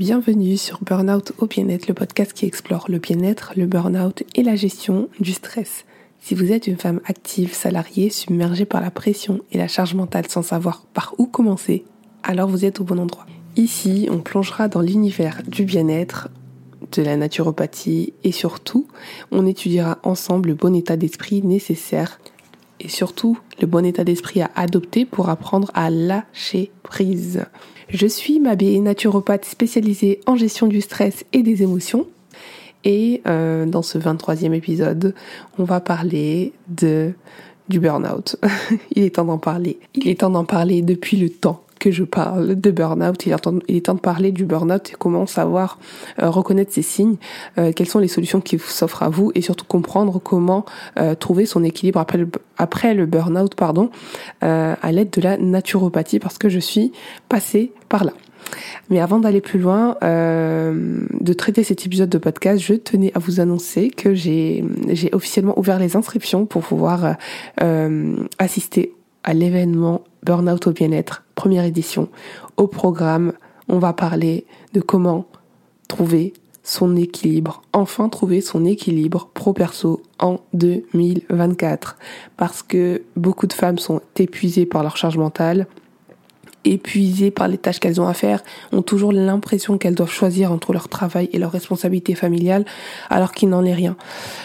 Bienvenue 0.00 0.56
sur 0.56 0.82
Burnout 0.82 1.34
au 1.36 1.46
bien-être, 1.46 1.86
le 1.86 1.92
podcast 1.92 2.32
qui 2.32 2.46
explore 2.46 2.86
le 2.88 2.96
bien-être, 2.96 3.52
le 3.54 3.66
burnout 3.66 4.24
et 4.34 4.42
la 4.42 4.56
gestion 4.56 5.10
du 5.20 5.34
stress. 5.34 5.84
Si 6.22 6.34
vous 6.34 6.52
êtes 6.52 6.66
une 6.66 6.78
femme 6.78 7.02
active, 7.04 7.52
salariée, 7.52 8.08
submergée 8.08 8.64
par 8.64 8.80
la 8.80 8.90
pression 8.90 9.40
et 9.52 9.58
la 9.58 9.68
charge 9.68 9.92
mentale 9.92 10.26
sans 10.26 10.40
savoir 10.40 10.86
par 10.94 11.14
où 11.18 11.26
commencer, 11.26 11.84
alors 12.22 12.48
vous 12.48 12.64
êtes 12.64 12.80
au 12.80 12.84
bon 12.84 12.98
endroit. 12.98 13.26
Ici, 13.56 14.08
on 14.10 14.20
plongera 14.20 14.68
dans 14.68 14.80
l'univers 14.80 15.42
du 15.46 15.64
bien-être, 15.64 16.30
de 16.92 17.02
la 17.02 17.18
naturopathie 17.18 18.14
et 18.24 18.32
surtout, 18.32 18.86
on 19.30 19.46
étudiera 19.46 19.98
ensemble 20.02 20.48
le 20.48 20.54
bon 20.54 20.74
état 20.74 20.96
d'esprit 20.96 21.42
nécessaire 21.42 22.18
et 22.80 22.88
surtout 22.88 23.38
le 23.60 23.66
bon 23.66 23.84
état 23.84 24.04
d'esprit 24.04 24.40
à 24.40 24.50
adopter 24.56 25.04
pour 25.04 25.28
apprendre 25.28 25.70
à 25.74 25.90
lâcher 25.90 26.70
prise. 26.82 27.44
Je 27.88 28.06
suis 28.06 28.40
Mabé, 28.40 28.78
naturopathe 28.78 29.44
spécialisée 29.44 30.20
en 30.26 30.36
gestion 30.36 30.66
du 30.66 30.80
stress 30.80 31.24
et 31.32 31.42
des 31.42 31.62
émotions. 31.62 32.06
Et 32.84 33.20
euh, 33.26 33.66
dans 33.66 33.82
ce 33.82 33.98
23e 33.98 34.52
épisode, 34.52 35.14
on 35.58 35.64
va 35.64 35.80
parler 35.80 36.52
de 36.68 37.12
du 37.68 37.78
burn-out. 37.78 38.36
Il 38.96 39.04
est 39.04 39.14
temps 39.14 39.24
d'en 39.24 39.38
parler. 39.38 39.78
Il 39.94 40.08
est 40.08 40.20
temps 40.20 40.30
d'en 40.30 40.44
parler 40.44 40.82
depuis 40.82 41.16
le 41.16 41.30
temps 41.30 41.62
que 41.80 41.90
je 41.90 42.04
parle 42.04 42.54
de 42.54 42.70
burn-out. 42.70 43.26
Il, 43.26 43.32
est 43.32 43.86
temps 43.86 43.94
de 43.94 44.00
parler 44.00 44.30
du 44.30 44.44
burn-out 44.44 44.90
et 44.90 44.96
comment 44.96 45.26
savoir 45.26 45.80
euh, 46.22 46.30
reconnaître 46.30 46.72
ces 46.72 46.82
signes, 46.82 47.16
euh, 47.58 47.72
quelles 47.74 47.88
sont 47.88 47.98
les 47.98 48.06
solutions 48.06 48.40
qui 48.40 48.58
s'offrent 48.58 49.02
à 49.02 49.08
vous 49.08 49.32
et 49.34 49.40
surtout 49.40 49.64
comprendre 49.64 50.20
comment 50.20 50.64
euh, 50.98 51.16
trouver 51.16 51.46
son 51.46 51.64
équilibre 51.64 51.98
après 51.98 52.18
le, 52.18 52.28
après 52.58 52.94
le 52.94 53.06
burn-out 53.06 53.56
pardon, 53.56 53.90
à 54.42 54.92
l'aide 54.92 55.10
de 55.10 55.22
la 55.22 55.38
naturopathie 55.38 56.18
parce 56.18 56.38
que 56.38 56.48
je 56.48 56.60
suis 56.60 56.92
passée 57.28 57.72
par 57.88 58.04
là. 58.04 58.12
Mais 58.90 59.00
avant 59.00 59.18
d'aller 59.18 59.40
plus 59.40 59.58
loin, 59.58 59.96
de 60.02 61.32
traiter 61.32 61.62
cet 61.62 61.86
épisode 61.86 62.10
de 62.10 62.18
podcast, 62.18 62.62
je 62.62 62.74
tenais 62.74 63.12
à 63.14 63.18
vous 63.18 63.40
annoncer 63.40 63.90
que 63.90 64.14
j'ai 64.14 64.64
officiellement 65.12 65.58
ouvert 65.58 65.78
les 65.78 65.96
inscriptions 65.96 66.46
pour 66.46 66.62
pouvoir 66.62 67.16
assister 68.38 68.92
à 69.24 69.34
l'événement 69.34 70.02
Burnout 70.22 70.66
au 70.66 70.72
bien-être, 70.72 71.24
première 71.34 71.64
édition. 71.64 72.08
Au 72.56 72.66
programme, 72.66 73.32
on 73.68 73.78
va 73.78 73.92
parler 73.92 74.46
de 74.74 74.80
comment 74.80 75.26
trouver 75.88 76.34
son 76.62 76.96
équilibre, 76.96 77.62
enfin 77.72 78.08
trouver 78.08 78.40
son 78.40 78.64
équilibre 78.64 79.30
pro-perso 79.32 80.02
en 80.18 80.40
2024. 80.52 81.96
Parce 82.36 82.62
que 82.62 83.02
beaucoup 83.16 83.46
de 83.46 83.52
femmes 83.52 83.78
sont 83.78 84.00
épuisées 84.16 84.66
par 84.66 84.82
leur 84.82 84.96
charge 84.96 85.16
mentale, 85.16 85.66
épuisées 86.64 87.30
par 87.30 87.48
les 87.48 87.58
tâches 87.58 87.80
qu'elles 87.80 88.00
ont 88.00 88.08
à 88.08 88.14
faire, 88.14 88.42
ont 88.72 88.82
toujours 88.82 89.12
l'impression 89.12 89.78
qu'elles 89.78 89.94
doivent 89.94 90.12
choisir 90.12 90.52
entre 90.52 90.72
leur 90.72 90.88
travail 90.88 91.28
et 91.32 91.38
leur 91.38 91.52
responsabilité 91.52 92.14
familiale, 92.14 92.64
alors 93.08 93.32
qu'il 93.32 93.48
n'en 93.48 93.64
est 93.64 93.74
rien. 93.74 93.96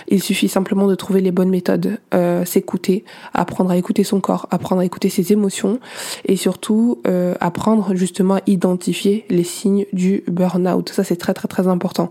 Il 0.07 0.21
suffit 0.21 0.47
simplement 0.47 0.87
de 0.87 0.95
trouver 0.95 1.21
les 1.21 1.31
bonnes 1.31 1.49
méthodes, 1.49 1.99
euh, 2.13 2.45
s'écouter, 2.45 3.03
apprendre 3.33 3.71
à 3.71 3.77
écouter 3.77 4.03
son 4.03 4.19
corps, 4.19 4.47
apprendre 4.51 4.81
à 4.81 4.85
écouter 4.85 5.09
ses 5.09 5.33
émotions, 5.33 5.79
et 6.25 6.35
surtout 6.35 7.01
euh, 7.07 7.35
apprendre 7.39 7.95
justement 7.95 8.35
à 8.35 8.41
identifier 8.47 9.25
les 9.29 9.43
signes 9.43 9.85
du 9.93 10.23
burn-out. 10.27 10.89
Ça 10.89 11.03
c'est 11.03 11.15
très 11.17 11.33
très 11.33 11.47
très 11.47 11.67
important. 11.67 12.09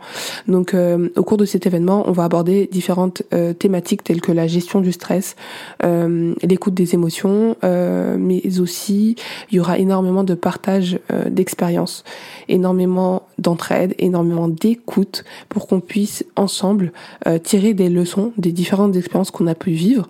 Donc 0.49 0.75
euh, 0.75 1.09
au 1.17 1.23
cours 1.23 1.39
de 1.39 1.45
cet 1.45 1.67
événement, 1.67 2.05
on 2.07 2.13
va 2.13 2.25
aborder 2.25 2.69
différentes 2.71 3.23
euh, 3.33 3.53
thématiques 3.53 4.05
telles 4.05 4.21
que 4.21 4.33
la 4.33 4.47
gestion 4.47 4.81
du 4.81 4.93
stress, 4.93 5.37
l'écoute 6.43 6.75
des 6.75 6.95
émotions, 6.95 7.57
mais 7.63 8.43
aussi 8.61 9.17
il 9.51 9.57
y 9.57 9.61
aura 9.61 9.79
énormément 9.79 9.94
énormément 9.95 10.25
de 10.25 10.35
partage 10.35 10.99
euh, 11.13 11.31
d'expériences, 11.31 12.03
énormément 12.49 13.29
d'entraide, 13.39 13.95
énormément 13.99 14.49
d'écoute 14.49 15.25
pour 15.49 15.69
qu'on 15.69 15.81
puisse 15.81 16.25
ensemble 16.35 16.93
euh, 17.29 17.39
tirer 17.39 17.75
des 17.75 17.89
leçons 17.89 18.33
des 18.37 18.51
différentes 18.51 18.97
expériences 18.97 19.31
qu'on 19.31 19.47
a 19.47 19.55
pu 19.55 19.71
vivre 19.71 20.09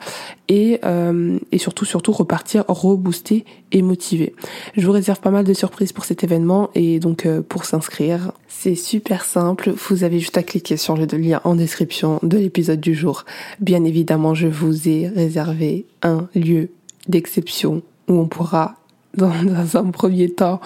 et, 0.48 0.80
euh, 0.84 1.38
et 1.52 1.58
surtout 1.58 1.84
surtout 1.84 2.12
repartir 2.12 2.64
reboosté 2.66 3.44
et 3.72 3.82
motivé. 3.82 4.34
Je 4.74 4.86
vous 4.86 4.92
réserve 4.92 5.20
pas 5.20 5.30
mal 5.30 5.44
de 5.44 5.52
surprises 5.52 5.92
pour 5.92 6.06
cet 6.06 6.24
événement 6.24 6.70
et 6.74 6.98
donc 6.98 7.28
pour 7.48 7.66
s'inscrire, 7.66 8.32
c'est 8.48 8.76
super 8.76 9.24
simple, 9.24 9.74
vous 9.88 10.02
avez 10.02 10.18
juste 10.18 10.38
à 10.38 10.42
cliquer 10.42 10.78
sur 10.78 10.96
le 10.96 11.04
lien 11.04 11.42
en 11.44 11.56
description 11.56 12.20
de 12.22 12.38
l'épisode 12.38 12.80
du 12.80 12.94
jour. 12.94 13.24
Bien 13.60 13.84
évidemment, 13.84 14.34
je 14.34 14.48
vous 14.48 14.88
ai 14.88 15.08
réservé 15.08 15.84
un 16.02 16.28
lieu 16.34 16.70
d'exception 17.08 17.82
où 18.08 18.14
on 18.14 18.26
pourra 18.26 18.76
dans, 19.16 19.76
un 19.76 19.90
premier 19.90 20.30
temps 20.30 20.60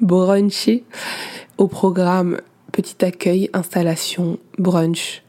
bruncher. 0.00 0.84
Au 1.56 1.66
programme, 1.66 2.40
petit 2.72 3.04
accueil, 3.04 3.50
installation, 3.52 4.38
brunch. 4.58 5.22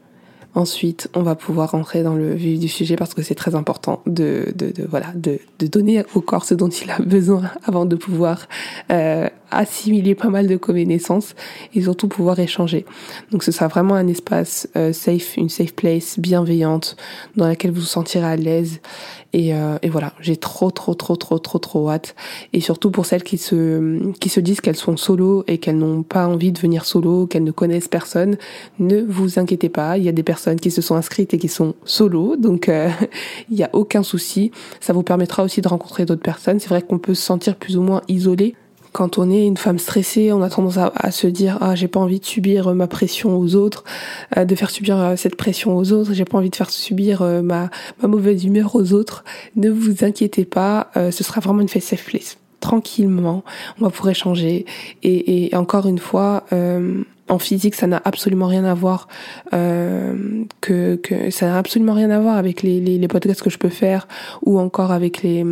Ensuite, 0.54 1.08
on 1.14 1.22
va 1.22 1.36
pouvoir 1.36 1.76
entrer 1.76 2.02
dans 2.02 2.14
le 2.14 2.34
vif 2.34 2.58
du 2.58 2.68
sujet 2.68 2.96
parce 2.96 3.14
que 3.14 3.22
c'est 3.22 3.36
très 3.36 3.54
important 3.54 4.02
de, 4.06 4.52
de, 4.56 4.70
de 4.70 4.84
voilà 4.84 5.06
de, 5.14 5.38
de, 5.60 5.68
donner 5.68 6.04
au 6.14 6.20
corps 6.20 6.44
ce 6.44 6.54
dont 6.54 6.68
il 6.68 6.90
a 6.90 6.98
besoin 6.98 7.42
avant 7.64 7.86
de 7.86 7.94
pouvoir 7.94 8.48
euh, 8.90 9.28
assimiler 9.50 10.14
pas 10.14 10.28
mal 10.28 10.46
de 10.46 10.56
connaissances 10.56 11.34
et 11.74 11.82
surtout 11.82 12.08
pouvoir 12.08 12.38
échanger. 12.38 12.84
Donc 13.30 13.42
ce 13.42 13.52
sera 13.52 13.68
vraiment 13.68 13.94
un 13.94 14.06
espace 14.06 14.68
euh, 14.76 14.92
safe, 14.92 15.36
une 15.36 15.48
safe 15.48 15.74
place 15.74 16.18
bienveillante 16.18 16.96
dans 17.36 17.46
laquelle 17.46 17.70
vous 17.70 17.80
vous 17.80 17.86
sentirez 17.86 18.26
à 18.26 18.36
l'aise 18.36 18.80
et, 19.32 19.54
euh, 19.54 19.78
et 19.82 19.88
voilà, 19.88 20.12
j'ai 20.20 20.36
trop 20.36 20.70
trop 20.70 20.94
trop 20.94 21.16
trop 21.16 21.38
trop 21.38 21.58
trop 21.58 21.90
hâte 21.90 22.14
et 22.52 22.60
surtout 22.60 22.90
pour 22.90 23.06
celles 23.06 23.22
qui 23.22 23.38
se 23.38 24.12
qui 24.14 24.28
se 24.28 24.40
disent 24.40 24.60
qu'elles 24.60 24.76
sont 24.76 24.96
solo 24.96 25.44
et 25.46 25.58
qu'elles 25.58 25.78
n'ont 25.78 26.02
pas 26.02 26.26
envie 26.26 26.52
de 26.52 26.58
venir 26.58 26.84
solo, 26.84 27.26
qu'elles 27.26 27.44
ne 27.44 27.52
connaissent 27.52 27.88
personne, 27.88 28.36
ne 28.78 29.00
vous 29.00 29.38
inquiétez 29.38 29.68
pas, 29.68 29.98
il 29.98 30.04
y 30.04 30.08
a 30.08 30.12
des 30.12 30.22
personnes 30.22 30.58
qui 30.58 30.70
se 30.70 30.82
sont 30.82 30.96
inscrites 30.96 31.32
et 31.34 31.38
qui 31.38 31.48
sont 31.48 31.74
solo, 31.84 32.36
donc 32.36 32.68
euh, 32.68 32.88
il 33.50 33.56
n'y 33.56 33.62
a 33.62 33.70
aucun 33.72 34.02
souci. 34.02 34.50
Ça 34.80 34.92
vous 34.92 35.02
permettra 35.02 35.42
aussi 35.42 35.60
de 35.60 35.68
rencontrer 35.68 36.04
d'autres 36.04 36.22
personnes. 36.22 36.60
C'est 36.60 36.68
vrai 36.68 36.82
qu'on 36.82 36.98
peut 36.98 37.14
se 37.14 37.22
sentir 37.22 37.56
plus 37.56 37.76
ou 37.76 37.82
moins 37.82 38.02
isolé 38.08 38.54
quand 38.92 39.18
on 39.18 39.30
est 39.30 39.46
une 39.46 39.56
femme 39.56 39.78
stressée, 39.78 40.32
on 40.32 40.42
a 40.42 40.50
tendance 40.50 40.78
à, 40.78 41.10
se 41.10 41.26
dire 41.26 41.58
ah 41.60 41.74
j'ai 41.74 41.88
pas 41.88 42.00
envie 42.00 42.20
de 42.20 42.24
subir 42.24 42.68
euh, 42.68 42.74
ma 42.74 42.86
pression 42.86 43.36
aux 43.36 43.54
autres, 43.54 43.84
euh, 44.36 44.44
de 44.44 44.54
faire 44.54 44.70
subir 44.70 44.98
euh, 44.98 45.16
cette 45.16 45.36
pression 45.36 45.76
aux 45.76 45.92
autres, 45.92 46.12
j'ai 46.12 46.24
pas 46.24 46.38
envie 46.38 46.50
de 46.50 46.56
faire 46.56 46.70
subir 46.70 47.22
ma, 47.22 47.70
ma 48.02 48.08
mauvaise 48.08 48.44
humeur 48.44 48.74
aux 48.74 48.92
autres. 48.92 49.24
Ne 49.56 49.70
vous 49.70 50.04
inquiétez 50.04 50.44
pas, 50.44 50.90
ce 50.94 51.24
sera 51.24 51.40
vraiment 51.40 51.60
une 51.60 51.68
face 51.68 51.84
safe 51.84 52.04
place. 52.04 52.38
Tranquillement, 52.60 53.42
on 53.78 53.84
va 53.84 53.90
pouvoir 53.90 54.10
échanger 54.10 54.66
et 55.02 55.50
encore 55.54 55.86
une 55.86 55.98
fois. 55.98 56.44
En 57.30 57.38
physique, 57.38 57.74
ça 57.74 57.86
n'a 57.86 58.00
absolument 58.04 58.46
rien 58.46 58.64
à 58.64 58.74
voir 58.74 59.08
que, 59.52 60.96
que 60.96 61.30
ça 61.30 61.46
n'a 61.46 61.58
absolument 61.58 61.94
rien 61.94 62.10
à 62.10 62.20
voir 62.20 62.36
avec 62.36 62.62
les, 62.62 62.80
les, 62.80 62.98
les 62.98 63.08
podcasts 63.08 63.42
que 63.42 63.50
je 63.50 63.58
peux 63.58 63.68
faire 63.68 64.06
ou 64.42 64.58
encore 64.58 64.92
avec 64.92 65.22
les 65.22 65.44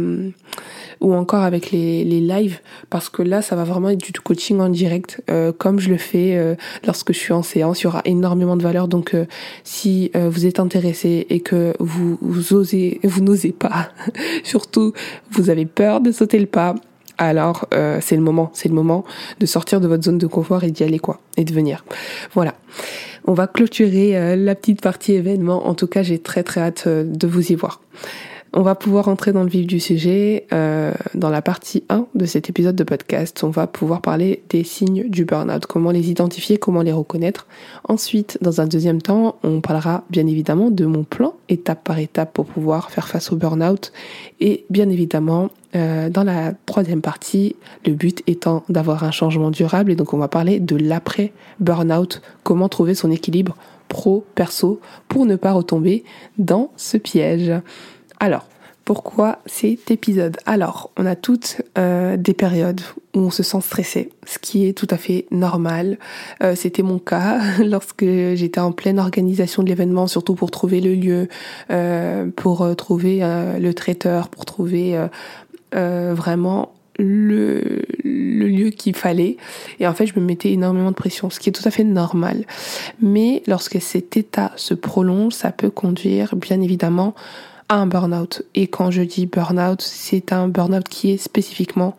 ou 1.00 1.14
encore 1.14 1.42
avec 1.42 1.70
les, 1.70 2.04
les 2.04 2.20
lives 2.20 2.60
parce 2.90 3.08
que 3.08 3.22
là 3.22 3.42
ça 3.42 3.56
va 3.56 3.64
vraiment 3.64 3.90
être 3.90 4.12
du 4.12 4.20
coaching 4.20 4.60
en 4.60 4.68
direct 4.68 5.22
euh, 5.30 5.52
comme 5.52 5.78
je 5.78 5.90
le 5.90 5.96
fais 5.96 6.36
euh, 6.36 6.54
lorsque 6.86 7.12
je 7.12 7.18
suis 7.18 7.32
en 7.32 7.42
séance. 7.42 7.82
Il 7.82 7.84
y 7.84 7.86
aura 7.86 8.02
énormément 8.04 8.56
de 8.56 8.62
valeur. 8.62 8.88
Donc 8.88 9.14
euh, 9.14 9.26
si 9.64 10.10
vous 10.14 10.46
êtes 10.46 10.60
intéressé 10.60 11.26
et 11.30 11.40
que 11.40 11.74
vous, 11.78 12.18
vous 12.20 12.54
osez 12.54 13.00
vous 13.04 13.20
n'osez 13.20 13.52
pas 13.52 13.90
surtout 14.44 14.92
vous 15.30 15.50
avez 15.50 15.66
peur 15.66 16.00
de 16.00 16.12
sauter 16.12 16.38
le 16.38 16.46
pas 16.46 16.74
alors 17.18 17.68
c'est 18.00 18.16
le 18.16 18.22
moment, 18.22 18.50
c'est 18.54 18.68
le 18.68 18.74
moment 18.74 19.04
de 19.40 19.46
sortir 19.46 19.80
de 19.80 19.88
votre 19.88 20.04
zone 20.04 20.18
de 20.18 20.26
confort 20.26 20.64
et 20.64 20.70
d'y 20.70 20.84
aller 20.84 20.98
quoi, 20.98 21.20
et 21.36 21.44
de 21.44 21.52
venir. 21.52 21.84
Voilà. 22.32 22.54
On 23.26 23.34
va 23.34 23.46
clôturer 23.46 24.36
la 24.36 24.54
petite 24.54 24.80
partie 24.80 25.12
événement. 25.12 25.66
En 25.66 25.74
tout 25.74 25.86
cas, 25.86 26.02
j'ai 26.02 26.18
très 26.18 26.42
très 26.42 26.62
hâte 26.62 26.88
de 26.88 27.26
vous 27.26 27.52
y 27.52 27.54
voir. 27.54 27.82
On 28.54 28.62
va 28.62 28.74
pouvoir 28.74 29.08
entrer 29.08 29.32
dans 29.32 29.42
le 29.42 29.48
vif 29.48 29.66
du 29.66 29.78
sujet. 29.78 30.46
Euh, 30.52 30.92
dans 31.14 31.28
la 31.28 31.42
partie 31.42 31.84
1 31.90 32.06
de 32.14 32.24
cet 32.24 32.48
épisode 32.48 32.76
de 32.76 32.84
podcast, 32.84 33.44
on 33.44 33.50
va 33.50 33.66
pouvoir 33.66 34.00
parler 34.00 34.42
des 34.48 34.64
signes 34.64 35.08
du 35.08 35.26
burn-out, 35.26 35.66
comment 35.66 35.90
les 35.90 36.10
identifier, 36.10 36.56
comment 36.56 36.80
les 36.80 36.92
reconnaître. 36.92 37.46
Ensuite, 37.84 38.38
dans 38.40 38.62
un 38.62 38.66
deuxième 38.66 39.02
temps, 39.02 39.36
on 39.42 39.60
parlera 39.60 40.04
bien 40.08 40.26
évidemment 40.26 40.70
de 40.70 40.86
mon 40.86 41.04
plan 41.04 41.34
étape 41.50 41.84
par 41.84 41.98
étape 41.98 42.32
pour 42.32 42.46
pouvoir 42.46 42.90
faire 42.90 43.06
face 43.06 43.32
au 43.32 43.36
burn-out. 43.36 43.92
Et 44.40 44.64
bien 44.70 44.88
évidemment, 44.88 45.50
euh, 45.76 46.08
dans 46.08 46.24
la 46.24 46.54
troisième 46.64 47.02
partie, 47.02 47.54
le 47.84 47.92
but 47.92 48.22
étant 48.26 48.64
d'avoir 48.70 49.04
un 49.04 49.10
changement 49.10 49.50
durable. 49.50 49.92
Et 49.92 49.94
donc 49.94 50.14
on 50.14 50.18
va 50.18 50.28
parler 50.28 50.58
de 50.58 50.76
l'après 50.76 51.32
burn-out, 51.60 52.22
comment 52.44 52.70
trouver 52.70 52.94
son 52.94 53.10
équilibre 53.10 53.56
pro-perso 53.88 54.80
pour 55.08 55.26
ne 55.26 55.36
pas 55.36 55.52
retomber 55.52 56.04
dans 56.38 56.70
ce 56.76 56.96
piège. 56.96 57.52
Alors, 58.20 58.46
pourquoi 58.84 59.38
cet 59.44 59.90
épisode? 59.90 60.38
Alors, 60.46 60.90
on 60.96 61.04
a 61.04 61.14
toutes 61.14 61.60
euh, 61.76 62.16
des 62.16 62.32
périodes 62.32 62.80
où 63.14 63.20
on 63.20 63.30
se 63.30 63.42
sent 63.42 63.60
stressé, 63.60 64.10
ce 64.26 64.38
qui 64.38 64.66
est 64.66 64.72
tout 64.72 64.86
à 64.90 64.96
fait 64.96 65.26
normal. 65.30 65.98
Euh, 66.42 66.54
C'était 66.56 66.82
mon 66.82 66.98
cas 66.98 67.38
lorsque 67.64 68.04
j'étais 68.04 68.60
en 68.60 68.72
pleine 68.72 68.98
organisation 68.98 69.62
de 69.62 69.68
l'événement, 69.68 70.06
surtout 70.06 70.34
pour 70.34 70.50
trouver 70.50 70.80
le 70.80 70.94
lieu, 70.94 71.28
euh, 71.70 72.26
pour 72.34 72.74
trouver 72.76 73.20
le 73.20 73.72
traiteur, 73.72 74.30
pour 74.30 74.46
trouver 74.46 74.98
vraiment 75.72 76.72
le, 76.98 77.82
le 78.04 78.48
lieu 78.48 78.70
qu'il 78.70 78.96
fallait. 78.96 79.36
Et 79.80 79.86
en 79.86 79.92
fait, 79.92 80.06
je 80.06 80.18
me 80.18 80.24
mettais 80.24 80.50
énormément 80.52 80.90
de 80.90 80.96
pression, 80.96 81.28
ce 81.28 81.38
qui 81.38 81.50
est 81.50 81.52
tout 81.52 81.68
à 81.68 81.70
fait 81.70 81.84
normal. 81.84 82.44
Mais 83.02 83.42
lorsque 83.46 83.82
cet 83.82 84.16
état 84.16 84.52
se 84.56 84.72
prolonge, 84.72 85.34
ça 85.34 85.52
peut 85.52 85.70
conduire, 85.70 86.34
bien 86.36 86.60
évidemment, 86.62 87.14
un 87.68 87.86
burn-out. 87.86 88.42
Et 88.54 88.66
quand 88.66 88.90
je 88.90 89.02
dis 89.02 89.26
burn-out, 89.26 89.82
c'est 89.82 90.32
un 90.32 90.48
burn-out 90.48 90.88
qui 90.88 91.10
est 91.12 91.16
spécifiquement, 91.16 91.96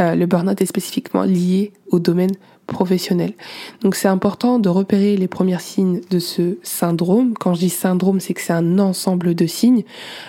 euh, 0.00 0.14
le 0.14 0.26
burn-out 0.26 0.60
est 0.60 0.66
spécifiquement 0.66 1.22
lié 1.22 1.72
au 1.90 1.98
domaine 1.98 2.32
professionnel. 2.66 3.34
Donc 3.82 3.94
c'est 3.94 4.08
important 4.08 4.58
de 4.58 4.68
repérer 4.68 5.16
les 5.16 5.28
premiers 5.28 5.58
signes 5.60 6.00
de 6.10 6.18
ce 6.18 6.58
syndrome. 6.62 7.34
Quand 7.34 7.54
je 7.54 7.60
dis 7.60 7.68
syndrome, 7.68 8.20
c'est 8.20 8.34
que 8.34 8.40
c'est 8.40 8.52
un 8.52 8.78
ensemble 8.78 9.34
de 9.34 9.46
signes. 9.46 9.84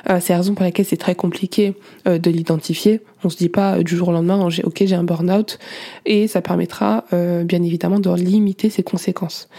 Euh, 0.09 0.19
c'est 0.21 0.33
la 0.33 0.39
raison 0.39 0.53
pour 0.53 0.63
laquelle 0.63 0.85
c'est 0.85 0.97
très 0.97 1.15
compliqué 1.15 1.75
euh, 2.07 2.17
de 2.17 2.29
l'identifier. 2.29 3.01
On 3.23 3.29
se 3.29 3.37
dit 3.37 3.49
pas 3.49 3.77
euh, 3.77 3.83
du 3.83 3.95
jour 3.95 4.09
au 4.09 4.11
lendemain, 4.11 4.47
ok 4.63 4.83
j'ai 4.85 4.95
un 4.95 5.03
burn-out, 5.03 5.59
et 6.05 6.27
ça 6.27 6.41
permettra 6.41 7.05
euh, 7.13 7.43
bien 7.43 7.63
évidemment 7.63 7.99
de 7.99 8.13
limiter 8.13 8.69
ses 8.69 8.83
conséquences. 8.83 9.49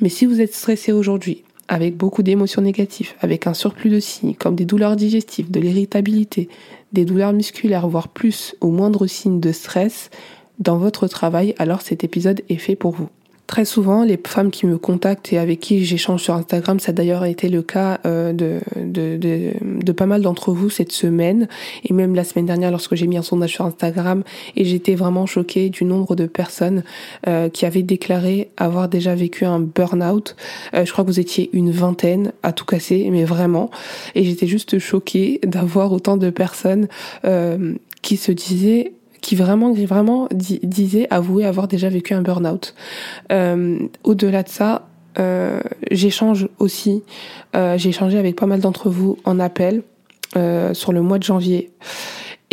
Mais 0.00 0.08
si 0.08 0.26
vous 0.26 0.40
êtes 0.40 0.54
stressé 0.54 0.92
aujourd'hui, 0.92 1.42
avec 1.68 1.96
beaucoup 1.96 2.22
d'émotions 2.22 2.62
négatives, 2.62 3.14
avec 3.20 3.46
un 3.46 3.54
surplus 3.54 3.90
de 3.90 4.00
signes 4.00 4.34
comme 4.34 4.54
des 4.54 4.64
douleurs 4.64 4.96
digestives, 4.96 5.50
de 5.50 5.60
l'irritabilité, 5.60 6.48
des 6.92 7.04
douleurs 7.04 7.32
musculaires, 7.32 7.88
voire 7.88 8.08
plus 8.08 8.54
ou 8.60 8.70
moindre 8.70 9.06
signe 9.06 9.40
de 9.40 9.52
stress, 9.52 10.10
dans 10.58 10.78
votre 10.78 11.06
travail, 11.06 11.54
alors 11.58 11.82
cet 11.82 12.04
épisode 12.04 12.42
est 12.48 12.56
fait 12.56 12.76
pour 12.76 12.92
vous. 12.92 13.08
Très 13.46 13.64
souvent, 13.64 14.02
les 14.02 14.18
femmes 14.26 14.50
qui 14.50 14.66
me 14.66 14.76
contactent 14.76 15.32
et 15.32 15.38
avec 15.38 15.60
qui 15.60 15.84
j'échange 15.84 16.22
sur 16.22 16.34
Instagram, 16.34 16.80
ça 16.80 16.90
a 16.90 16.92
d'ailleurs 16.92 17.24
été 17.24 17.48
le 17.48 17.62
cas 17.62 18.00
euh, 18.04 18.32
de, 18.32 19.92
pas 19.92 20.06
mal 20.06 20.22
d'entre 20.22 20.52
vous 20.52 20.68
cette 20.68 20.90
semaine, 20.90 21.46
et 21.84 21.92
même 21.92 22.16
la 22.16 22.24
semaine 22.24 22.46
dernière 22.46 22.72
lorsque 22.72 22.96
j'ai 22.96 23.06
mis 23.06 23.16
un 23.16 23.22
sondage 23.22 23.52
sur 23.52 23.64
Instagram, 23.64 24.24
et 24.56 24.64
j'étais 24.64 24.96
vraiment 24.96 25.26
choquée 25.26 25.70
du 25.70 25.84
nombre 25.84 26.16
de 26.16 26.26
personnes 26.26 26.82
euh, 27.28 27.48
qui 27.48 27.66
avaient 27.66 27.84
déclaré 27.84 28.50
avoir 28.56 28.88
déjà 28.88 29.14
vécu 29.14 29.44
un 29.44 29.60
burn-out. 29.60 30.34
Euh, 30.74 30.84
je 30.84 30.90
crois 30.90 31.04
que 31.04 31.10
vous 31.10 31.20
étiez 31.20 31.48
une 31.52 31.70
vingtaine 31.70 32.32
à 32.42 32.52
tout 32.52 32.64
casser, 32.64 33.08
mais 33.12 33.24
vraiment, 33.24 33.70
et 34.16 34.24
j'étais 34.24 34.48
juste 34.48 34.80
choquée 34.80 35.38
d'avoir 35.44 35.92
autant 35.92 36.16
de 36.16 36.30
personnes 36.30 36.88
qui 38.02 38.16
se 38.16 38.32
disaient 38.32 38.92
qui 39.26 39.34
vraiment, 39.34 39.72
vraiment 39.72 40.28
disait, 40.30 41.08
avouer 41.10 41.44
avoir 41.44 41.66
déjà 41.66 41.88
vécu 41.88 42.14
un 42.14 42.22
burn-out. 42.22 42.76
Euh, 43.32 43.76
au-delà 44.04 44.44
de 44.44 44.48
ça, 44.48 44.86
euh, 45.18 45.58
j'échange 45.90 46.46
aussi, 46.60 47.02
euh, 47.56 47.76
j'ai 47.76 47.88
échangé 47.88 48.18
avec 48.18 48.36
pas 48.36 48.46
mal 48.46 48.60
d'entre 48.60 48.88
vous 48.88 49.18
en 49.24 49.40
appel 49.40 49.82
euh, 50.36 50.74
sur 50.74 50.92
le 50.92 51.02
mois 51.02 51.18
de 51.18 51.24
janvier. 51.24 51.72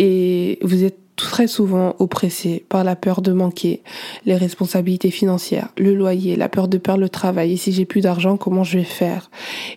Et 0.00 0.58
vous 0.62 0.82
êtes 0.82 0.98
très 1.16 1.46
souvent 1.46 1.94
oppressés 1.98 2.64
par 2.68 2.84
la 2.84 2.96
peur 2.96 3.22
de 3.22 3.32
manquer, 3.32 3.82
les 4.26 4.36
responsabilités 4.36 5.10
financières, 5.10 5.68
le 5.78 5.94
loyer, 5.94 6.36
la 6.36 6.48
peur 6.48 6.68
de 6.68 6.78
perdre 6.78 7.00
le 7.00 7.08
travail, 7.08 7.52
et 7.52 7.56
si 7.56 7.72
j'ai 7.72 7.84
plus 7.84 8.00
d'argent, 8.00 8.36
comment 8.36 8.64
je 8.64 8.78
vais 8.78 8.84
faire? 8.84 9.30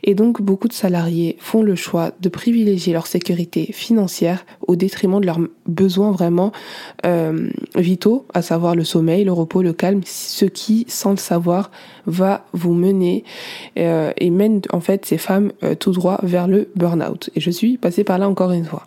Et 0.03 0.15
donc 0.15 0.41
beaucoup 0.41 0.67
de 0.67 0.73
salariés 0.73 1.37
font 1.39 1.61
le 1.61 1.75
choix 1.75 2.11
de 2.21 2.29
privilégier 2.29 2.93
leur 2.93 3.07
sécurité 3.07 3.71
financière 3.71 4.45
au 4.67 4.75
détriment 4.75 5.21
de 5.21 5.25
leurs 5.25 5.39
besoins 5.67 6.11
vraiment 6.11 6.51
euh, 7.05 7.49
vitaux, 7.75 8.25
à 8.33 8.41
savoir 8.41 8.75
le 8.75 8.83
sommeil, 8.83 9.23
le 9.23 9.33
repos, 9.33 9.61
le 9.61 9.73
calme, 9.73 10.01
ce 10.05 10.45
qui, 10.45 10.85
sans 10.87 11.11
le 11.11 11.17
savoir, 11.17 11.71
va 12.05 12.45
vous 12.53 12.73
mener 12.73 13.23
euh, 13.77 14.11
et 14.17 14.29
mène 14.29 14.61
en 14.71 14.79
fait 14.79 15.05
ces 15.05 15.17
femmes 15.17 15.51
euh, 15.63 15.75
tout 15.75 15.91
droit 15.91 16.19
vers 16.23 16.47
le 16.47 16.69
burn-out. 16.75 17.29
Et 17.35 17.41
je 17.41 17.51
suis 17.51 17.77
passée 17.77 18.03
par 18.03 18.17
là 18.17 18.27
encore 18.27 18.51
une 18.51 18.65
fois. 18.65 18.83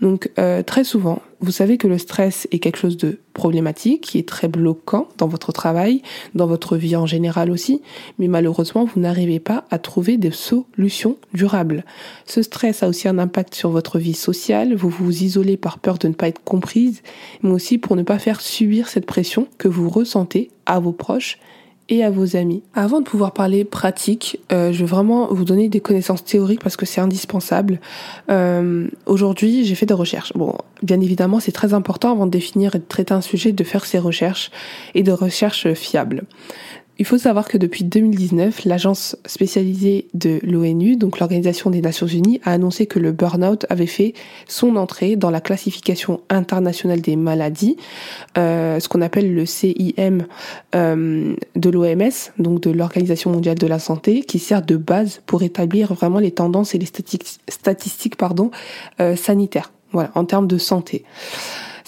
Donc 0.00 0.30
euh, 0.38 0.62
très 0.62 0.84
souvent, 0.84 1.22
vous 1.40 1.50
savez 1.50 1.76
que 1.76 1.88
le 1.88 1.98
stress 1.98 2.46
est 2.50 2.58
quelque 2.58 2.78
chose 2.78 2.96
de 2.96 3.18
problématique, 3.32 4.02
qui 4.02 4.18
est 4.18 4.28
très 4.28 4.48
bloquant 4.48 5.08
dans 5.18 5.28
votre 5.28 5.52
travail, 5.52 6.02
dans 6.34 6.46
votre 6.46 6.76
vie 6.76 6.96
en 6.96 7.06
général 7.06 7.50
aussi, 7.50 7.82
mais 8.18 8.28
malheureusement, 8.28 8.84
vous 8.84 9.00
n'arrivez 9.00 9.40
pas 9.40 9.64
à 9.70 9.78
trouver 9.78 10.16
des 10.16 10.30
solutions 10.30 11.16
durables. 11.34 11.84
Ce 12.26 12.42
stress 12.42 12.82
a 12.82 12.88
aussi 12.88 13.08
un 13.08 13.18
impact 13.18 13.54
sur 13.54 13.70
votre 13.70 13.98
vie 13.98 14.14
sociale, 14.14 14.74
vous 14.74 14.88
vous 14.88 15.22
isolez 15.22 15.56
par 15.56 15.78
peur 15.78 15.98
de 15.98 16.08
ne 16.08 16.14
pas 16.14 16.28
être 16.28 16.42
comprise, 16.42 17.02
mais 17.42 17.50
aussi 17.50 17.78
pour 17.78 17.96
ne 17.96 18.02
pas 18.02 18.18
faire 18.18 18.40
subir 18.40 18.88
cette 18.88 19.06
pression 19.06 19.48
que 19.58 19.68
vous 19.68 19.88
ressentez 19.88 20.50
à 20.66 20.80
vos 20.80 20.92
proches 20.92 21.38
et 21.88 22.04
à 22.04 22.10
vos 22.10 22.36
amis. 22.36 22.62
Avant 22.74 23.00
de 23.00 23.04
pouvoir 23.04 23.32
parler 23.32 23.64
pratique, 23.64 24.40
euh, 24.52 24.72
je 24.72 24.80
vais 24.80 24.86
vraiment 24.86 25.28
vous 25.32 25.44
donner 25.44 25.68
des 25.68 25.80
connaissances 25.80 26.24
théoriques 26.24 26.62
parce 26.62 26.76
que 26.76 26.86
c'est 26.86 27.00
indispensable. 27.00 27.80
Euh, 28.30 28.88
Aujourd'hui, 29.06 29.64
j'ai 29.64 29.74
fait 29.74 29.86
des 29.86 29.94
recherches. 29.94 30.32
Bon, 30.34 30.54
bien 30.82 31.00
évidemment, 31.00 31.40
c'est 31.40 31.52
très 31.52 31.72
important 31.72 32.12
avant 32.12 32.26
de 32.26 32.30
définir 32.30 32.74
et 32.74 32.78
de 32.78 32.84
traiter 32.86 33.14
un 33.14 33.20
sujet 33.20 33.52
de 33.52 33.64
faire 33.64 33.84
ses 33.84 33.98
recherches 33.98 34.50
et 34.94 35.02
de 35.02 35.12
recherches 35.12 35.72
fiables. 35.72 36.24
Il 37.00 37.06
faut 37.06 37.18
savoir 37.18 37.46
que 37.46 37.56
depuis 37.56 37.84
2019, 37.84 38.64
l'agence 38.64 39.16
spécialisée 39.24 40.08
de 40.14 40.40
l'ONU, 40.42 40.96
donc 40.96 41.20
l'Organisation 41.20 41.70
des 41.70 41.80
Nations 41.80 42.08
Unies, 42.08 42.40
a 42.44 42.50
annoncé 42.50 42.86
que 42.86 42.98
le 42.98 43.12
burn-out 43.12 43.66
avait 43.70 43.86
fait 43.86 44.14
son 44.48 44.74
entrée 44.74 45.14
dans 45.14 45.30
la 45.30 45.40
classification 45.40 46.20
internationale 46.28 47.00
des 47.00 47.14
maladies, 47.14 47.76
euh, 48.36 48.80
ce 48.80 48.88
qu'on 48.88 49.00
appelle 49.00 49.32
le 49.32 49.46
CIM 49.46 50.26
euh, 50.74 51.36
de 51.54 51.70
l'OMS, 51.70 52.32
donc 52.40 52.62
de 52.62 52.70
l'Organisation 52.70 53.30
mondiale 53.30 53.58
de 53.58 53.66
la 53.68 53.78
santé, 53.78 54.22
qui 54.22 54.40
sert 54.40 54.62
de 54.62 54.76
base 54.76 55.20
pour 55.24 55.44
établir 55.44 55.94
vraiment 55.94 56.18
les 56.18 56.32
tendances 56.32 56.74
et 56.74 56.78
les 56.78 56.86
statistiques, 56.86 58.16
euh, 59.00 59.14
sanitaires, 59.14 59.70
voilà, 59.92 60.10
en 60.16 60.24
termes 60.24 60.48
de 60.48 60.58
santé. 60.58 61.04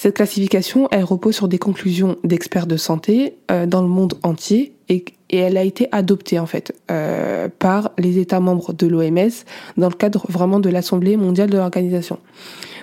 Cette 0.02 0.16
classification, 0.16 0.88
elle 0.92 1.04
repose 1.04 1.34
sur 1.34 1.46
des 1.46 1.58
conclusions 1.58 2.16
d'experts 2.24 2.66
de 2.66 2.78
santé 2.78 3.34
euh, 3.50 3.66
dans 3.66 3.82
le 3.82 3.88
monde 3.88 4.14
entier 4.22 4.72
et, 4.88 5.04
elle 5.28 5.58
a 5.58 5.62
été 5.62 5.88
adoptée 5.92 6.38
en 6.38 6.46
fait 6.46 6.74
euh, 6.90 7.48
par 7.58 7.90
les 7.98 8.16
États 8.16 8.40
membres 8.40 8.72
de 8.72 8.86
l'OMS 8.86 9.28
dans 9.76 9.90
le 9.90 9.94
cadre 9.94 10.24
vraiment 10.30 10.58
de 10.58 10.70
l'Assemblée 10.70 11.18
mondiale 11.18 11.50
de 11.50 11.58
l'organisation. 11.58 12.18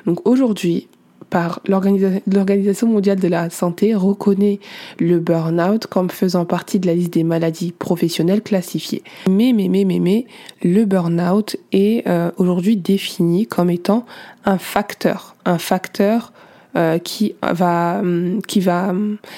Donc 0.06 0.28
aujourd'hui, 0.30 0.90
par 1.31 1.60
l'Organisation 1.68 2.88
mondiale 2.88 3.20
de 3.20 3.28
la 3.28 3.50
santé 3.50 3.96
reconnaît 3.96 4.60
le 5.00 5.18
burn-out 5.20 5.88
comme 5.88 6.12
faisant 6.12 6.46
partie 6.46 6.78
de 6.78 6.86
la 6.86 6.94
liste 6.94 7.13
des 7.13 7.24
maladies 7.24 7.72
professionnelles 7.72 8.44
classifiées. 8.44 9.02
Mais, 9.28 9.54
mais, 9.56 9.70
mais, 9.70 9.86
mais, 9.86 9.98
mais, 9.98 10.28
le 10.62 10.86
burn-out 10.86 11.58
est 11.72 12.08
euh, 12.08 12.30
aujourd'hui 12.38 12.78
défini 12.78 13.48
comme 13.48 13.72
étant 13.72 14.06
un 14.46 14.60
facteur, 14.60 15.36
un 15.46 15.58
facteur 15.58 16.31
euh, 16.77 17.00
qui 17.00 17.33
va 17.41 18.00
hum, 18.01 18.39
qui 18.47 18.59
va 18.59 18.94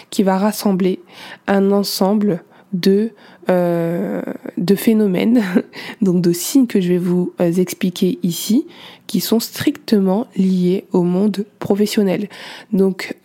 qui 0.09 0.23
va 0.23 0.37
rassembler 0.37 0.99
un 1.47 1.71
ensemble 1.71 2.43
de 2.73 3.11
euh, 3.49 4.21
de 4.57 4.75
phénomènes, 4.75 5.41
donc 6.01 6.21
de 6.21 6.33
signes 6.33 6.67
que 6.67 6.81
je 6.81 6.89
vais 6.89 6.97
vous 6.97 7.33
euh, 7.39 7.53
expliquer 7.53 8.19
ici, 8.23 8.67
qui 9.07 9.21
sont 9.21 9.39
strictement 9.39 10.27
liés 10.35 10.85
au 10.91 11.03
monde 11.03 11.45
professionnel. 11.59 12.27
Donc 12.73 13.15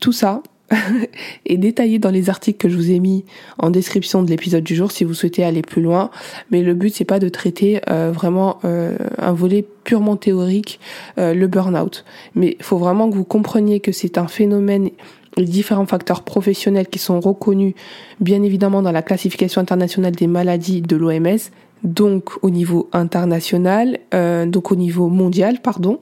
tout 0.00 0.12
ça, 0.12 0.42
est 1.46 1.56
détaillé 1.56 1.98
dans 1.98 2.10
les 2.10 2.30
articles 2.30 2.58
que 2.58 2.68
je 2.68 2.76
vous 2.76 2.90
ai 2.90 2.98
mis 2.98 3.24
en 3.58 3.70
description 3.70 4.22
de 4.22 4.30
l'épisode 4.30 4.64
du 4.64 4.74
jour 4.74 4.90
si 4.90 5.04
vous 5.04 5.14
souhaitez 5.14 5.44
aller 5.44 5.62
plus 5.62 5.82
loin. 5.82 6.10
Mais 6.50 6.62
le 6.62 6.74
but 6.74 6.94
c'est 6.94 7.04
pas 7.04 7.18
de 7.18 7.28
traiter 7.28 7.80
euh, 7.90 8.10
vraiment 8.12 8.58
euh, 8.64 8.96
un 9.18 9.32
volet 9.32 9.64
purement 9.84 10.16
théorique, 10.16 10.80
euh, 11.18 11.34
le 11.34 11.46
burn-out. 11.46 12.04
Mais 12.34 12.56
il 12.58 12.64
faut 12.64 12.78
vraiment 12.78 13.10
que 13.10 13.14
vous 13.14 13.24
compreniez 13.24 13.80
que 13.80 13.92
c'est 13.92 14.18
un 14.18 14.28
phénomène 14.28 14.90
les 15.38 15.44
différents 15.46 15.86
facteurs 15.86 16.24
professionnels 16.24 16.88
qui 16.88 16.98
sont 16.98 17.18
reconnus 17.18 17.72
bien 18.20 18.42
évidemment 18.42 18.82
dans 18.82 18.92
la 18.92 19.00
classification 19.00 19.62
internationale 19.62 20.12
des 20.12 20.26
maladies 20.26 20.82
de 20.82 20.94
l'OMS, 20.94 21.38
donc 21.84 22.32
au 22.42 22.50
niveau 22.50 22.90
international, 22.92 23.98
donc 24.12 24.72
au 24.72 24.76
niveau 24.76 25.08
mondial, 25.08 25.60
pardon. 25.62 26.00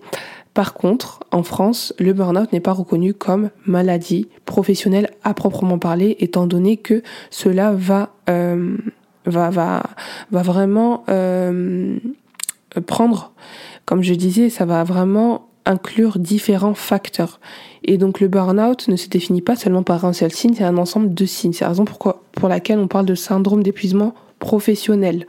Par 0.54 0.74
contre, 0.74 1.20
en 1.30 1.42
France, 1.42 1.94
le 1.98 2.12
burn-out 2.12 2.52
n'est 2.52 2.60
pas 2.60 2.72
reconnu 2.72 3.14
comme 3.14 3.50
maladie 3.66 4.28
professionnelle 4.46 5.10
à 5.22 5.32
proprement 5.32 5.78
parler, 5.78 6.16
étant 6.18 6.46
donné 6.46 6.76
que 6.76 7.02
cela 7.30 7.72
va 7.72 8.10
euh, 8.28 8.76
va 9.26 9.50
va 9.50 9.82
va 10.30 10.42
vraiment 10.42 11.04
euh, 11.08 11.98
prendre, 12.86 13.32
comme 13.84 14.02
je 14.02 14.14
disais, 14.14 14.50
ça 14.50 14.64
va 14.64 14.82
vraiment 14.82 15.46
inclure 15.66 16.18
différents 16.18 16.74
facteurs. 16.74 17.40
Et 17.84 17.96
donc 17.96 18.20
le 18.20 18.28
burn-out 18.28 18.88
ne 18.88 18.96
se 18.96 19.08
définit 19.08 19.42
pas 19.42 19.56
seulement 19.56 19.82
par 19.84 20.04
un 20.04 20.12
seul 20.12 20.32
signe, 20.32 20.54
c'est 20.54 20.64
un 20.64 20.78
ensemble 20.78 21.14
de 21.14 21.26
signes. 21.26 21.52
C'est 21.52 21.64
la 21.64 21.70
raison 21.70 21.84
pourquoi, 21.84 22.22
pour 22.32 22.48
laquelle 22.48 22.78
on 22.78 22.88
parle 22.88 23.06
de 23.06 23.14
syndrome 23.14 23.62
d'épuisement 23.62 24.14
professionnel. 24.38 25.26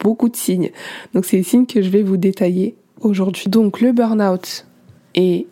Beaucoup 0.00 0.30
de 0.30 0.36
signes. 0.36 0.70
Donc 1.12 1.26
c'est 1.26 1.36
les 1.36 1.42
signes 1.42 1.66
que 1.66 1.82
je 1.82 1.90
vais 1.90 2.02
vous 2.02 2.16
détailler 2.16 2.76
aujourd'hui. 3.00 3.48
Donc 3.48 3.80
le 3.80 3.92
burn-out 3.92 4.66
est 5.14 5.46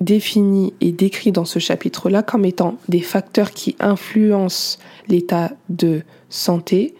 défini 0.00 0.72
et 0.80 0.92
décrit 0.92 1.32
dans 1.32 1.44
ce 1.44 1.58
chapitre-là 1.58 2.22
comme 2.22 2.44
étant 2.44 2.76
des 2.88 3.00
facteurs 3.00 3.50
qui 3.50 3.76
influencent 3.80 4.78
l'état 5.08 5.52
de 5.68 6.02
santé 6.30 6.94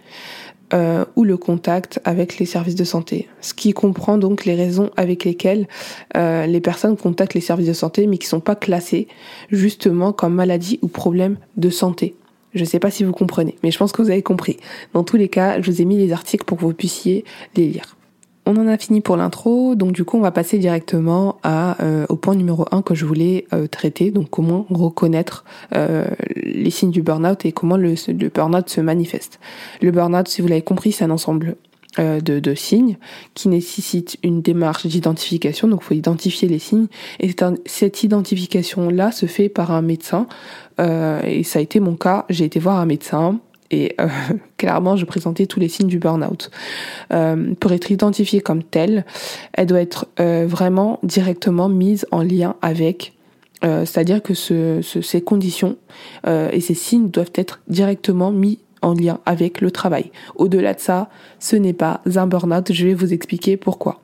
euh, 0.73 1.05
ou 1.17 1.25
le 1.25 1.37
contact 1.37 2.01
avec 2.05 2.39
les 2.39 2.47
services 2.47 2.75
de 2.75 2.85
santé. 2.85 3.29
Ce 3.41 3.55
qui 3.55 3.73
comprend 3.73 4.19
donc 4.19 4.45
les 4.45 4.55
raisons 4.55 4.91
avec 4.97 5.25
lesquelles 5.25 5.67
euh, 6.17 6.47
les 6.47 6.61
personnes 6.61 6.97
contactent 6.97 7.35
les 7.35 7.41
services 7.41 7.67
de 7.67 7.73
santé 7.73 8.07
mais 8.07 8.19
qui 8.19 8.27
sont 8.27 8.41
pas 8.41 8.55
classées 8.55 9.09
justement 9.51 10.13
comme 10.13 10.35
maladie 10.35 10.79
ou 10.83 10.89
problème 10.89 11.39
de 11.57 11.71
santé. 11.71 12.15
Je 12.53 12.61
ne 12.61 12.65
sais 12.67 12.81
pas 12.81 12.91
si 12.91 13.05
vous 13.05 13.13
comprenez, 13.13 13.57
mais 13.63 13.71
je 13.71 13.79
pense 13.79 13.93
que 13.93 14.03
vous 14.03 14.11
avez 14.11 14.23
compris. 14.23 14.59
Dans 14.93 15.05
tous 15.05 15.17
les 15.17 15.29
cas, 15.29 15.61
je 15.61 15.71
vous 15.71 15.81
ai 15.81 15.85
mis 15.85 15.97
les 15.97 16.13
articles 16.13 16.45
pour 16.45 16.59
que 16.59 16.63
vous 16.63 16.75
puissiez 16.75 17.25
les 17.55 17.69
lire. 17.69 17.97
On 18.47 18.57
en 18.57 18.67
a 18.67 18.79
fini 18.79 19.01
pour 19.01 19.17
l'intro, 19.17 19.75
donc 19.75 19.93
du 19.93 20.05
coup 20.05 20.17
on 20.17 20.23
va 20.23 20.31
passer 20.31 20.59
directement 20.59 21.37
euh, 21.45 22.07
au 22.09 22.17
point 22.17 22.35
numéro 22.35 22.65
1 22.73 22.83
que 22.83 22.95
je 22.95 23.05
voulais 23.05 23.47
euh, 23.53 23.67
traiter, 23.67 24.11
donc 24.11 24.31
comment 24.31 24.67
reconnaître 24.71 25.45
euh, 25.75 26.07
les 26.37 26.71
signes 26.71 26.91
du 26.91 27.03
burn-out 27.03 27.45
et 27.45 27.53
comment 27.53 27.77
le, 27.77 27.95
le 28.09 28.29
burn-out 28.29 28.69
se 28.69 28.81
manifeste. 28.81 29.41
Le 29.83 29.91
burn-out, 29.91 30.27
si 30.27 30.41
vous 30.41 30.49
l'avez 30.49 30.63
compris, 30.63 30.91
c'est 30.93 31.05
un 31.05 31.11
ensemble 31.11 31.57
de, 31.99 32.21
de, 32.21 32.55
signes 32.55 32.99
qui 33.35 33.49
nécessitent 33.49 34.17
une 34.23 34.43
démarche 34.43 34.87
d'identification, 34.87 35.67
donc 35.67 35.81
il 35.83 35.87
faut 35.87 35.95
identifier 35.95 36.49
les 36.49 36.61
signes, 36.61 36.87
et 37.19 37.35
cette 37.67 38.05
identification-là 38.05 39.11
se 39.11 39.27
fait 39.27 39.49
par 39.49 39.73
un 39.73 39.83
médecin, 39.83 40.29
et 40.79 41.43
ça 41.43 41.59
a 41.59 41.63
été 41.63 41.81
mon 41.81 41.97
cas, 41.97 42.27
j'ai 42.29 42.45
été 42.45 42.61
voir 42.61 42.79
un 42.79 42.87
médecin, 42.87 43.41
et 43.71 43.95
euh, 44.01 44.09
clairement 44.57 44.97
je 44.97 45.05
présentais 45.05 45.47
tous 45.47 45.61
les 45.61 45.69
signes 45.69 45.89
du 45.89 45.99
burn-out. 45.99 46.51
Euh, 47.13 47.55
pour 47.59 47.73
être 47.73 47.91
identifiée 47.91 48.41
comme 48.41 48.63
telle, 48.63 49.05
elle 49.53 49.67
doit 49.67 49.81
être 49.81 50.07
euh, 50.19 50.47
vraiment 50.49 50.99
directement 51.03 51.69
mise 51.69 52.07
en 52.11 52.23
lien 52.23 52.57
avec, 52.63 53.15
c'est-à-dire 53.63 54.23
que 54.23 54.33
ce, 54.33 54.81
ces 54.81 55.21
conditions 55.21 55.77
et 56.27 56.63
ces 56.63 56.73
signes 56.73 57.11
doivent 57.11 57.33
être 57.35 57.61
directement 57.69 58.31
mis 58.31 58.59
en 58.81 58.95
lien 58.95 59.21
avec 59.27 59.61
le 59.61 59.71
travail. 59.71 60.11
Au-delà 60.37 60.73
de 60.73 60.81
ça, 60.81 61.11
ce 61.39 61.57
n'est 61.57 61.75
pas 61.75 62.01
un 62.17 62.27
burn-out, 62.27 62.73
je 62.73 62.87
vais 62.87 62.95
vous 62.95 63.13
expliquer 63.13 63.59
pourquoi. 63.59 64.01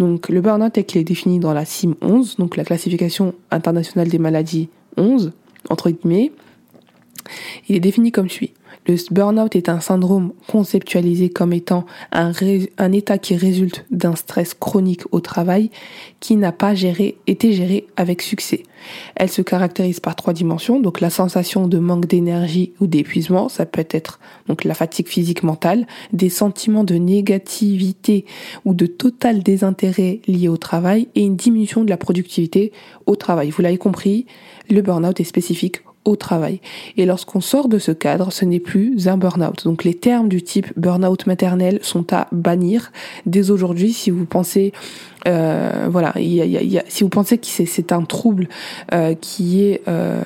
Donc 0.00 0.28
le 0.28 0.40
burn-out 0.40 0.72
tel 0.72 0.84
qu'il 0.84 1.00
est 1.00 1.04
défini 1.04 1.38
dans 1.38 1.52
la 1.52 1.64
CIM 1.64 1.94
11, 2.02 2.36
donc 2.36 2.56
la 2.56 2.64
classification 2.64 3.34
internationale 3.52 4.08
des 4.08 4.18
maladies 4.18 4.68
11, 4.96 5.32
entre 5.70 5.90
guillemets, 5.90 6.32
il 7.68 7.76
est 7.76 7.80
défini 7.80 8.12
comme 8.12 8.28
suit. 8.28 8.54
Le 8.86 8.96
burn-out 9.10 9.56
est 9.56 9.68
un 9.68 9.80
syndrome 9.80 10.32
conceptualisé 10.46 11.28
comme 11.28 11.52
étant 11.52 11.86
un, 12.12 12.32
état 12.92 13.18
qui 13.18 13.34
résulte 13.34 13.84
d'un 13.90 14.14
stress 14.14 14.54
chronique 14.54 15.02
au 15.10 15.20
travail 15.20 15.70
qui 16.20 16.36
n'a 16.36 16.52
pas 16.52 16.74
été 17.26 17.52
géré 17.52 17.86
avec 17.96 18.22
succès. 18.22 18.62
Elle 19.16 19.30
se 19.30 19.42
caractérise 19.42 19.98
par 19.98 20.14
trois 20.14 20.32
dimensions, 20.32 20.78
donc 20.78 21.00
la 21.00 21.10
sensation 21.10 21.66
de 21.66 21.78
manque 21.78 22.06
d'énergie 22.06 22.74
ou 22.80 22.86
d'épuisement, 22.86 23.48
ça 23.48 23.66
peut 23.66 23.86
être 23.90 24.20
donc 24.46 24.62
la 24.62 24.74
fatigue 24.74 25.08
physique 25.08 25.42
mentale, 25.42 25.86
des 26.12 26.28
sentiments 26.28 26.84
de 26.84 26.94
négativité 26.94 28.24
ou 28.64 28.74
de 28.74 28.86
total 28.86 29.42
désintérêt 29.42 30.20
liés 30.28 30.48
au 30.48 30.56
travail 30.56 31.08
et 31.14 31.22
une 31.22 31.36
diminution 31.36 31.82
de 31.82 31.90
la 31.90 31.96
productivité 31.96 32.72
au 33.06 33.16
travail. 33.16 33.50
Vous 33.50 33.62
l'avez 33.62 33.78
compris, 33.78 34.26
le 34.70 34.82
burn-out 34.82 35.18
est 35.18 35.24
spécifique 35.24 35.80
travail. 36.14 36.60
Et 36.96 37.06
lorsqu'on 37.06 37.40
sort 37.40 37.68
de 37.68 37.80
ce 37.80 37.90
cadre, 37.90 38.30
ce 38.30 38.44
n'est 38.44 38.60
plus 38.60 39.08
un 39.08 39.16
burn-out. 39.16 39.64
Donc 39.64 39.82
les 39.82 39.94
termes 39.94 40.28
du 40.28 40.42
type 40.42 40.68
burn-out 40.76 41.26
maternel 41.26 41.80
sont 41.82 42.12
à 42.12 42.28
bannir 42.30 42.92
dès 43.26 43.50
aujourd'hui 43.50 43.92
si 43.92 44.10
vous 44.10 44.26
pensez 44.26 44.72
euh, 45.26 45.88
voilà, 45.90 46.12
il 46.16 46.32
y 46.32 46.78
a, 46.78 46.84
si 46.88 47.02
vous 47.02 47.08
pensez 47.08 47.38
que 47.38 47.46
c'est 47.46 47.92
un 47.92 48.02
trouble 48.02 48.48
euh, 48.94 49.14
qui 49.14 49.64
est 49.64 49.82
euh, 49.88 50.22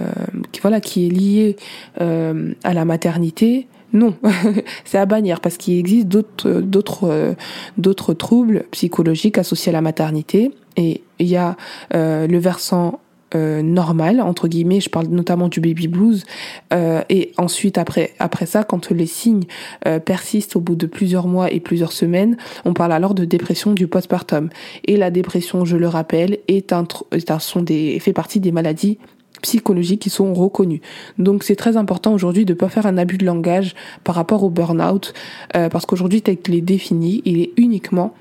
qui, 0.52 0.60
voilà 0.60 0.80
qui 0.80 1.06
est 1.06 1.10
lié 1.10 1.56
euh, 2.00 2.52
à 2.64 2.74
la 2.74 2.84
maternité, 2.84 3.66
non, 3.92 4.14
c'est 4.84 4.98
à 4.98 5.06
bannir 5.06 5.40
parce 5.40 5.56
qu'il 5.56 5.78
existe 5.78 6.06
d'autres 6.06 6.50
d'autres 6.60 7.08
euh, 7.08 7.32
d'autres 7.78 8.12
troubles 8.12 8.64
psychologiques 8.72 9.38
associés 9.38 9.70
à 9.70 9.72
la 9.72 9.80
maternité 9.80 10.52
et 10.76 11.02
il 11.18 11.26
y 11.26 11.36
a 11.36 11.56
le 11.92 12.38
versant 12.38 13.00
euh, 13.36 13.62
normal 13.62 14.20
entre 14.20 14.48
guillemets 14.48 14.80
je 14.80 14.90
parle 14.90 15.06
notamment 15.06 15.46
du 15.46 15.60
baby 15.60 15.86
blues 15.86 16.24
euh, 16.72 17.02
et 17.08 17.30
ensuite 17.38 17.78
après 17.78 18.12
après 18.18 18.44
ça 18.44 18.64
quand 18.64 18.90
les 18.90 19.06
signes 19.06 19.44
euh, 19.86 20.00
persistent 20.00 20.56
au 20.56 20.60
bout 20.60 20.74
de 20.74 20.86
plusieurs 20.86 21.28
mois 21.28 21.48
et 21.52 21.60
plusieurs 21.60 21.92
semaines 21.92 22.36
on 22.64 22.74
parle 22.74 22.92
alors 22.92 23.14
de 23.14 23.24
dépression 23.24 23.72
du 23.72 23.86
postpartum 23.86 24.48
et 24.84 24.96
la 24.96 25.12
dépression 25.12 25.64
je 25.64 25.76
le 25.76 25.86
rappelle 25.86 26.38
est 26.48 26.72
un, 26.72 26.84
est 27.12 27.30
un 27.30 27.38
sont 27.38 27.62
des 27.62 28.00
fait 28.00 28.12
partie 28.12 28.40
des 28.40 28.50
maladies 28.50 28.98
psychologiques 29.42 30.02
qui 30.02 30.10
sont 30.10 30.34
reconnues. 30.34 30.82
Donc 31.18 31.44
c'est 31.44 31.56
très 31.56 31.76
important 31.78 32.12
aujourd'hui 32.12 32.44
de 32.44 32.52
pas 32.52 32.68
faire 32.68 32.84
un 32.84 32.98
abus 32.98 33.16
de 33.16 33.24
langage 33.24 33.74
par 34.02 34.16
rapport 34.16 34.42
au 34.42 34.50
burn-out 34.50 35.14
parce 35.54 35.86
qu'aujourd'hui 35.86 36.20
tel 36.20 36.36
qu'il 36.36 36.56
est 36.56 36.60
défini, 36.60 37.22
il 37.24 37.40
est 37.40 37.52
uniquement 37.56 38.12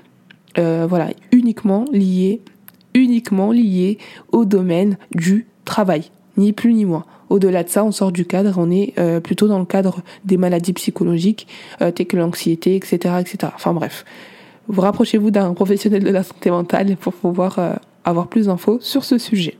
voilà, 0.56 1.08
uniquement 1.32 1.84
lié 1.92 2.40
uniquement 2.94 3.52
lié 3.52 3.98
au 4.32 4.44
domaine 4.44 4.96
du 5.14 5.46
travail, 5.64 6.10
ni 6.36 6.52
plus 6.52 6.74
ni 6.74 6.84
moins. 6.84 7.04
Au-delà 7.28 7.62
de 7.62 7.68
ça, 7.68 7.84
on 7.84 7.92
sort 7.92 8.10
du 8.10 8.24
cadre, 8.24 8.54
on 8.56 8.70
est 8.70 8.92
euh, 8.98 9.20
plutôt 9.20 9.46
dans 9.46 9.60
le 9.60 9.64
cadre 9.64 10.02
des 10.24 10.36
maladies 10.36 10.72
psychologiques, 10.72 11.46
euh, 11.80 11.92
telles 11.92 12.06
que 12.06 12.16
l'anxiété, 12.16 12.74
etc., 12.74 13.14
etc. 13.20 13.52
Enfin 13.54 13.72
bref, 13.72 14.04
vous 14.66 14.80
rapprochez-vous 14.80 15.30
d'un 15.30 15.54
professionnel 15.54 16.02
de 16.02 16.10
la 16.10 16.24
santé 16.24 16.50
mentale 16.50 16.96
pour 16.96 17.12
pouvoir 17.12 17.58
euh, 17.58 17.74
avoir 18.04 18.26
plus 18.26 18.46
d'infos 18.46 18.78
sur 18.80 19.04
ce 19.04 19.18
sujet. 19.18 19.56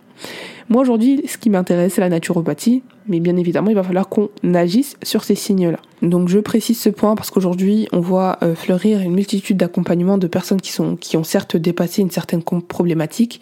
Moi 0.68 0.82
aujourd'hui, 0.82 1.22
ce 1.26 1.38
qui 1.38 1.48
m'intéresse, 1.48 1.94
c'est 1.94 2.00
la 2.00 2.08
naturopathie, 2.08 2.82
mais 3.08 3.20
bien 3.20 3.36
évidemment, 3.36 3.70
il 3.70 3.76
va 3.76 3.82
falloir 3.82 4.08
qu'on 4.08 4.28
agisse 4.54 4.96
sur 5.02 5.24
ces 5.24 5.34
signes-là. 5.34 5.78
Donc 6.02 6.28
je 6.28 6.38
précise 6.38 6.80
ce 6.80 6.88
point 6.88 7.14
parce 7.14 7.30
qu'aujourd'hui, 7.30 7.88
on 7.92 8.00
voit 8.00 8.38
euh, 8.42 8.54
fleurir 8.54 9.00
une 9.00 9.12
multitude 9.12 9.56
d'accompagnements 9.56 10.18
de 10.18 10.26
personnes 10.26 10.60
qui 10.60 10.72
sont 10.72 10.96
qui 10.96 11.16
ont 11.16 11.24
certes 11.24 11.56
dépassé 11.56 12.02
une 12.02 12.10
certaine 12.10 12.42
problématique 12.42 13.40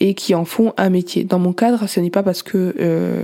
et 0.00 0.14
qui 0.14 0.34
en 0.34 0.44
font 0.44 0.72
un 0.76 0.90
métier. 0.90 1.24
Dans 1.24 1.38
mon 1.38 1.52
cadre, 1.52 1.88
ce 1.88 2.00
n'est 2.00 2.10
pas 2.10 2.22
parce 2.22 2.42
que 2.42 2.74
euh, 2.80 3.22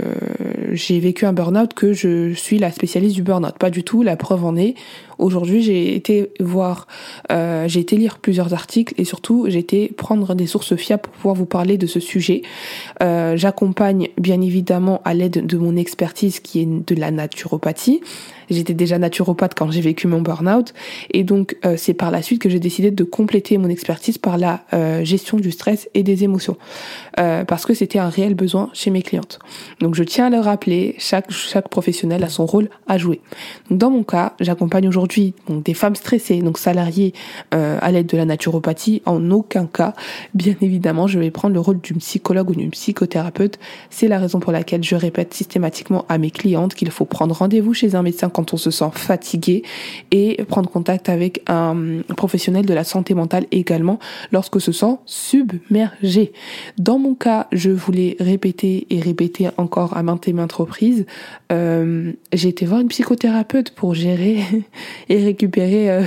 j'ai 0.71 0.99
vécu 0.99 1.25
un 1.25 1.33
burn-out 1.33 1.73
que 1.73 1.93
je 1.93 2.33
suis 2.33 2.59
la 2.59 2.71
spécialiste 2.71 3.15
du 3.15 3.23
burn-out. 3.23 3.57
Pas 3.57 3.69
du 3.69 3.83
tout. 3.83 4.03
La 4.03 4.15
preuve 4.15 4.45
en 4.45 4.55
est. 4.55 4.75
Aujourd'hui, 5.17 5.63
j'ai 5.63 5.95
été 5.95 6.31
voir, 6.39 6.87
euh, 7.31 7.67
j'ai 7.67 7.79
été 7.79 7.97
lire 7.97 8.19
plusieurs 8.19 8.53
articles 8.53 8.93
et 8.97 9.03
surtout, 9.03 9.45
j'ai 9.47 9.59
été 9.59 9.87
prendre 9.87 10.35
des 10.35 10.45
sources 10.45 10.75
fiables 10.75 11.01
pour 11.01 11.13
pouvoir 11.13 11.35
vous 11.35 11.45
parler 11.45 11.77
de 11.77 11.87
ce 11.87 11.99
sujet. 11.99 12.43
Euh, 13.01 13.35
J'accompagne 13.35 14.09
bien 14.19 14.41
évidemment 14.41 15.01
à 15.05 15.13
l'aide 15.13 15.45
de 15.45 15.57
mon 15.57 15.75
expertise 15.75 16.39
qui 16.39 16.61
est 16.61 16.65
de 16.65 16.95
la 16.95 17.11
naturopathie. 17.11 18.01
J'étais 18.49 18.73
déjà 18.73 18.97
naturopathe 18.97 19.53
quand 19.55 19.71
j'ai 19.71 19.81
vécu 19.81 20.07
mon 20.07 20.21
burn-out 20.21 20.73
et 21.11 21.23
donc 21.23 21.57
euh, 21.65 21.75
c'est 21.77 21.93
par 21.93 22.11
la 22.11 22.21
suite 22.21 22.41
que 22.41 22.49
j'ai 22.49 22.59
décidé 22.59 22.91
de 22.91 23.03
compléter 23.03 23.57
mon 23.57 23.69
expertise 23.69 24.17
par 24.17 24.37
la 24.37 24.61
euh, 24.73 25.03
gestion 25.03 25.37
du 25.37 25.51
stress 25.51 25.89
et 25.93 26.03
des 26.03 26.23
émotions 26.23 26.57
euh, 27.19 27.43
parce 27.43 27.65
que 27.65 27.73
c'était 27.73 27.99
un 27.99 28.09
réel 28.09 28.35
besoin 28.35 28.69
chez 28.73 28.91
mes 28.91 29.01
clientes. 29.01 29.39
Donc 29.79 29.95
je 29.95 30.03
tiens 30.03 30.27
à 30.27 30.29
le 30.29 30.39
rappeler, 30.39 30.95
chaque 30.97 31.31
chaque 31.31 31.69
professionnel 31.69 32.23
a 32.23 32.29
son 32.29 32.45
rôle 32.45 32.69
à 32.87 32.97
jouer. 32.97 33.21
Dans 33.69 33.89
mon 33.89 34.03
cas, 34.03 34.33
j'accompagne 34.39 34.87
aujourd'hui 34.87 35.33
des 35.49 35.73
femmes 35.73 35.95
stressées, 35.95 36.41
donc 36.41 36.57
salariées 36.57 37.13
à 37.51 37.91
l'aide 37.91 38.07
de 38.07 38.17
la 38.17 38.25
naturopathie. 38.25 39.01
En 39.05 39.31
aucun 39.31 39.65
cas, 39.65 39.93
bien 40.33 40.55
évidemment, 40.61 41.07
je 41.07 41.19
vais 41.19 41.31
prendre 41.31 41.53
le 41.53 41.59
rôle 41.59 41.79
d'une 41.81 41.97
psychologue 41.97 42.49
ou 42.49 42.55
d'une 42.55 42.71
psychothérapeute. 42.71 43.59
C'est 43.89 44.07
la 44.07 44.19
raison 44.19 44.39
pour 44.39 44.51
laquelle 44.51 44.83
je 44.83 44.95
répète 44.95 45.33
systématiquement 45.33 46.05
à 46.09 46.17
mes 46.17 46.31
clientes 46.31 46.75
qu'il 46.75 46.91
faut 46.91 47.05
prendre 47.05 47.35
rendez-vous 47.35 47.73
chez 47.73 47.95
un 47.95 48.03
médecin 48.03 48.29
quand 48.37 48.53
on 48.53 48.57
se 48.57 48.69
sent 48.69 48.91
fatigué 48.93 49.63
et 50.11 50.43
prendre 50.47 50.69
contact 50.69 51.09
avec 51.09 51.41
un 51.47 52.03
professionnel 52.15 52.67
de 52.67 52.73
la 52.75 52.83
santé 52.83 53.15
mentale 53.15 53.47
également 53.51 53.97
lorsque 54.31 54.61
se 54.61 54.71
sent 54.71 54.97
submergé. 55.07 56.33
Dans 56.77 56.99
mon 56.99 57.15
cas, 57.15 57.47
je 57.51 57.71
voulais 57.71 58.15
répéter 58.19 58.85
et 58.91 58.99
répéter 59.01 59.49
encore 59.57 59.97
à 59.97 60.03
maintes 60.03 60.27
et 60.27 60.33
maintes 60.33 60.51
reprises, 60.51 61.07
euh, 61.51 62.13
j'ai 62.31 62.49
été 62.49 62.67
voir 62.67 62.79
une 62.79 62.89
psychothérapeute 62.89 63.71
pour 63.71 63.95
gérer 63.95 64.43
et 65.09 65.17
récupérer, 65.17 65.89
euh, 65.89 66.03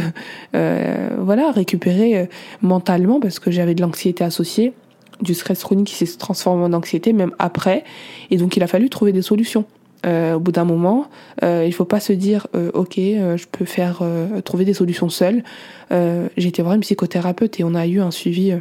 euh, 0.54 1.08
voilà, 1.18 1.50
récupérer 1.50 2.28
mentalement 2.62 3.18
parce 3.18 3.40
que 3.40 3.50
j'avais 3.50 3.74
de 3.74 3.82
l'anxiété 3.82 4.22
associée 4.22 4.72
du 5.20 5.34
stress 5.34 5.64
chronique 5.64 5.88
qui 5.88 6.06
s'est 6.06 6.16
transformé 6.16 6.62
en 6.62 6.72
anxiété 6.72 7.12
même 7.12 7.32
après 7.40 7.82
et 8.30 8.36
donc 8.36 8.56
il 8.56 8.62
a 8.62 8.68
fallu 8.68 8.88
trouver 8.88 9.12
des 9.12 9.20
solutions 9.20 9.66
euh, 10.06 10.34
au 10.34 10.40
bout 10.40 10.52
d'un 10.52 10.64
moment, 10.64 11.08
euh, 11.42 11.64
il 11.66 11.72
faut 11.72 11.84
pas 11.84 12.00
se 12.00 12.12
dire 12.12 12.46
euh, 12.54 12.70
ok, 12.72 12.98
euh, 12.98 13.36
je 13.36 13.46
peux 13.46 13.64
faire 13.64 14.02
trouver 14.44 14.64
des 14.64 14.74
solutions 14.74 15.08
seule. 15.08 15.42
J'ai 15.90 16.48
été 16.48 16.62
voir 16.62 16.74
une 16.74 16.80
psychothérapeute 16.82 17.58
et 17.60 17.64
on 17.64 17.74
a 17.74 17.86
eu 17.86 18.00
un 18.00 18.10
suivi 18.10 18.54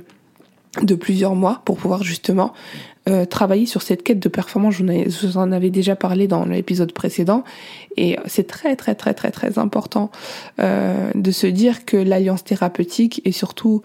de 0.81 0.95
plusieurs 0.95 1.35
mois 1.35 1.61
pour 1.65 1.77
pouvoir 1.77 2.03
justement 2.03 2.53
travailler 3.29 3.65
sur 3.65 3.81
cette 3.81 4.03
quête 4.03 4.19
de 4.19 4.29
performance. 4.29 4.75
Je 4.75 5.27
vous 5.27 5.37
en 5.37 5.51
avais 5.51 5.69
déjà 5.69 5.95
parlé 5.95 6.27
dans 6.27 6.45
l'épisode 6.45 6.91
précédent 6.91 7.43
et 7.97 8.17
c'est 8.25 8.47
très 8.47 8.75
très 8.75 8.95
très 8.95 9.13
très 9.13 9.31
très 9.31 9.59
important 9.59 10.11
de 10.47 11.31
se 11.31 11.47
dire 11.47 11.85
que 11.85 11.97
l'alliance 11.97 12.43
thérapeutique 12.43 13.21
et 13.25 13.31
surtout 13.31 13.83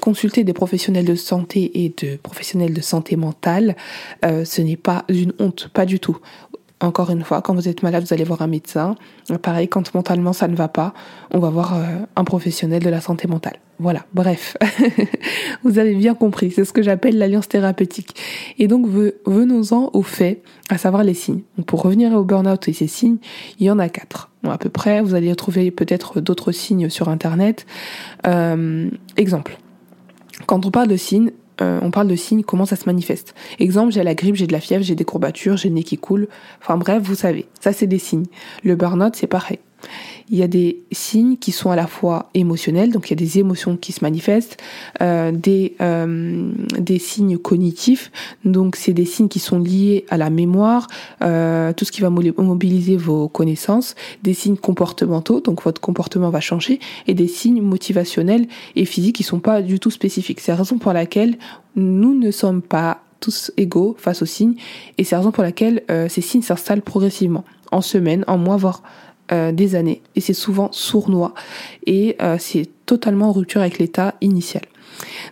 consulter 0.00 0.44
des 0.44 0.52
professionnels 0.52 1.06
de 1.06 1.14
santé 1.14 1.84
et 1.84 1.94
de 2.02 2.16
professionnels 2.16 2.74
de 2.74 2.82
santé 2.82 3.16
mentale, 3.16 3.76
ce 4.22 4.60
n'est 4.60 4.76
pas 4.76 5.04
une 5.08 5.32
honte, 5.38 5.68
pas 5.72 5.86
du 5.86 5.98
tout 5.98 6.18
encore 6.82 7.10
une 7.10 7.22
fois, 7.22 7.42
quand 7.42 7.54
vous 7.54 7.68
êtes 7.68 7.82
malade, 7.82 8.04
vous 8.04 8.12
allez 8.12 8.24
voir 8.24 8.42
un 8.42 8.46
médecin. 8.46 8.96
Pareil, 9.40 9.68
quand 9.68 9.94
mentalement 9.94 10.32
ça 10.32 10.48
ne 10.48 10.56
va 10.56 10.68
pas, 10.68 10.94
on 11.30 11.38
va 11.38 11.48
voir 11.50 11.76
euh, 11.76 11.84
un 12.16 12.24
professionnel 12.24 12.82
de 12.82 12.90
la 12.90 13.00
santé 13.00 13.28
mentale. 13.28 13.56
Voilà, 13.78 14.04
bref, 14.14 14.56
vous 15.64 15.78
avez 15.78 15.94
bien 15.94 16.14
compris, 16.14 16.50
c'est 16.50 16.64
ce 16.64 16.72
que 16.72 16.82
j'appelle 16.82 17.18
l'alliance 17.18 17.48
thérapeutique. 17.48 18.14
Et 18.58 18.68
donc 18.68 18.86
venons-en 18.86 19.90
aux 19.92 20.02
faits, 20.02 20.42
à 20.68 20.78
savoir 20.78 21.02
les 21.02 21.14
signes. 21.14 21.42
pour 21.66 21.82
revenir 21.82 22.12
au 22.12 22.24
burn-out 22.24 22.68
et 22.68 22.72
ses 22.72 22.86
signes, 22.86 23.16
il 23.58 23.66
y 23.66 23.70
en 23.70 23.78
a 23.78 23.88
quatre. 23.88 24.30
à 24.44 24.58
peu 24.58 24.68
près, 24.68 25.02
vous 25.02 25.14
allez 25.14 25.34
trouver 25.34 25.70
peut-être 25.70 26.20
d'autres 26.20 26.52
signes 26.52 26.90
sur 26.90 27.08
Internet. 27.08 27.66
Euh, 28.26 28.88
exemple, 29.16 29.58
quand 30.46 30.66
on 30.66 30.70
parle 30.70 30.88
de 30.88 30.96
signes, 30.96 31.32
euh, 31.60 31.78
on 31.82 31.90
parle 31.90 32.08
de 32.08 32.16
signes, 32.16 32.42
comment 32.42 32.66
ça 32.66 32.76
se 32.76 32.86
manifeste. 32.86 33.34
Exemple, 33.58 33.92
j'ai 33.92 34.02
la 34.02 34.14
grippe, 34.14 34.36
j'ai 34.36 34.46
de 34.46 34.52
la 34.52 34.60
fièvre, 34.60 34.84
j'ai 34.84 34.94
des 34.94 35.04
courbatures, 35.04 35.56
j'ai 35.56 35.68
le 35.68 35.74
nez 35.74 35.82
qui 35.82 35.98
coule. 35.98 36.28
Enfin 36.60 36.76
bref, 36.76 37.02
vous 37.02 37.14
savez, 37.14 37.46
ça 37.60 37.72
c'est 37.72 37.86
des 37.86 37.98
signes. 37.98 38.26
Le 38.64 38.76
burn-out, 38.76 39.14
c'est 39.16 39.26
pareil 39.26 39.58
il 40.32 40.38
y 40.38 40.42
a 40.42 40.48
des 40.48 40.82
signes 40.92 41.36
qui 41.36 41.52
sont 41.52 41.70
à 41.70 41.76
la 41.76 41.86
fois 41.86 42.30
émotionnels, 42.34 42.90
donc 42.90 43.08
il 43.08 43.10
y 43.10 43.12
a 43.12 43.16
des 43.16 43.38
émotions 43.38 43.76
qui 43.76 43.92
se 43.92 44.02
manifestent, 44.02 44.56
euh, 45.00 45.30
des, 45.30 45.74
euh, 45.80 46.50
des 46.78 46.98
signes 46.98 47.38
cognitifs, 47.38 48.10
donc 48.44 48.76
c'est 48.76 48.92
des 48.92 49.04
signes 49.04 49.28
qui 49.28 49.40
sont 49.40 49.58
liés 49.58 50.06
à 50.08 50.16
la 50.16 50.30
mémoire, 50.30 50.86
euh, 51.22 51.72
tout 51.74 51.84
ce 51.84 51.92
qui 51.92 52.00
va 52.00 52.10
mobiliser 52.10 52.96
vos 52.96 53.28
connaissances, 53.28 53.94
des 54.22 54.34
signes 54.34 54.56
comportementaux, 54.56 55.40
donc 55.40 55.62
votre 55.62 55.80
comportement 55.80 56.30
va 56.30 56.40
changer, 56.40 56.80
et 57.06 57.14
des 57.14 57.28
signes 57.28 57.60
motivationnels 57.60 58.46
et 58.76 58.84
physiques 58.84 59.16
qui 59.16 59.24
sont 59.24 59.40
pas 59.40 59.62
du 59.62 59.80
tout 59.80 59.90
spécifiques. 59.90 60.40
C'est 60.40 60.52
la 60.52 60.56
raison 60.56 60.78
pour 60.78 60.92
laquelle 60.92 61.36
nous 61.76 62.18
ne 62.18 62.30
sommes 62.30 62.62
pas 62.62 63.02
tous 63.20 63.52
égaux 63.56 63.94
face 63.98 64.22
aux 64.22 64.26
signes, 64.26 64.54
et 64.98 65.04
c'est 65.04 65.14
la 65.14 65.20
raison 65.20 65.30
pour 65.30 65.42
laquelle 65.42 65.82
ces 66.08 66.20
signes 66.20 66.42
s'installent 66.42 66.82
progressivement, 66.82 67.44
en 67.70 67.80
semaines, 67.80 68.24
en 68.26 68.36
mois, 68.38 68.56
voire 68.56 68.82
euh, 69.32 69.50
des 69.50 69.74
années 69.74 70.02
et 70.14 70.20
c'est 70.20 70.34
souvent 70.34 70.70
sournois 70.72 71.34
et 71.86 72.16
euh, 72.20 72.36
c'est 72.38 72.68
totalement 72.86 73.30
en 73.30 73.32
rupture 73.32 73.62
avec 73.62 73.78
l'état 73.78 74.14
initial. 74.20 74.62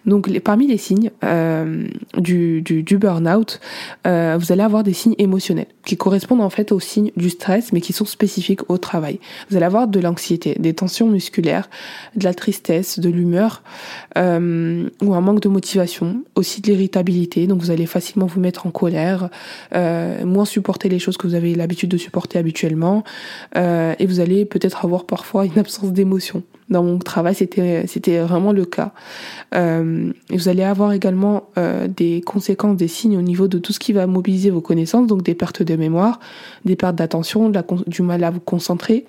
Donc 0.07 0.39
parmi 0.41 0.67
les 0.67 0.79
signes 0.79 1.11
euh, 1.25 1.87
du, 2.17 2.62
du, 2.62 2.99
burn-out, 2.99 3.61
euh, 4.07 4.37
vous 4.39 4.53
allez 4.53 4.62
avoir 4.62 4.83
des 4.83 4.93
signes 4.93 5.15
émotionnels 5.19 5.67
qui 5.85 5.97
correspondent 5.97 6.41
en 6.41 6.50
fait 6.50 6.73
aux 6.73 6.81
signes 6.81 7.11
du 7.17 7.31
stress 7.31 7.73
mais 7.73 7.81
qui 7.81 7.93
sont 7.93 8.05
spécifiques 8.05 8.69
au 8.71 8.79
travail. 8.79 9.19
Vous 9.49 9.57
allez 9.57 9.67
avoir 9.67 9.89
de 9.89 10.00
l'anxiété, 10.00 10.57
des 10.59 10.75
tensions 10.75 11.09
musculaires, 11.09 11.69
de 12.17 12.25
la 12.25 12.35
tristesse, 12.35 12.99
de 12.99 13.09
l'humeur 13.09 13.62
euh, 14.19 14.89
ou 15.03 15.15
un 15.15 15.21
manque 15.21 15.41
de 15.41 15.49
motivation, 15.49 16.23
aussi 16.35 16.61
de 16.61 16.69
l'irritabilité. 16.69 17.47
Donc 17.47 17.61
vous 17.61 17.71
allez 17.71 17.87
facilement 17.87 18.27
vous 18.27 18.41
mettre 18.41 18.67
en 18.67 18.71
colère, 18.71 19.31
moins 19.73 20.45
supporter 20.45 20.89
les 20.89 20.99
choses 20.99 21.17
que 21.17 21.27
vous 21.27 21.35
avez 21.35 21.55
l'habitude 21.55 21.91
de 21.91 21.97
supporter 21.97 22.39
habituellement 22.39 23.05
et 23.57 24.07
vous 24.07 24.21
allez 24.21 24.45
peut-être 24.45 24.85
avoir 24.85 25.05
parfois 25.05 25.47
une 25.47 25.59
absence 25.59 25.93
d'émotion 25.93 26.43
dans 26.71 26.85
mon 26.85 26.99
travail, 26.99 27.35
c'était 27.35 28.19
vraiment 28.21 28.53
le 28.53 28.65
cas. 28.65 28.93
Euh, 29.55 30.12
vous 30.31 30.49
allez 30.49 30.62
avoir 30.62 30.93
également 30.93 31.49
euh, 31.59 31.89
des 31.89 32.21
conséquences, 32.21 32.77
des 32.77 32.89
signes 32.89 33.19
au 33.19 33.23
niveau 33.23 33.49
de 33.49 33.59
tout 33.59 33.73
ce 33.73 33.81
qui 33.81 33.93
va 33.93 34.07
mobiliser 34.07 34.50
vos 34.50 34.61
connaissances, 34.61 35.07
donc 35.07 35.23
des 35.23 35.35
pertes 35.35 35.62
de 35.62 35.75
mémoire, 35.77 36.21
des 36.65 36.77
pertes 36.77 36.97
d'attention, 36.97 37.53
du 37.87 38.03
mal 38.03 38.23
à 38.23 38.31
vous 38.31 38.41
concentrer, 38.41 39.05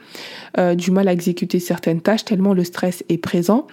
euh, 0.58 0.74
du 0.74 0.92
mal 0.92 1.08
à 1.08 1.14
exécuter 1.14 1.60
certaines 1.60 2.02
tâches 2.02 2.26
tellement 2.26 2.54
le 2.54 2.64
stress 2.64 3.04
est 3.10 3.18
présent. 3.18 3.68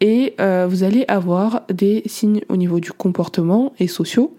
Et 0.00 0.34
vous 0.68 0.82
allez 0.82 1.04
avoir 1.08 1.62
des 1.72 2.02
signes 2.04 2.42
au 2.50 2.56
niveau 2.56 2.78
du 2.78 2.92
comportement 2.92 3.72
et 3.78 3.86
sociaux 3.86 4.36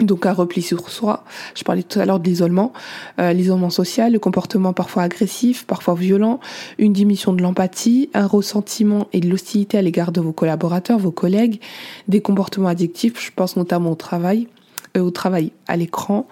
donc 0.00 0.26
un 0.26 0.32
repli 0.32 0.62
sur 0.62 0.88
soi. 0.90 1.24
Je 1.54 1.62
parlais 1.62 1.82
tout 1.82 2.00
à 2.00 2.04
l'heure 2.04 2.18
de 2.18 2.28
l'isolement, 2.28 2.72
euh, 3.20 3.32
l'isolement 3.32 3.70
social, 3.70 4.12
le 4.12 4.18
comportement 4.18 4.72
parfois 4.72 5.04
agressif, 5.04 5.66
parfois 5.66 5.94
violent, 5.94 6.40
une 6.78 6.92
diminution 6.92 7.32
de 7.32 7.42
l'empathie, 7.42 8.10
un 8.12 8.26
ressentiment 8.26 9.06
et 9.12 9.20
de 9.20 9.28
l'hostilité 9.28 9.78
à 9.78 9.82
l'égard 9.82 10.10
de 10.10 10.20
vos 10.20 10.32
collaborateurs, 10.32 10.98
vos 10.98 11.12
collègues, 11.12 11.60
des 12.08 12.20
comportements 12.20 12.68
addictifs, 12.68 13.24
je 13.24 13.30
pense 13.34 13.56
notamment 13.56 13.92
au 13.92 13.94
travail, 13.94 14.48
euh, 14.96 15.00
au 15.00 15.10
travail 15.10 15.52
à 15.68 15.76
l'écran, 15.76 16.26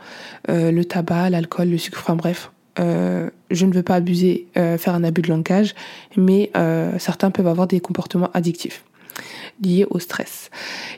euh, 0.49 0.73
le 0.73 0.85
tabac, 0.85 1.31
l'alcool, 1.31 1.69
le 1.69 1.79
sucre, 1.79 2.01
enfin 2.01 2.17
bref. 2.17 2.51
je 2.79 3.67
ne 3.67 3.73
veux 3.73 3.83
pas 3.83 3.97
abuser, 3.97 4.47
faire 4.55 4.95
un 4.95 5.05
abus 5.05 5.21
de 5.21 5.29
langage, 5.29 5.75
mais 6.17 6.51
certains 6.99 7.31
peuvent 7.31 7.47
avoir 7.47 7.67
des 7.67 7.81
comportements 7.81 8.31
addictifs 8.33 8.83
liées 9.63 9.87
au 9.91 9.99
stress. 9.99 10.51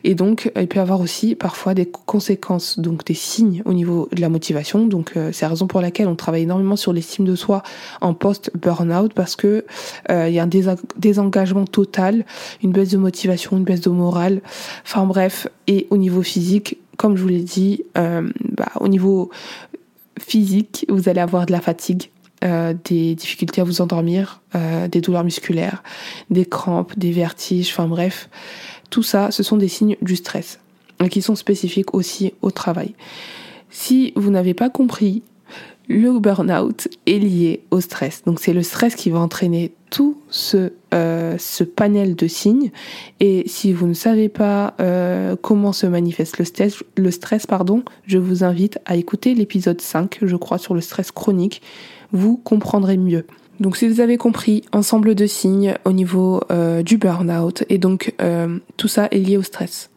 Et 0.05 0.15
donc, 0.15 0.51
il 0.57 0.67
peut 0.69 0.77
y 0.77 0.81
avoir 0.81 1.01
aussi 1.01 1.35
parfois 1.35 1.75
des 1.75 1.87
conséquences, 1.87 2.79
donc 2.79 3.05
des 3.05 3.15
signes 3.15 3.63
au 3.65 3.73
niveau 3.73 4.09
de 4.13 4.21
la 4.21 4.29
motivation. 4.29 4.87
Donc, 4.87 5.13
euh, 5.17 5.31
c'est 5.33 5.45
la 5.45 5.51
raison 5.51 5.67
pour 5.67 5.81
laquelle 5.81 6.09
on 6.09 6.17
travaille 6.17 6.43
énormément 6.43 6.77
sur 6.77 6.93
l'estime 6.93 7.25
de 7.25 7.35
soi 7.35 7.63
en 8.01 8.15
post-burnout 8.15 9.13
parce 9.13 9.37
que 9.37 9.65
euh, 10.11 10.29
il 10.29 10.35
y 10.35 10.39
a 10.39 10.45
un 10.45 10.77
désengagement 10.97 11.65
total, 11.65 12.25
une 12.63 12.73
baisse 12.73 12.91
de 12.91 12.99
motivation, 12.99 13.57
une 13.57 13.65
baisse 13.65 13.83
de 13.83 13.91
morale. 13.91 14.41
Enfin 14.85 15.05
bref, 15.07 15.49
et 15.67 15.87
au 15.91 15.97
niveau 15.97 16.23
physique, 16.23 16.79
comme 16.97 17.17
je 17.17 17.23
vous 17.23 17.29
l'ai 17.29 17.41
dit, 17.41 17.83
euh, 17.99 18.29
bah, 18.51 18.71
au 18.81 18.89
niveau 18.89 19.31
physique, 20.19 20.87
vous 20.89 21.09
allez 21.09 21.21
avoir 21.21 21.47
de 21.47 21.53
la 21.53 21.61
fatigue, 21.61 22.11
euh, 22.45 22.75
des 22.85 23.15
difficultés 23.15 23.63
à 23.63 23.65
vous 23.65 23.81
endormir, 23.81 24.43
euh, 24.55 24.87
des 24.87 25.01
douleurs 25.01 25.25
musculaires, 25.25 25.83
des 26.29 26.45
crampes, 26.45 26.93
des 26.99 27.11
vertiges, 27.11 27.71
enfin 27.71 27.87
bref, 27.87 28.29
tout 28.91 29.03
ça, 29.03 29.31
ce 29.31 29.43
sont 29.43 29.57
des 29.57 29.69
signes 29.69 29.97
du 30.03 30.17
stress 30.17 30.59
qui 31.11 31.23
sont 31.23 31.37
spécifiques 31.37 31.95
aussi 31.95 32.35
au 32.43 32.51
travail. 32.51 32.95
Si 33.71 34.13
vous 34.15 34.31
n'avez 34.31 34.53
pas 34.53 34.69
compris, 34.69 35.23
le 35.89 36.19
burn-out 36.19 36.89
est 37.07 37.19
lié 37.19 37.63
au 37.71 37.81
stress. 37.81 38.23
Donc 38.25 38.41
c'est 38.41 38.53
le 38.53 38.63
stress 38.63 38.95
qui 38.95 39.11
va 39.11 39.21
entraîner 39.21 39.73
tout 39.91 40.19
ce, 40.29 40.73
euh, 40.93 41.37
ce 41.39 41.65
panel 41.65 42.15
de 42.15 42.27
signes. 42.27 42.71
Et 43.21 43.45
si 43.47 43.73
vous 43.73 43.87
ne 43.87 43.95
savez 43.95 44.29
pas 44.29 44.75
comment 45.41 45.73
se 45.73 45.87
manifeste 45.87 46.39
le 46.39 46.45
stress, 46.45 46.85
le 46.97 47.11
stress 47.11 47.47
pardon, 47.47 47.83
je 48.07 48.19
vous 48.19 48.45
invite 48.45 48.79
à 48.85 48.97
écouter 48.97 49.35
l'épisode 49.35 49.81
5, 49.81 50.19
je 50.23 50.37
crois, 50.37 50.59
sur 50.59 50.75
le 50.75 50.83
stress 50.83 51.11
chronique 51.11 51.63
vous 52.15 52.39
comprendrez 52.39 52.97
mieux. 52.97 53.27
Donc 53.61 53.77
si 53.77 53.87
vous 53.89 54.01
avez 54.01 54.17
compris, 54.17 54.65
ensemble 54.73 55.15
de 55.15 55.27
signes 55.27 55.75
au 55.85 55.93
niveau 55.93 56.41
euh, 56.51 56.83
du 56.83 56.97
burn-out 56.97 57.65
et 57.69 57.79
donc 57.79 58.15
euh, 58.21 58.59
tout 58.77 58.89
ça 58.89 59.07
est 59.11 59.19
lié 59.19 59.37
au 59.37 59.43
stress. 59.43 59.91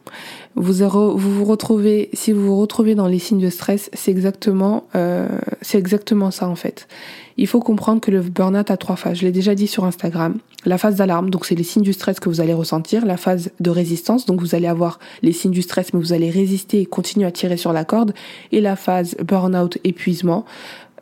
Vous, 0.54 0.72
vous 0.72 1.34
vous 1.34 1.44
retrouvez, 1.44 2.08
si 2.12 2.32
vous 2.32 2.46
vous 2.46 2.60
retrouvez 2.60 2.94
dans 2.94 3.06
les 3.06 3.18
signes 3.18 3.40
de 3.40 3.50
stress, 3.50 3.90
c'est 3.92 4.10
exactement, 4.10 4.88
euh, 4.96 5.28
c'est 5.60 5.78
exactement 5.78 6.30
ça 6.30 6.48
en 6.48 6.54
fait. 6.54 6.88
Il 7.36 7.46
faut 7.46 7.60
comprendre 7.60 8.00
que 8.00 8.10
le 8.10 8.20
burn-out 8.20 8.70
a 8.70 8.76
trois 8.76 8.96
phases. 8.96 9.18
Je 9.18 9.22
l'ai 9.24 9.32
déjà 9.32 9.54
dit 9.54 9.68
sur 9.68 9.84
Instagram. 9.84 10.38
La 10.64 10.76
phase 10.76 10.96
d'alarme, 10.96 11.30
donc 11.30 11.46
c'est 11.46 11.54
les 11.54 11.62
signes 11.62 11.84
du 11.84 11.92
stress 11.92 12.18
que 12.18 12.28
vous 12.28 12.40
allez 12.40 12.54
ressentir. 12.54 13.06
La 13.06 13.16
phase 13.16 13.50
de 13.60 13.70
résistance, 13.70 14.26
donc 14.26 14.40
vous 14.40 14.56
allez 14.56 14.66
avoir 14.66 14.98
les 15.22 15.32
signes 15.32 15.52
du 15.52 15.62
stress, 15.62 15.92
mais 15.92 16.00
vous 16.00 16.12
allez 16.12 16.30
résister 16.30 16.80
et 16.80 16.86
continuer 16.86 17.26
à 17.26 17.30
tirer 17.30 17.56
sur 17.56 17.72
la 17.72 17.84
corde. 17.84 18.12
Et 18.50 18.60
la 18.60 18.74
phase 18.74 19.14
burn-out, 19.22 19.78
épuisement, 19.84 20.44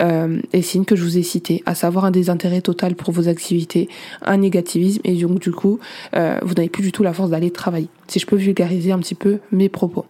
euh, 0.02 0.40
et 0.52 0.62
signes 0.62 0.84
que 0.84 0.96
je 0.96 1.02
vous 1.02 1.18
ai 1.18 1.22
cités, 1.22 1.62
à 1.66 1.74
savoir 1.74 2.04
un 2.04 2.10
désintérêt 2.10 2.60
total 2.60 2.94
pour 2.94 3.12
vos 3.12 3.28
activités, 3.28 3.88
un 4.22 4.38
négativisme, 4.38 5.00
et 5.04 5.14
donc 5.14 5.40
du 5.40 5.52
coup, 5.52 5.78
euh, 6.14 6.38
vous 6.42 6.54
n'avez 6.54 6.68
plus 6.68 6.82
du 6.82 6.92
tout 6.92 7.02
la 7.02 7.12
force 7.12 7.30
d'aller 7.30 7.50
travailler. 7.50 7.88
Si 8.08 8.18
je 8.18 8.26
peux 8.26 8.36
vulgariser 8.36 8.92
un 8.92 8.98
petit 8.98 9.14
peu 9.14 9.38
mes 9.50 9.68
propos. 9.68 10.06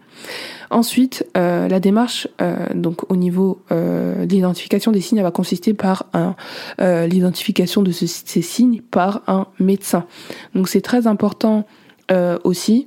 Ensuite, 0.71 1.27
euh, 1.37 1.69
la 1.69 1.81
démarche, 1.81 2.29
euh, 2.43 2.67
donc 2.75 3.11
au 3.11 3.17
niveau 3.17 3.61
euh, 3.71 4.27
de 4.27 4.33
l'identification 4.33 4.91
des 4.93 5.01
signes, 5.01 5.19
elle 5.19 5.25
va 5.25 5.31
consister 5.31 5.75
par 5.75 6.07
euh, 6.15 7.07
l'identification 7.07 7.83
de 7.83 7.93
ces 7.93 8.07
signes 8.43 8.81
par 8.91 9.23
un 9.27 9.47
médecin. 9.59 10.07
Donc 10.55 10.69
c'est 10.69 10.81
très 10.81 11.07
important 11.07 11.67
aussi 12.45 12.87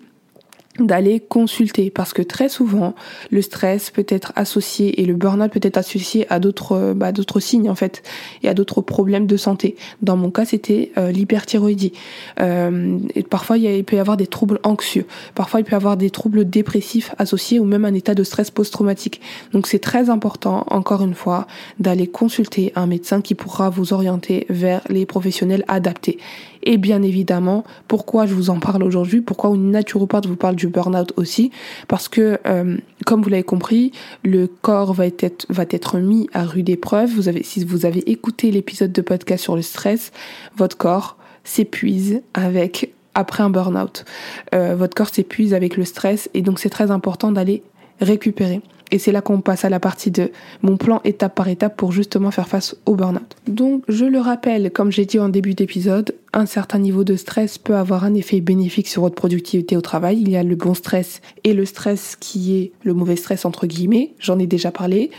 d'aller 0.85 1.19
consulter 1.19 1.89
parce 1.89 2.13
que 2.13 2.21
très 2.21 2.49
souvent 2.49 2.95
le 3.31 3.41
stress 3.41 3.91
peut 3.91 4.05
être 4.07 4.33
associé 4.35 5.01
et 5.01 5.05
le 5.05 5.13
burn-out 5.13 5.51
peut 5.51 5.59
être 5.63 5.77
associé 5.77 6.25
à 6.31 6.39
d'autres 6.39 6.93
bah, 6.95 7.11
d'autres 7.11 7.39
signes 7.39 7.69
en 7.69 7.75
fait 7.75 8.03
et 8.43 8.49
à 8.49 8.53
d'autres 8.53 8.81
problèmes 8.81 9.27
de 9.27 9.37
santé. 9.37 9.75
Dans 10.01 10.17
mon 10.17 10.31
cas, 10.31 10.45
c'était 10.45 10.91
euh, 10.97 11.11
l'hyperthyroïdie. 11.11 11.93
Euh, 12.39 12.99
parfois 13.29 13.57
il, 13.57 13.83
peut 13.83 13.95
y 13.95 13.99
avoir 13.99 14.17
des 14.17 14.27
troubles 14.27 14.59
anxieux, 14.63 15.05
parfois 15.35 15.59
il 15.59 15.63
peut 15.63 15.73
y 15.73 15.75
avoir 15.75 15.97
des 15.97 16.09
troubles 16.09 16.49
dépressifs 16.49 17.13
associés 17.17 17.59
ou 17.59 17.65
même 17.65 17.85
un 17.85 17.93
état 17.93 18.15
de 18.15 18.23
stress 18.23 18.51
post-traumatique. 18.51 19.21
Donc 19.53 19.67
c'est 19.67 19.79
très 19.79 20.09
important 20.09 20.65
encore 20.67 21.03
une 21.03 21.13
fois 21.13 21.47
d'aller 21.79 22.07
consulter 22.07 22.71
un 22.75 22.87
médecin 22.87 23.21
qui 23.21 23.35
pourra 23.35 23.69
vous 23.69 23.93
orienter 23.93 24.45
vers 24.49 24.81
les 24.89 25.05
professionnels 25.05 25.63
adaptés. 25.67 26.17
Et 26.63 26.77
bien 26.77 27.01
évidemment, 27.01 27.63
pourquoi 27.87 28.25
je 28.25 28.33
vous 28.33 28.49
en 28.49 28.59
parle 28.59 28.83
aujourd'hui, 28.83 29.21
pourquoi 29.21 29.51
une 29.51 29.71
naturopathe 29.71 30.25
vous 30.25 30.35
parle 30.35 30.55
du 30.55 30.67
burn-out 30.67 31.13
aussi, 31.15 31.51
parce 31.87 32.07
que 32.07 32.39
euh, 32.47 32.77
comme 33.05 33.21
vous 33.21 33.29
l'avez 33.29 33.43
compris, 33.43 33.91
le 34.23 34.47
corps 34.47 34.93
va 34.93 35.05
être, 35.05 35.45
va 35.49 35.63
être 35.69 35.99
mis 35.99 36.29
à 36.33 36.43
rude 36.43 36.69
épreuve. 36.69 37.09
Vous 37.09 37.27
avez, 37.27 37.43
si 37.43 37.63
vous 37.63 37.85
avez 37.85 38.09
écouté 38.09 38.51
l'épisode 38.51 38.91
de 38.91 39.01
podcast 39.01 39.43
sur 39.43 39.55
le 39.55 39.61
stress, 39.61 40.11
votre 40.57 40.77
corps 40.77 41.17
s'épuise 41.43 42.21
avec 42.33 42.93
après 43.15 43.43
un 43.43 43.49
burn-out. 43.49 44.05
Euh, 44.53 44.75
votre 44.75 44.95
corps 44.95 45.13
s'épuise 45.13 45.53
avec 45.53 45.77
le 45.77 45.85
stress 45.85 46.29
et 46.33 46.41
donc 46.41 46.59
c'est 46.59 46.69
très 46.69 46.91
important 46.91 47.31
d'aller 47.31 47.63
récupérer. 47.99 48.61
Et 48.91 48.99
c'est 48.99 49.11
là 49.11 49.21
qu'on 49.21 49.41
passe 49.41 49.65
à 49.65 49.69
la 49.69 49.79
partie 49.79 50.11
de 50.11 50.31
mon 50.61 50.77
plan 50.77 51.01
étape 51.03 51.35
par 51.35 51.47
étape 51.47 51.77
pour 51.77 51.91
justement 51.91 52.31
faire 52.31 52.47
face 52.47 52.75
au 52.85 52.95
burn-out. 52.95 53.35
Donc, 53.47 53.83
je 53.87 54.05
le 54.05 54.19
rappelle, 54.19 54.71
comme 54.71 54.91
j'ai 54.91 55.05
dit 55.05 55.19
en 55.19 55.29
début 55.29 55.53
d'épisode, 55.53 56.15
un 56.33 56.45
certain 56.45 56.79
niveau 56.79 57.03
de 57.03 57.15
stress 57.15 57.57
peut 57.57 57.75
avoir 57.75 58.03
un 58.03 58.13
effet 58.13 58.41
bénéfique 58.41 58.87
sur 58.87 59.01
votre 59.01 59.15
productivité 59.15 59.77
au 59.77 59.81
travail. 59.81 60.19
Il 60.21 60.29
y 60.29 60.37
a 60.37 60.43
le 60.43 60.55
bon 60.55 60.73
stress 60.73 61.21
et 61.43 61.53
le 61.53 61.65
stress 61.65 62.15
qui 62.19 62.57
est 62.57 62.71
le 62.83 62.93
mauvais 62.93 63.15
stress 63.15 63.45
entre 63.45 63.67
guillemets. 63.67 64.13
J'en 64.19 64.39
ai 64.39 64.47
déjà 64.47 64.71
parlé. 64.71 65.11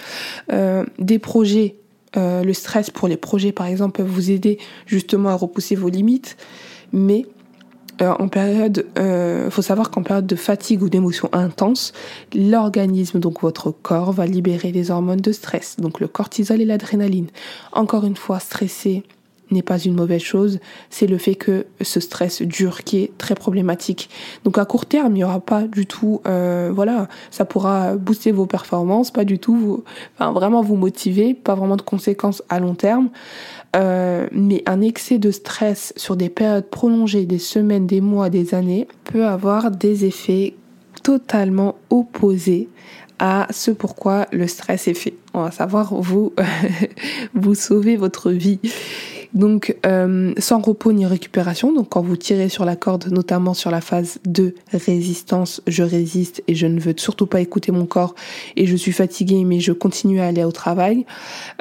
Euh, 0.52 0.85
des 0.98 1.18
projets, 1.18 1.76
euh, 2.16 2.42
le 2.42 2.52
stress 2.52 2.90
pour 2.90 3.09
les 3.09 3.16
projets 3.16 3.52
par 3.52 3.66
exemple 3.66 4.02
peut 4.02 4.09
vous 4.09 4.30
aider 4.30 4.59
justement 4.87 5.30
à 5.30 5.35
repousser 5.35 5.74
vos 5.74 5.88
limites. 5.88 6.37
Mais 6.92 7.26
euh, 8.02 8.12
en 8.18 8.28
période, 8.28 8.86
euh, 8.98 9.50
faut 9.50 9.62
savoir 9.62 9.90
qu'en 9.90 10.02
période 10.02 10.26
de 10.26 10.36
fatigue 10.36 10.82
ou 10.82 10.88
d'émotion 10.88 11.28
intense, 11.32 11.92
l'organisme, 12.34 13.20
donc 13.20 13.42
votre 13.42 13.70
corps, 13.70 14.12
va 14.12 14.26
libérer 14.26 14.72
des 14.72 14.90
hormones 14.90 15.20
de 15.20 15.32
stress, 15.32 15.76
donc 15.78 16.00
le 16.00 16.08
cortisol 16.08 16.60
et 16.60 16.64
l'adrénaline. 16.64 17.28
Encore 17.72 18.04
une 18.04 18.16
fois, 18.16 18.38
stressé 18.38 19.04
n'est 19.50 19.62
pas 19.62 19.78
une 19.78 19.94
mauvaise 19.94 20.22
chose, 20.22 20.60
c'est 20.90 21.06
le 21.06 21.18
fait 21.18 21.34
que 21.34 21.66
ce 21.80 22.00
stress 22.00 22.42
dure 22.42 22.84
qui 22.84 22.98
est 22.98 23.18
très 23.18 23.34
problématique. 23.34 24.10
Donc 24.44 24.58
à 24.58 24.64
court 24.64 24.86
terme, 24.86 25.12
il 25.12 25.18
n'y 25.18 25.24
aura 25.24 25.40
pas 25.40 25.62
du 25.62 25.86
tout, 25.86 26.20
euh, 26.26 26.70
voilà, 26.74 27.08
ça 27.30 27.44
pourra 27.44 27.96
booster 27.96 28.32
vos 28.32 28.46
performances, 28.46 29.10
pas 29.10 29.24
du 29.24 29.38
tout, 29.38 29.84
vraiment 30.18 30.62
vous 30.62 30.76
motiver, 30.76 31.34
pas 31.34 31.54
vraiment 31.54 31.76
de 31.76 31.82
conséquences 31.82 32.42
à 32.48 32.60
long 32.60 32.74
terme. 32.74 33.10
Euh, 33.76 34.26
mais 34.32 34.62
un 34.66 34.80
excès 34.80 35.18
de 35.18 35.30
stress 35.30 35.92
sur 35.96 36.16
des 36.16 36.28
périodes 36.28 36.68
prolongées, 36.68 37.24
des 37.24 37.38
semaines, 37.38 37.86
des 37.86 38.00
mois, 38.00 38.30
des 38.30 38.54
années, 38.54 38.88
peut 39.04 39.26
avoir 39.26 39.70
des 39.70 40.04
effets 40.04 40.54
totalement 41.02 41.76
opposés 41.88 42.68
à 43.18 43.46
ce 43.50 43.70
pourquoi 43.70 44.26
le 44.32 44.46
stress 44.46 44.88
est 44.88 44.94
fait. 44.94 45.14
On 45.34 45.42
va 45.42 45.50
savoir 45.50 45.94
vous 45.94 46.32
vous 47.34 47.54
sauver 47.54 47.96
votre 47.96 48.30
vie. 48.30 48.58
Donc 49.34 49.76
euh, 49.86 50.32
sans 50.38 50.60
repos 50.60 50.92
ni 50.92 51.06
récupération, 51.06 51.72
donc 51.72 51.90
quand 51.90 52.02
vous 52.02 52.16
tirez 52.16 52.48
sur 52.48 52.64
la 52.64 52.76
corde, 52.76 53.06
notamment 53.12 53.54
sur 53.54 53.70
la 53.70 53.80
phase 53.80 54.18
de 54.24 54.54
résistance, 54.72 55.62
je 55.66 55.82
résiste 55.82 56.42
et 56.48 56.54
je 56.54 56.66
ne 56.66 56.80
veux 56.80 56.94
surtout 56.96 57.26
pas 57.26 57.40
écouter 57.40 57.70
mon 57.70 57.86
corps 57.86 58.14
et 58.56 58.66
je 58.66 58.74
suis 58.74 58.92
fatiguée 58.92 59.44
mais 59.44 59.60
je 59.60 59.72
continue 59.72 60.20
à 60.20 60.26
aller 60.26 60.42
au 60.42 60.52
travail, 60.52 61.06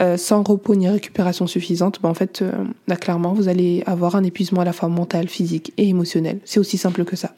euh, 0.02 0.18
sans 0.18 0.42
repos 0.42 0.76
ni 0.76 0.90
récupération 0.90 1.46
suffisante, 1.46 2.02
ben 2.02 2.10
en 2.10 2.14
fait 2.16 2.42
euh, 2.42 2.52
là 2.88 2.96
clairement 2.96 3.34
vous 3.34 3.48
allez 3.48 3.84
avoir 3.86 4.16
un 4.16 4.24
épuisement 4.24 4.62
à 4.62 4.66
la 4.66 4.74
fois 4.74 4.90
mental, 4.90 5.28
physique 5.28 5.72
et 5.78 5.88
émotionnel. 5.90 6.40
C'est 6.46 6.60
aussi 6.60 6.78
simple 6.78 7.06
que 7.06 7.16
ça. 7.16 7.36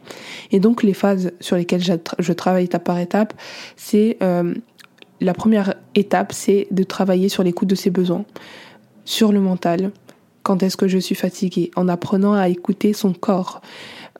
Et 0.51 0.59
donc 0.59 0.83
les 0.83 0.93
phases 0.93 1.31
sur 1.41 1.57
lesquelles 1.57 1.83
je 1.83 2.33
travaille 2.33 2.65
étape 2.65 2.85
par 2.85 2.99
étape, 2.99 3.33
c'est 3.75 4.17
la 5.21 5.33
première 5.33 5.75
étape, 5.95 6.33
c'est 6.33 6.67
de 6.71 6.83
travailler 6.83 7.29
sur 7.29 7.43
l'écoute 7.43 7.69
de 7.69 7.75
ses 7.75 7.91
besoins, 7.91 8.25
sur 9.05 9.31
le 9.31 9.39
mental, 9.39 9.91
quand 10.43 10.63
est-ce 10.63 10.77
que 10.77 10.87
je 10.87 10.97
suis 10.97 11.15
fatiguée, 11.15 11.71
en 11.75 11.87
apprenant 11.87 12.33
à 12.33 12.49
écouter 12.49 12.93
son 12.93 13.13
corps. 13.13 13.61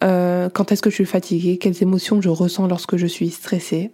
Euh, 0.04 0.50
quand 0.50 0.72
est-ce 0.72 0.82
que 0.82 0.90
je 0.90 0.96
suis 0.96 1.06
fatiguée, 1.06 1.58
quelles 1.58 1.82
émotions 1.82 2.22
je 2.22 2.30
ressens 2.30 2.68
lorsque 2.68 2.98
je 2.98 3.08
suis 3.08 3.30
stressée? 3.30 3.92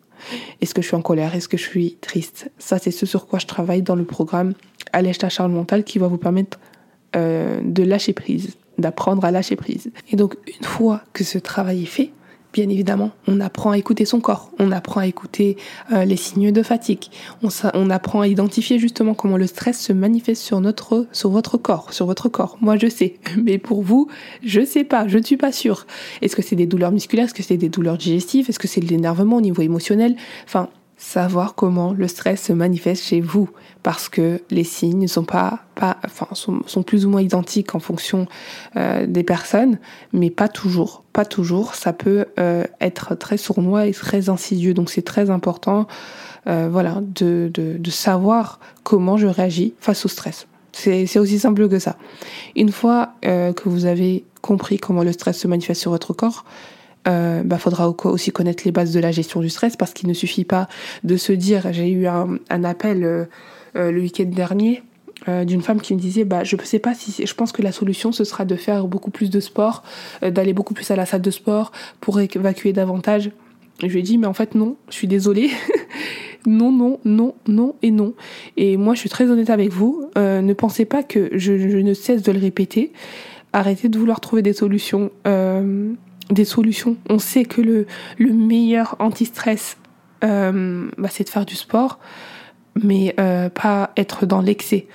Est-ce 0.62 0.74
que 0.74 0.82
je 0.82 0.88
suis 0.88 0.96
en 0.96 1.02
colère? 1.02 1.36
Est-ce 1.36 1.48
que 1.48 1.58
je 1.58 1.64
suis 1.64 1.98
triste? 2.02 2.50
Ça, 2.58 2.80
c'est 2.80 2.92
ce 2.92 3.06
sur 3.06 3.28
quoi 3.28 3.40
je 3.40 3.46
travaille 3.46 3.82
dans 3.82 3.96
le 3.96 4.04
programme 4.04 4.54
Allège 4.94 5.20
ta 5.20 5.30
charge 5.30 5.52
mentale 5.52 5.84
qui 5.84 6.00
va 6.00 6.08
vous 6.08 6.18
permettre 6.18 6.60
euh, 7.16 7.60
de 7.64 7.84
lâcher 7.84 8.14
prise, 8.14 8.56
d'apprendre 8.78 9.24
à 9.26 9.32
lâcher 9.32 9.56
prise. 9.56 9.92
Et 10.12 10.16
donc, 10.16 10.36
une 10.48 10.66
fois 10.66 11.02
que 11.14 11.24
ce 11.24 11.38
travail 11.38 11.84
est 11.84 11.88
fait, 11.88 12.12
bien 12.58 12.70
évidemment, 12.70 13.12
on 13.28 13.40
apprend 13.40 13.70
à 13.70 13.78
écouter 13.78 14.06
son 14.06 14.20
corps, 14.20 14.50
on 14.58 14.72
apprend 14.72 15.02
à 15.02 15.06
écouter 15.06 15.58
euh, 15.94 16.06
les 16.06 16.16
signes 16.16 16.52
de 16.52 16.64
fatigue, 16.64 17.06
on, 17.44 17.90
apprend 17.92 18.22
à 18.22 18.28
identifier 18.28 18.80
justement 18.80 19.14
comment 19.14 19.38
le 19.38 19.46
stress 19.46 19.80
se 19.80 19.94
manifeste 19.94 20.42
sur 20.42 20.60
notre, 20.60 21.06
sur 21.12 21.30
votre 21.30 21.58
corps, 21.58 21.94
sur 21.94 22.08
votre 22.08 22.30
corps. 22.30 22.58
Moi, 22.60 22.76
je 22.78 22.88
sais, 22.88 23.20
mais 23.38 23.60
pour 23.60 23.84
vous, 23.84 24.08
je 24.44 24.66
sais 24.66 24.84
pas, 24.84 25.08
je 25.08 25.20
ne 25.20 25.24
suis 25.24 25.38
pas 25.38 25.52
sûre. 25.52 25.86
Est-ce 26.24 26.36
que 26.36 26.42
c'est 26.42 26.56
des 26.56 26.66
douleurs 26.66 26.92
musculaires, 26.92 27.26
est-ce 27.26 27.36
que 27.36 27.44
c'est 27.44 27.58
des 27.58 27.70
douleurs 27.70 28.00
digestives, 28.00 28.50
est-ce 28.50 28.58
que 28.58 28.68
c'est 28.68 28.82
de 28.82 28.88
l'énervement 28.88 29.36
au 29.38 29.42
niveau 29.42 29.62
émotionnel? 29.62 30.16
Savoir 30.98 31.54
comment 31.54 31.94
le 31.94 32.08
stress 32.08 32.42
se 32.42 32.54
manifeste 32.54 33.04
chez 33.04 33.22
vous 33.22 33.50
parce 33.84 34.10
que 34.10 34.42
les 34.50 34.64
signes 34.64 35.04
ne 35.04 35.08
sont 35.08 35.24
pas, 35.24 35.60
pas 35.76 35.98
enfin, 36.04 36.28
sont, 36.34 36.62
sont, 36.66 36.82
plus 36.82 37.06
ou 37.06 37.10
moins 37.10 37.22
identiques 37.22 37.76
en 37.76 37.80
fonction 37.80 38.26
euh, 38.76 39.06
des 39.06 39.24
personnes, 39.24 39.78
mais 40.12 40.32
pas 40.32 40.48
toujours. 40.48 41.04
Pas 41.14 41.24
toujours. 41.24 41.76
Ça 41.76 41.94
peut 41.94 42.26
euh, 42.40 42.66
être 42.82 43.16
très 43.16 43.38
sournois 43.38 43.86
et 43.86 43.94
très 43.94 44.30
insidieux. 44.30 44.74
Donc 44.74 44.90
c'est 44.90 45.04
très 45.04 45.30
important, 45.30 45.88
euh, 46.48 46.68
voilà, 46.72 47.02
de, 47.02 47.52
de, 47.54 47.78
de, 47.78 47.92
savoir 47.92 48.60
comment 48.84 49.18
je 49.18 49.28
réagis 49.28 49.76
face 49.80 50.04
au 50.06 50.10
stress. 50.10 50.48
C'est 50.74 51.18
aussi 51.18 51.40
simple 51.40 51.70
que 51.70 51.80
ça. 51.80 51.96
Une 52.56 52.72
fois 52.72 53.14
que 53.24 53.68
vous 53.68 53.86
avez 53.86 54.26
compris 54.44 54.78
comment 54.78 55.02
le 55.02 55.12
stress 55.12 55.40
se 55.40 55.48
manifeste 55.48 55.82
sur 55.82 55.90
votre 55.90 56.14
corps, 56.14 56.46
euh, 57.08 57.44
bah, 57.44 57.58
faudra 57.58 57.90
aussi 57.90 58.32
connaître 58.32 58.64
les 58.66 58.72
bases 58.72 58.94
de 58.94 59.00
la 59.00 59.12
gestion 59.12 59.40
du 59.40 59.50
stress 59.50 59.76
parce 59.76 59.94
qu'il 59.94 60.10
ne 60.10 60.14
suffit 60.14 60.44
pas 60.44 60.68
de 61.04 61.16
se 61.18 61.32
dire, 61.32 61.72
j'ai 61.72 61.90
eu 61.90 62.08
un, 62.08 62.40
appel 62.64 63.04
euh, 63.04 63.26
euh, 63.76 63.92
le 63.92 64.02
week-end 64.02 64.26
dernier 64.26 64.84
euh, 65.28 65.46
d'une 65.46 65.62
femme 65.62 65.82
qui 65.82 65.94
me 65.96 66.00
disait 66.00 66.26
bah 66.26 66.44
je 66.44 66.56
sais 66.64 66.80
pas 66.80 66.94
si 66.94 67.26
je 67.26 67.34
pense 67.34 67.52
que 67.52 67.62
la 67.62 67.72
solution 67.72 68.12
ce 68.12 68.24
sera 68.24 68.46
de 68.46 68.56
faire 68.56 68.88
beaucoup 68.88 69.10
plus 69.10 69.32
de 69.32 69.40
sport 69.40 69.84
d'aller 70.22 70.54
beaucoup 70.54 70.76
plus 70.76 70.92
à 70.92 70.96
la 70.96 71.08
salle 71.08 71.22
de 71.22 71.32
sport 71.32 71.72
pour 72.02 72.20
évacuer 72.20 72.72
davantage. 72.72 73.32
Je 73.82 73.88
lui 73.88 74.00
ai 74.00 74.04
dit 74.04 74.18
mais 74.18 74.28
en 74.28 74.34
fait 74.34 74.54
non 74.54 74.76
je 74.90 74.96
suis 74.96 75.08
désolée. 75.08 75.50
Non 76.46 76.72
non 76.72 77.00
non 77.04 77.36
non 77.48 77.76
et 77.82 77.92
non. 77.92 78.14
Et 78.56 78.78
moi 78.78 78.94
je 78.94 79.02
suis 79.02 79.10
très 79.10 79.30
honnête 79.30 79.50
avec 79.50 79.70
vous. 79.70 80.10
Ne 80.16 80.54
pensez 80.54 80.86
pas 80.86 81.04
que 81.04 81.30
je, 81.34 81.52
ne 81.52 81.94
cesse 81.94 82.22
de 82.22 82.32
le 82.32 82.40
répéter. 82.40 82.94
Arrêtez 83.52 83.90
de 83.90 84.00
vouloir 84.00 84.22
trouver 84.22 84.44
des 84.44 84.54
solutions 84.54 85.12
des 86.30 86.46
solutions. 86.46 86.98
On 87.10 87.20
sait 87.20 87.46
que 87.46 87.62
le, 87.62 87.88
le 88.18 88.34
meilleur 88.34 88.96
anti-stress, 89.00 89.78
euh, 90.24 90.90
bah, 90.98 91.10
c'est 91.12 91.24
de 91.24 91.30
faire 91.30 91.46
du 91.46 91.56
sport, 91.56 92.00
mais 92.82 93.16
euh, 93.20 93.50
pas 93.50 93.92
être 93.98 94.26
dans 94.26 94.42
l'excès. 94.42 94.88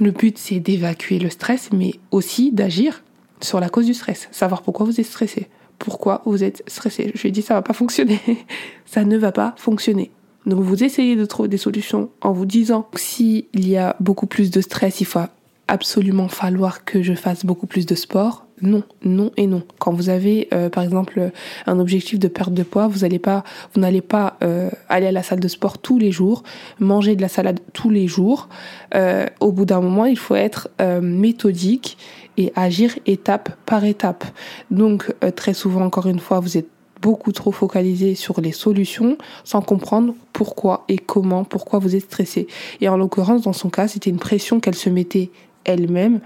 Le 0.00 0.10
but, 0.10 0.38
c'est 0.38 0.60
d'évacuer 0.60 1.18
le 1.18 1.30
stress, 1.30 1.70
mais 1.72 1.94
aussi 2.10 2.52
d'agir 2.52 3.02
sur 3.40 3.60
la 3.60 3.68
cause 3.68 3.86
du 3.86 3.94
stress. 3.94 4.28
Savoir 4.30 4.62
pourquoi 4.62 4.86
vous 4.86 5.00
êtes 5.00 5.06
stressé. 5.06 5.48
Pourquoi 5.78 6.22
vous 6.26 6.44
êtes 6.44 6.62
stressé. 6.66 7.12
Je 7.14 7.22
lui 7.22 7.28
ai 7.28 7.32
dit, 7.32 7.42
ça 7.42 7.54
va 7.54 7.62
pas 7.62 7.72
fonctionner. 7.72 8.20
ça 8.86 9.04
ne 9.04 9.16
va 9.16 9.32
pas 9.32 9.54
fonctionner. 9.56 10.10
Donc 10.46 10.60
vous 10.60 10.82
essayez 10.82 11.16
de 11.16 11.24
trouver 11.24 11.48
des 11.48 11.56
solutions 11.56 12.10
en 12.20 12.32
vous 12.32 12.46
disant 12.46 12.88
s'il 12.96 13.46
y 13.54 13.76
a 13.76 13.96
beaucoup 14.00 14.26
plus 14.26 14.50
de 14.50 14.60
stress, 14.60 15.00
il 15.00 15.04
faut 15.04 15.20
absolument 15.68 16.28
falloir 16.28 16.84
que 16.84 17.02
je 17.02 17.14
fasse 17.14 17.46
beaucoup 17.46 17.66
plus 17.66 17.86
de 17.86 17.94
sport 17.94 18.46
non, 18.62 18.82
non 19.04 19.32
et 19.36 19.46
non. 19.46 19.62
Quand 19.78 19.92
vous 19.92 20.08
avez, 20.08 20.48
euh, 20.54 20.68
par 20.70 20.84
exemple, 20.84 21.30
un 21.66 21.78
objectif 21.78 22.18
de 22.18 22.28
perte 22.28 22.54
de 22.54 22.62
poids, 22.62 22.86
vous 22.86 23.00
n'allez 23.00 23.18
pas, 23.18 24.36
euh, 24.42 24.70
aller 24.88 25.06
à 25.06 25.12
la 25.12 25.22
salle 25.22 25.40
de 25.40 25.48
sport 25.48 25.78
tous 25.78 25.98
les 25.98 26.12
jours, 26.12 26.44
manger 26.78 27.16
de 27.16 27.22
la 27.22 27.28
salade 27.28 27.60
tous 27.72 27.90
les 27.90 28.06
jours. 28.06 28.48
Euh, 28.94 29.26
au 29.40 29.52
bout 29.52 29.64
d'un 29.64 29.80
moment, 29.80 30.06
il 30.06 30.18
faut 30.18 30.36
être 30.36 30.68
méthodique 31.00 31.98
et 32.36 32.52
agir 32.56 32.94
étape 33.06 33.50
par 33.66 33.84
étape. 33.84 34.24
Donc, 34.70 35.12
très 35.36 35.54
souvent, 35.54 35.82
encore 35.82 36.06
une 36.06 36.18
fois, 36.18 36.40
vous 36.40 36.56
êtes 36.56 36.68
beaucoup 37.00 37.32
trop 37.32 37.52
focalisé 37.52 38.14
sur 38.14 38.40
les 38.40 38.52
solutions 38.52 39.18
sans 39.44 39.60
comprendre 39.60 40.14
pourquoi 40.32 40.84
et 40.88 40.98
comment, 40.98 41.44
pourquoi 41.44 41.80
vous 41.80 41.96
êtes 41.96 42.04
stressé. 42.04 42.46
Et 42.80 42.88
en 42.88 42.96
l'occurrence, 42.96 43.42
dans 43.42 43.52
son 43.52 43.70
cas, 43.70 43.88
c'était 43.88 44.10
une 44.10 44.18
pression 44.18 44.60
qu'elle 44.60 44.76
se 44.76 44.88
mettait 44.88 45.30
elle-même 45.64 46.20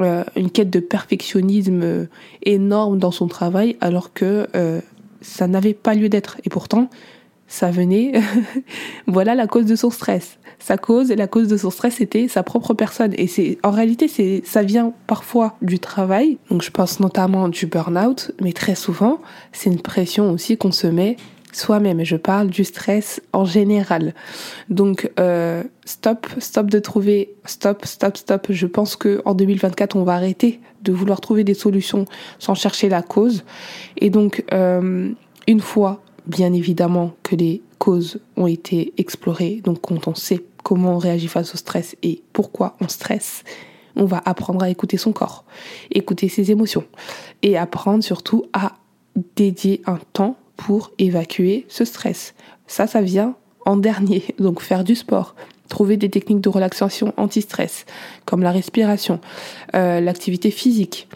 euh, 0.00 0.24
une 0.36 0.50
quête 0.50 0.70
de 0.70 0.80
perfectionnisme 0.80 1.80
euh, 1.82 2.06
énorme 2.42 2.98
dans 2.98 3.10
son 3.10 3.28
travail 3.28 3.76
alors 3.80 4.12
que 4.12 4.46
euh, 4.54 4.80
ça 5.22 5.46
n'avait 5.46 5.74
pas 5.74 5.94
lieu 5.94 6.10
d'être. 6.10 6.38
Et 6.44 6.50
pourtant, 6.50 6.90
ça 7.48 7.70
venait, 7.70 8.12
voilà 9.06 9.34
la 9.34 9.46
cause 9.46 9.64
de 9.64 9.74
son 9.74 9.90
stress. 9.90 10.38
Sa 10.58 10.76
cause 10.76 11.10
la 11.10 11.26
cause 11.26 11.48
de 11.48 11.56
son 11.56 11.70
stress 11.70 12.00
était 12.00 12.28
sa 12.28 12.42
propre 12.42 12.74
personne. 12.74 13.14
Et 13.16 13.26
c'est, 13.26 13.58
en 13.62 13.70
réalité, 13.70 14.06
c'est, 14.08 14.42
ça 14.44 14.62
vient 14.62 14.92
parfois 15.06 15.56
du 15.62 15.78
travail. 15.78 16.38
Donc 16.50 16.62
je 16.62 16.70
pense 16.70 17.00
notamment 17.00 17.48
du 17.48 17.66
burn-out, 17.66 18.32
mais 18.42 18.52
très 18.52 18.74
souvent, 18.74 19.20
c'est 19.52 19.70
une 19.70 19.80
pression 19.80 20.30
aussi 20.30 20.58
qu'on 20.58 20.72
se 20.72 20.86
met 20.86 21.16
soi-même. 21.56 22.00
Et 22.00 22.04
je 22.04 22.16
parle 22.16 22.48
du 22.48 22.64
stress 22.64 23.20
en 23.32 23.44
général. 23.44 24.14
Donc, 24.68 25.10
euh, 25.18 25.62
stop, 25.84 26.26
stop 26.38 26.70
de 26.70 26.78
trouver, 26.78 27.34
stop, 27.44 27.84
stop, 27.84 28.16
stop. 28.16 28.46
Je 28.50 28.66
pense 28.66 28.96
que 28.96 29.22
en 29.24 29.34
2024, 29.34 29.96
on 29.96 30.04
va 30.04 30.14
arrêter 30.14 30.60
de 30.82 30.92
vouloir 30.92 31.20
trouver 31.20 31.44
des 31.44 31.54
solutions 31.54 32.04
sans 32.38 32.54
chercher 32.54 32.88
la 32.88 33.02
cause. 33.02 33.44
Et 33.96 34.10
donc, 34.10 34.44
euh, 34.52 35.10
une 35.46 35.60
fois, 35.60 36.02
bien 36.26 36.52
évidemment, 36.52 37.12
que 37.22 37.36
les 37.36 37.62
causes 37.78 38.20
ont 38.36 38.46
été 38.46 38.92
explorées, 38.96 39.60
donc 39.64 39.80
quand 39.80 40.08
on 40.08 40.14
sait 40.14 40.42
comment 40.62 40.94
on 40.94 40.98
réagit 40.98 41.28
face 41.28 41.54
au 41.54 41.56
stress 41.56 41.96
et 42.02 42.22
pourquoi 42.32 42.76
on 42.80 42.88
stresse, 42.88 43.44
on 43.94 44.04
va 44.04 44.22
apprendre 44.24 44.62
à 44.62 44.70
écouter 44.70 44.96
son 44.96 45.12
corps, 45.12 45.44
écouter 45.90 46.28
ses 46.28 46.50
émotions 46.50 46.84
et 47.42 47.56
apprendre 47.56 48.02
surtout 48.02 48.46
à 48.52 48.72
dédier 49.36 49.82
un 49.86 49.98
temps 50.12 50.36
pour 50.56 50.92
évacuer 50.98 51.66
ce 51.68 51.84
stress. 51.84 52.34
Ça, 52.66 52.86
ça 52.86 53.00
vient 53.00 53.36
en 53.64 53.76
dernier, 53.76 54.24
donc 54.38 54.60
faire 54.60 54.84
du 54.84 54.94
sport, 54.94 55.34
trouver 55.68 55.96
des 55.96 56.08
techniques 56.08 56.40
de 56.40 56.48
relaxation 56.48 57.12
anti-stress, 57.16 57.86
comme 58.24 58.42
la 58.42 58.52
respiration, 58.52 59.20
euh, 59.74 60.00
l'activité 60.00 60.50
physique, 60.50 61.08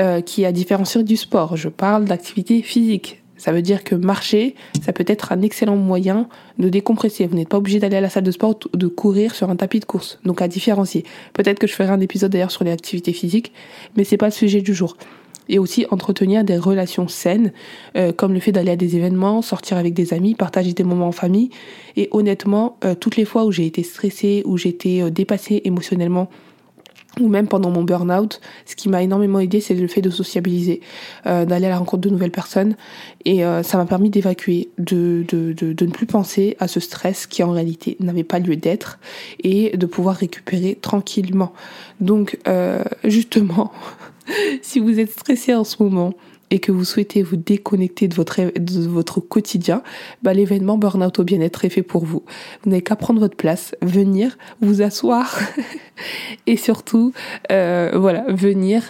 euh, 0.00 0.20
qui 0.20 0.44
a 0.44 0.52
différencié 0.52 1.02
du 1.02 1.16
sport. 1.16 1.56
Je 1.56 1.68
parle 1.68 2.04
d'activité 2.04 2.62
physique. 2.62 3.22
Ça 3.36 3.52
veut 3.52 3.62
dire 3.62 3.84
que 3.84 3.94
marcher, 3.94 4.54
ça 4.82 4.92
peut 4.92 5.04
être 5.06 5.32
un 5.32 5.42
excellent 5.42 5.76
moyen 5.76 6.28
de 6.58 6.68
décompresser. 6.68 7.26
Vous 7.26 7.36
n'êtes 7.36 7.48
pas 7.48 7.58
obligé 7.58 7.78
d'aller 7.78 7.96
à 7.96 8.00
la 8.00 8.08
salle 8.08 8.22
de 8.22 8.30
sport 8.30 8.58
ou 8.72 8.76
de 8.76 8.86
courir 8.86 9.34
sur 9.34 9.50
un 9.50 9.56
tapis 9.56 9.80
de 9.80 9.84
course. 9.84 10.18
Donc 10.24 10.40
à 10.40 10.48
différencier. 10.48 11.04
Peut-être 11.32 11.58
que 11.58 11.66
je 11.66 11.74
ferai 11.74 11.90
un 11.90 12.00
épisode 12.00 12.32
d'ailleurs 12.32 12.52
sur 12.52 12.64
les 12.64 12.70
activités 12.70 13.12
physiques, 13.12 13.52
mais 13.96 14.04
c'est 14.04 14.16
pas 14.16 14.26
le 14.26 14.32
sujet 14.32 14.62
du 14.62 14.72
jour 14.72 14.96
et 15.48 15.58
aussi 15.58 15.86
entretenir 15.90 16.44
des 16.44 16.56
relations 16.56 17.08
saines, 17.08 17.52
euh, 17.96 18.12
comme 18.12 18.32
le 18.32 18.40
fait 18.40 18.52
d'aller 18.52 18.72
à 18.72 18.76
des 18.76 18.96
événements, 18.96 19.42
sortir 19.42 19.76
avec 19.76 19.94
des 19.94 20.14
amis, 20.14 20.34
partager 20.34 20.72
des 20.72 20.84
moments 20.84 21.08
en 21.08 21.12
famille. 21.12 21.50
Et 21.96 22.08
honnêtement, 22.12 22.76
euh, 22.84 22.94
toutes 22.94 23.16
les 23.16 23.24
fois 23.24 23.44
où 23.44 23.52
j'ai 23.52 23.66
été 23.66 23.82
stressée, 23.82 24.42
où 24.44 24.56
j'étais 24.56 25.02
euh, 25.02 25.10
dépassée 25.10 25.62
émotionnellement, 25.64 26.28
ou 27.20 27.28
même 27.28 27.46
pendant 27.46 27.70
mon 27.70 27.84
burn-out, 27.84 28.40
ce 28.66 28.74
qui 28.74 28.88
m'a 28.88 29.00
énormément 29.00 29.38
aidé, 29.38 29.60
c'est 29.60 29.74
le 29.74 29.86
fait 29.86 30.00
de 30.00 30.10
sociabiliser, 30.10 30.80
d'aller 31.24 31.66
à 31.66 31.68
la 31.68 31.78
rencontre 31.78 32.00
de 32.00 32.10
nouvelles 32.10 32.32
personnes. 32.32 32.74
Et 33.24 33.42
ça 33.62 33.78
m'a 33.78 33.86
permis 33.86 34.10
d'évacuer, 34.10 34.70
de, 34.78 35.24
de, 35.28 35.52
de, 35.52 35.72
de, 35.72 35.86
ne 35.86 35.92
plus 35.92 36.06
penser 36.06 36.56
à 36.58 36.66
ce 36.66 36.80
stress 36.80 37.28
qui 37.28 37.44
en 37.44 37.52
réalité 37.52 37.96
n'avait 38.00 38.24
pas 38.24 38.40
lieu 38.40 38.56
d'être, 38.56 38.98
et 39.44 39.76
de 39.76 39.86
pouvoir 39.86 40.16
récupérer 40.16 40.76
tranquillement. 40.82 41.52
Donc, 42.00 42.36
justement, 43.04 43.70
si 44.62 44.80
vous 44.80 44.98
êtes 44.98 45.10
stressé 45.10 45.54
en 45.54 45.64
ce 45.64 45.82
moment 45.82 46.14
et 46.50 46.60
que 46.60 46.70
vous 46.70 46.84
souhaitez 46.84 47.22
vous 47.22 47.36
déconnecter 47.36 48.06
de 48.06 48.14
votre, 48.14 48.40
de 48.40 48.86
votre 48.86 49.20
quotidien, 49.20 49.82
bah, 50.22 50.34
l'événement 50.34 50.78
Burnout 50.78 51.18
au 51.18 51.24
bien-être 51.24 51.64
est 51.64 51.68
fait 51.68 51.82
pour 51.82 52.04
vous. 52.04 52.22
Vous 52.62 52.70
n'avez 52.70 52.82
qu'à 52.82 52.96
prendre 52.96 53.18
votre 53.18 53.36
place, 53.36 53.74
venir, 53.82 54.38
vous 54.60 54.82
asseoir 54.82 55.40
et 56.46 56.56
surtout, 56.56 57.12
euh, 57.50 57.92
voilà, 57.94 58.24
venir, 58.28 58.82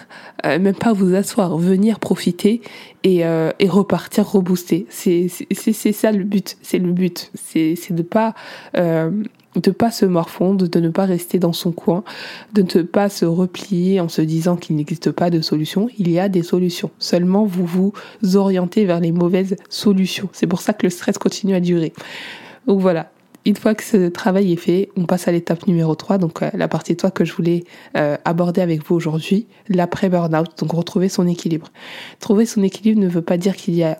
euh, 0.45 0.59
même 0.59 0.75
pas 0.75 0.93
vous 0.93 1.15
asseoir, 1.15 1.57
venir 1.57 1.99
profiter 1.99 2.61
et, 3.03 3.25
euh, 3.25 3.51
repartir 3.67 4.27
rebooster. 4.29 4.85
C'est 4.89 5.27
ça 5.27 6.11
le 6.11 6.23
but, 6.23 6.57
c'est 6.61 6.77
le 6.77 6.91
but. 6.91 7.31
C'est 7.33 7.93
de 7.93 8.03
pas 8.03 8.35
de 9.55 9.69
ne 9.69 9.73
pas 9.73 9.91
se 9.91 10.05
morfondre, 10.05 10.67
de 10.67 10.79
ne 10.79 10.89
pas 10.89 11.05
rester 11.05 11.39
dans 11.39 11.53
son 11.53 11.71
coin, 11.71 12.03
de 12.53 12.61
ne 12.61 12.83
pas 12.83 13.09
se 13.09 13.25
replier 13.25 13.99
en 13.99 14.09
se 14.09 14.21
disant 14.21 14.55
qu'il 14.55 14.75
n'existe 14.75 15.11
pas 15.11 15.29
de 15.29 15.41
solution. 15.41 15.89
Il 15.97 16.09
y 16.09 16.19
a 16.19 16.29
des 16.29 16.43
solutions. 16.43 16.91
Seulement, 16.99 17.45
vous 17.45 17.65
vous 17.65 17.93
orientez 18.35 18.85
vers 18.85 18.99
les 18.99 19.11
mauvaises 19.11 19.55
solutions. 19.69 20.29
C'est 20.33 20.47
pour 20.47 20.61
ça 20.61 20.73
que 20.73 20.85
le 20.85 20.89
stress 20.89 21.17
continue 21.17 21.55
à 21.55 21.59
durer. 21.59 21.93
Donc 22.67 22.79
voilà. 22.79 23.11
Une 23.47 23.55
fois 23.55 23.75
que 23.75 23.83
ce 23.83 24.09
travail 24.09 24.51
est 24.51 24.57
fait, 24.57 24.89
on 24.97 25.05
passe 25.05 25.27
à 25.27 25.31
l'étape 25.31 25.67
numéro 25.67 25.93
3, 25.93 26.17
donc 26.17 26.41
euh, 26.41 26.49
la 26.55 26.67
partie 26.67 26.93
de 26.93 26.99
toi 26.99 27.11
que 27.11 27.23
je 27.23 27.33
voulais 27.33 27.63
euh, 27.95 28.17
aborder 28.25 28.59
avec 28.61 28.83
vous 28.83 28.95
aujourd'hui, 28.95 29.45
l'après-burnout, 29.69 30.47
donc 30.57 30.71
retrouver 30.71 31.09
son 31.09 31.27
équilibre. 31.27 31.67
Trouver 32.19 32.47
son 32.47 32.63
équilibre 32.63 32.99
ne 32.99 33.07
veut 33.07 33.21
pas 33.21 33.37
dire 33.37 33.55
qu'il 33.55 33.75
y 33.75 33.83
a 33.83 33.99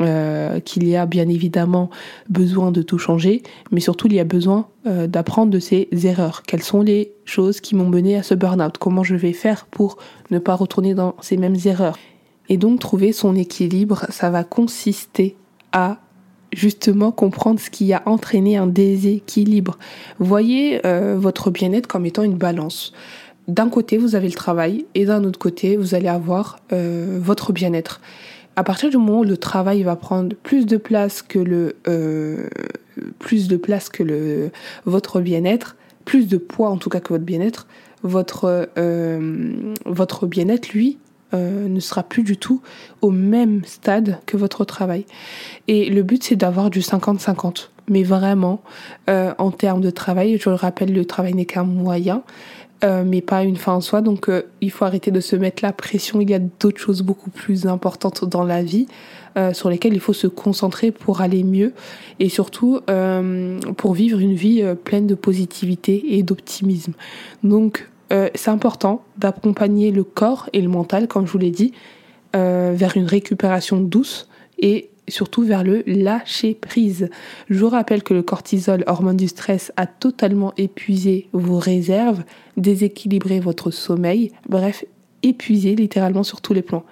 euh, 0.00 0.58
qu'il 0.58 0.88
y 0.88 0.96
a 0.96 1.06
bien 1.06 1.28
évidemment 1.28 1.88
besoin 2.28 2.72
de 2.72 2.82
tout 2.82 2.98
changer, 2.98 3.44
mais 3.70 3.78
surtout 3.78 4.08
il 4.08 4.14
y 4.14 4.20
a 4.20 4.24
besoin 4.24 4.66
euh, 4.88 5.06
d'apprendre 5.06 5.52
de 5.52 5.60
ses 5.60 5.88
erreurs. 6.02 6.42
Quelles 6.42 6.64
sont 6.64 6.82
les 6.82 7.12
choses 7.24 7.60
qui 7.60 7.76
m'ont 7.76 7.88
mené 7.88 8.16
à 8.16 8.24
ce 8.24 8.34
burn-out? 8.34 8.76
Comment 8.78 9.04
je 9.04 9.14
vais 9.14 9.32
faire 9.32 9.66
pour 9.66 9.98
ne 10.32 10.40
pas 10.40 10.56
retourner 10.56 10.94
dans 10.94 11.14
ces 11.20 11.36
mêmes 11.36 11.54
erreurs? 11.64 11.96
Et 12.48 12.56
donc 12.56 12.80
trouver 12.80 13.12
son 13.12 13.36
équilibre, 13.36 14.06
ça 14.08 14.30
va 14.30 14.42
consister 14.42 15.36
à 15.70 15.98
justement 16.52 17.12
comprendre 17.12 17.60
ce 17.60 17.70
qui 17.70 17.92
a 17.92 18.02
entraîné 18.04 18.56
un 18.56 18.66
déséquilibre. 18.66 19.78
Voyez 20.18 20.84
euh, 20.84 21.16
votre 21.16 21.52
bien-être 21.52 21.86
comme 21.86 22.04
étant 22.04 22.24
une 22.24 22.36
balance. 22.36 22.92
D'un 23.46 23.68
côté, 23.68 23.96
vous 23.96 24.16
avez 24.16 24.26
le 24.26 24.34
travail 24.34 24.86
et 24.96 25.04
d'un 25.04 25.22
autre 25.22 25.38
côté, 25.38 25.76
vous 25.76 25.94
allez 25.94 26.08
avoir 26.08 26.58
votre 26.70 27.52
bien-être 27.52 28.00
à 28.56 28.64
partir 28.64 28.90
du 28.90 28.96
moment 28.96 29.20
où 29.20 29.24
le 29.24 29.36
travail 29.36 29.82
va 29.82 29.96
prendre 29.96 30.34
plus 30.42 30.66
de 30.66 30.76
place 30.76 31.22
que 31.22 31.38
le 31.38 31.76
euh, 31.88 32.48
plus 33.18 33.48
de 33.48 33.56
place 33.56 33.88
que 33.88 34.02
le 34.02 34.50
votre 34.84 35.20
bien-être, 35.20 35.76
plus 36.04 36.28
de 36.28 36.36
poids 36.36 36.70
en 36.70 36.76
tout 36.76 36.90
cas 36.90 37.00
que 37.00 37.08
votre 37.08 37.24
bien-être, 37.24 37.66
votre 38.02 38.68
euh, 38.78 39.52
votre 39.86 40.26
bien-être 40.26 40.70
lui 40.70 40.98
euh, 41.32 41.68
ne 41.68 41.80
sera 41.80 42.04
plus 42.04 42.22
du 42.22 42.36
tout 42.36 42.62
au 43.02 43.10
même 43.10 43.62
stade 43.64 44.18
que 44.26 44.36
votre 44.36 44.64
travail. 44.64 45.04
Et 45.66 45.90
le 45.90 46.02
but 46.02 46.22
c'est 46.22 46.36
d'avoir 46.36 46.70
du 46.70 46.80
50-50. 46.80 47.70
Mais 47.86 48.02
vraiment, 48.02 48.62
en 49.06 49.50
termes 49.50 49.82
de 49.82 49.90
travail, 49.90 50.38
je 50.40 50.48
le 50.48 50.54
rappelle, 50.54 50.94
le 50.94 51.04
travail 51.04 51.34
n'est 51.34 51.44
qu'un 51.44 51.64
moyen. 51.64 52.22
Euh, 52.84 53.02
mais 53.06 53.22
pas 53.22 53.44
une 53.44 53.56
fin 53.56 53.72
en 53.72 53.80
soi. 53.80 54.02
Donc 54.02 54.28
euh, 54.28 54.42
il 54.60 54.70
faut 54.70 54.84
arrêter 54.84 55.10
de 55.10 55.20
se 55.20 55.36
mettre 55.36 55.64
la 55.64 55.72
pression. 55.72 56.20
Il 56.20 56.28
y 56.28 56.34
a 56.34 56.38
d'autres 56.38 56.80
choses 56.80 57.02
beaucoup 57.02 57.30
plus 57.30 57.66
importantes 57.66 58.24
dans 58.24 58.44
la 58.44 58.62
vie 58.62 58.86
euh, 59.38 59.54
sur 59.54 59.70
lesquelles 59.70 59.94
il 59.94 60.00
faut 60.00 60.12
se 60.12 60.26
concentrer 60.26 60.90
pour 60.90 61.22
aller 61.22 61.44
mieux 61.44 61.72
et 62.20 62.28
surtout 62.28 62.80
pour 63.76 63.94
vivre 63.94 64.20
une 64.20 64.34
vie 64.34 64.62
pleine 64.84 65.06
de 65.06 65.14
positivité 65.14 66.16
et 66.16 66.22
d'optimisme. 66.22 66.92
Donc 67.42 67.88
c'est 68.10 68.50
important 68.50 69.02
d'accompagner 69.18 69.90
le 69.90 70.04
corps 70.04 70.48
et 70.52 70.60
le 70.60 70.68
mental, 70.68 71.08
comme 71.08 71.26
je 71.26 71.32
vous 71.32 71.38
l'ai 71.38 71.50
dit, 71.50 71.72
vers 72.32 72.96
une 72.96 73.06
récupération 73.06 73.80
douce 73.80 74.28
et 74.58 74.90
surtout 75.08 75.42
vers 75.42 75.64
le 75.64 75.82
lâcher 75.86 76.54
prise. 76.54 77.08
Je 77.50 77.58
vous 77.58 77.68
rappelle 77.68 78.02
que 78.02 78.14
le 78.14 78.22
cortisol, 78.22 78.84
hormone 78.86 79.16
du 79.16 79.28
stress, 79.28 79.72
a 79.76 79.86
totalement 79.86 80.52
épuisé 80.56 81.28
vos 81.32 81.58
réserves, 81.58 82.24
déséquilibré 82.56 83.40
votre 83.40 83.70
sommeil, 83.70 84.32
bref, 84.48 84.84
épuisé 85.22 85.74
littéralement 85.74 86.22
sur 86.22 86.40
tous 86.40 86.52
les 86.52 86.62
plans. 86.62 86.84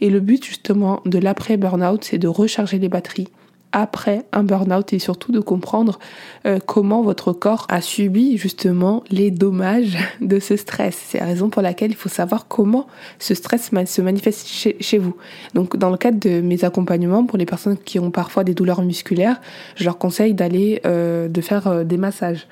Et 0.00 0.10
le 0.10 0.20
but 0.20 0.44
justement 0.44 1.00
de 1.06 1.18
l'après-burnout, 1.18 2.04
c'est 2.04 2.18
de 2.18 2.28
recharger 2.28 2.78
les 2.78 2.88
batteries 2.88 3.28
après 3.72 4.24
un 4.32 4.42
burn-out 4.42 4.92
et 4.92 4.98
surtout 4.98 5.32
de 5.32 5.40
comprendre 5.40 5.98
euh, 6.46 6.58
comment 6.64 7.02
votre 7.02 7.32
corps 7.32 7.66
a 7.68 7.80
subi 7.80 8.38
justement 8.38 9.04
les 9.10 9.30
dommages 9.30 9.96
de 10.20 10.38
ce 10.40 10.56
stress. 10.56 10.98
C'est 11.08 11.18
la 11.18 11.26
raison 11.26 11.50
pour 11.50 11.62
laquelle 11.62 11.90
il 11.90 11.96
faut 11.96 12.08
savoir 12.08 12.48
comment 12.48 12.86
ce 13.18 13.34
stress 13.34 13.70
se 13.86 14.00
manifeste 14.02 14.48
chez, 14.48 14.98
vous. 14.98 15.16
Donc 15.54 15.76
dans 15.76 15.90
le 15.90 15.96
cadre 15.96 16.18
de 16.18 16.40
mes 16.40 16.64
accompagnements 16.64 17.24
pour 17.24 17.38
les 17.38 17.46
personnes 17.46 17.76
qui 17.76 17.98
ont 17.98 18.10
parfois 18.10 18.44
des 18.44 18.54
douleurs 18.54 18.82
musculaires, 18.82 19.40
je 19.76 19.84
leur 19.84 19.98
conseille 19.98 20.34
d'aller 20.34 20.80
euh, 20.86 21.28
de 21.28 21.40
faire 21.40 21.66
euh, 21.68 21.84
des 21.84 21.98
massages. 21.98 22.46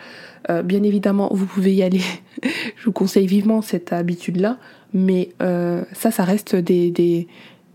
bien 0.65 0.83
évidemment, 0.83 1.29
vous 1.33 1.47
pouvez 1.47 1.75
y 1.75 1.83
aller. 1.83 2.03
je 2.43 2.85
vous 2.85 2.93
conseille 2.93 3.27
vivement 3.27 3.63
cette 3.63 3.93
habitude-là, 3.93 4.59
mais 4.93 5.31
ça, 5.41 6.11
ça 6.11 6.25
reste 6.25 6.55
des, 6.55 6.91
des 6.91 7.27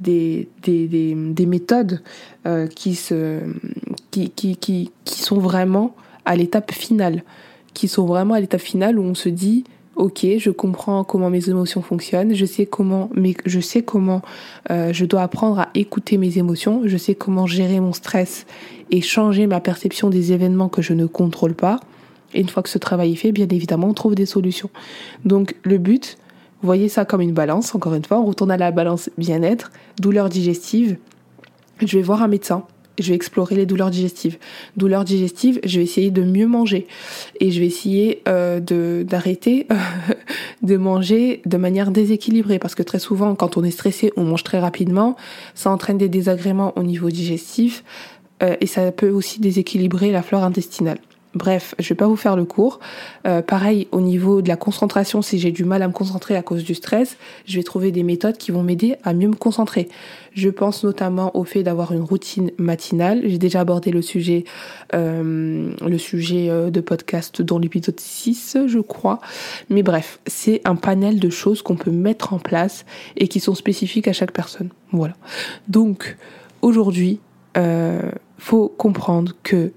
des, 0.01 0.49
des, 0.63 0.87
des, 0.87 1.15
des 1.15 1.45
méthodes 1.45 2.01
euh, 2.45 2.67
qui, 2.67 2.95
se, 2.95 3.39
qui, 4.11 4.29
qui, 4.31 4.57
qui, 4.57 4.91
qui 5.05 5.21
sont 5.21 5.37
vraiment 5.37 5.95
à 6.25 6.35
l'étape 6.35 6.71
finale, 6.71 7.23
qui 7.73 7.87
sont 7.87 8.05
vraiment 8.05 8.33
à 8.33 8.39
l'étape 8.39 8.61
finale 8.61 8.99
où 8.99 9.03
on 9.03 9.15
se 9.15 9.29
dit 9.29 9.63
ok, 9.95 10.25
je 10.37 10.49
comprends 10.49 11.03
comment 11.03 11.29
mes 11.29 11.49
émotions 11.49 11.81
fonctionnent, 11.81 12.33
je 12.33 12.45
sais 12.45 12.65
comment, 12.65 13.09
mais 13.13 13.35
je 13.45 13.59
sais 13.59 13.83
comment 13.83 14.21
euh, 14.71 14.93
je 14.93 15.05
dois 15.05 15.21
apprendre 15.21 15.59
à 15.59 15.69
écouter 15.75 16.17
mes 16.17 16.37
émotions, 16.37 16.81
je 16.85 16.97
sais 16.97 17.13
comment 17.13 17.45
gérer 17.45 17.79
mon 17.79 17.93
stress 17.93 18.45
et 18.89 19.01
changer 19.01 19.47
ma 19.47 19.59
perception 19.59 20.09
des 20.09 20.31
événements 20.31 20.69
que 20.69 20.81
je 20.81 20.93
ne 20.93 21.05
contrôle 21.05 21.53
pas. 21.53 21.79
Et 22.33 22.41
une 22.41 22.49
fois 22.49 22.63
que 22.63 22.69
ce 22.69 22.77
travail 22.77 23.13
est 23.13 23.15
fait, 23.15 23.31
bien 23.31 23.47
évidemment, 23.49 23.87
on 23.87 23.93
trouve 23.93 24.15
des 24.15 24.25
solutions. 24.25 24.69
Donc 25.25 25.55
le 25.63 25.77
but, 25.77 26.17
voyez 26.67 26.89
ça 26.89 27.06
comme 27.06 27.21
une 27.21 27.34
balance, 27.34 27.76
encore 27.76 27.93
une 27.93 28.06
fois, 28.06 28.19
on 28.19 28.26
retourne 28.26 28.52
à 28.52 28.58
la 28.58 28.71
balance 28.71 29.10
bien-être, 29.17 29.71
douleur 30.00 30.30
digestive. 30.30 30.97
Je 31.80 31.97
vais 31.97 32.04
voir 32.04 32.21
un 32.21 32.28
médecin, 32.28 32.65
je 33.00 33.10
vais 33.10 33.15
explorer 33.15 33.56
les 33.56 33.65
douleurs 33.65 33.89
digestives. 33.89 34.38
Douleurs 34.78 35.04
digestives, 35.04 35.60
je 35.63 35.80
vais 35.80 35.84
essayer 35.84 36.12
de 36.12 36.24
mieux 36.24 36.47
manger 36.47 36.88
et 37.39 37.52
je 37.52 37.60
vais 37.60 37.65
essayer 37.65 38.21
euh, 38.28 38.60
de 38.60 39.04
d'arrêter 39.08 39.67
de 40.62 40.78
manger 40.78 41.41
de 41.45 41.58
manière 41.58 41.91
déséquilibrée 41.91 42.60
parce 42.60 42.76
que 42.76 42.84
très 42.84 43.00
souvent 43.00 43.36
quand 43.36 43.58
on 43.58 43.63
est 43.63 43.71
stressé, 43.71 44.12
on 44.15 44.24
mange 44.24 44.43
très 44.43 44.60
rapidement, 44.60 45.15
ça 45.56 45.71
entraîne 45.71 45.97
des 45.97 46.10
désagréments 46.10 46.74
au 46.78 46.84
niveau 46.84 47.10
digestif 47.10 47.84
euh, 48.43 48.56
et 48.62 48.67
ça 48.67 48.91
peut 48.91 49.10
aussi 49.10 49.39
déséquilibrer 49.39 50.12
la 50.12 50.21
flore 50.21 50.43
intestinale. 50.43 51.00
Bref, 51.33 51.75
je 51.79 51.87
vais 51.89 51.95
pas 51.95 52.07
vous 52.07 52.17
faire 52.17 52.35
le 52.35 52.43
cours. 52.43 52.79
Euh, 53.25 53.41
pareil, 53.41 53.87
au 53.91 54.01
niveau 54.01 54.41
de 54.41 54.49
la 54.49 54.57
concentration, 54.57 55.21
si 55.21 55.39
j'ai 55.39 55.51
du 55.51 55.63
mal 55.63 55.81
à 55.81 55.87
me 55.87 55.93
concentrer 55.93 56.35
à 56.35 56.41
cause 56.41 56.63
du 56.63 56.75
stress, 56.75 57.17
je 57.45 57.55
vais 57.55 57.63
trouver 57.63 57.91
des 57.91 58.03
méthodes 58.03 58.37
qui 58.37 58.51
vont 58.51 58.63
m'aider 58.63 58.95
à 59.03 59.13
mieux 59.13 59.29
me 59.29 59.35
concentrer. 59.35 59.87
Je 60.33 60.49
pense 60.49 60.83
notamment 60.83 61.35
au 61.35 61.43
fait 61.43 61.63
d'avoir 61.63 61.93
une 61.93 62.03
routine 62.03 62.51
matinale. 62.57 63.21
J'ai 63.25 63.37
déjà 63.37 63.61
abordé 63.61 63.91
le 63.91 64.01
sujet, 64.01 64.43
euh, 64.93 65.71
le 65.85 65.97
sujet 65.97 66.49
euh, 66.49 66.69
de 66.69 66.81
podcast 66.81 67.41
dans 67.41 67.59
l'épisode 67.59 67.99
6, 67.99 68.57
je 68.67 68.79
crois. 68.79 69.19
Mais 69.69 69.83
bref, 69.83 70.19
c'est 70.27 70.61
un 70.65 70.75
panel 70.75 71.19
de 71.19 71.29
choses 71.29 71.61
qu'on 71.61 71.75
peut 71.77 71.91
mettre 71.91 72.33
en 72.33 72.39
place 72.39 72.85
et 73.15 73.27
qui 73.27 73.39
sont 73.39 73.55
spécifiques 73.55 74.07
à 74.07 74.13
chaque 74.13 74.31
personne. 74.31 74.69
Voilà. 74.91 75.15
Donc, 75.69 76.17
aujourd'hui, 76.61 77.19
euh, 77.57 78.11
faut 78.37 78.69
comprendre 78.69 79.33
que 79.43 79.71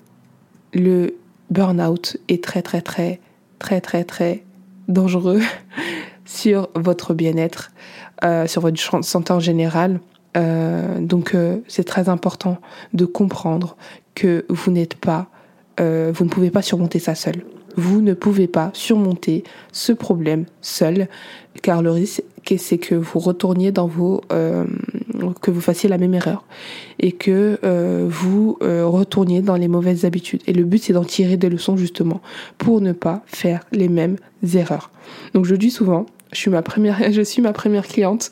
le 0.73 1.15
burn-out 1.51 2.17
est 2.29 2.43
très 2.43 2.63
très 2.63 2.81
très 2.81 3.21
très 3.59 3.81
très 3.81 4.05
très 4.05 4.45
dangereux 4.89 5.41
sur 6.25 6.69
votre 6.75 7.15
bien-être, 7.15 7.73
euh, 8.25 8.47
sur 8.47 8.63
votre 8.63 9.05
santé 9.05 9.33
en 9.33 9.41
général. 9.41 10.01
Euh, 10.37 11.01
donc 11.01 11.35
euh, 11.35 11.59
c'est 11.69 11.85
très 11.85 12.09
important 12.09 12.59
de 12.93 13.05
comprendre 13.05 13.77
que 14.15 14.45
vous 14.49 14.71
n'êtes 14.71 14.95
pas, 14.95 15.29
vous 15.79 16.25
ne 16.25 16.29
pouvez 16.29 16.51
pas 16.51 16.63
surmonter 16.63 16.99
ça 16.99 17.15
seul. 17.15 17.45
Vous 17.77 18.01
ne 18.01 18.15
pouvez 18.15 18.47
pas 18.47 18.71
surmonter 18.73 19.43
ce 19.73 19.93
problème 19.93 20.45
seul, 20.61 21.09
car 21.63 21.83
le 21.83 21.91
risque 21.91 22.23
c'est 22.59 22.79
que 22.79 22.95
vous 22.95 23.19
retourniez 23.19 23.73
dans 23.73 23.89
vos, 23.89 24.21
que 25.33 25.51
vous 25.51 25.61
fassiez 25.61 25.89
la 25.89 25.99
même 25.99 26.15
erreur 26.15 26.45
et 26.99 27.13
que 27.13 27.59
vous 28.09 28.59
retourniez 28.61 29.43
dans 29.43 29.57
les 29.57 29.69
mauvaises 29.69 30.05
habitudes. 30.05 30.43
Et 30.47 30.53
le 30.53 30.65
but 30.65 30.83
c'est 30.83 30.93
d'en 30.93 31.05
tirer 31.05 31.37
des 31.37 31.49
leçons 31.49 31.77
justement 31.77 32.21
pour 32.59 32.81
ne 32.81 32.93
pas 32.93 33.23
faire 33.27 33.61
les 33.73 33.89
mêmes 33.89 34.17
erreurs. 34.55 34.91
Donc 35.35 35.45
je 35.45 35.55
dis 35.55 35.71
souvent, 35.71 36.07
je 36.33 36.39
suis 36.39 36.51
ma 36.51 36.63
première, 36.63 36.99
je 37.13 37.23
suis 37.23 37.43
ma 37.43 37.53
première 37.53 37.87
cliente. 37.87 38.31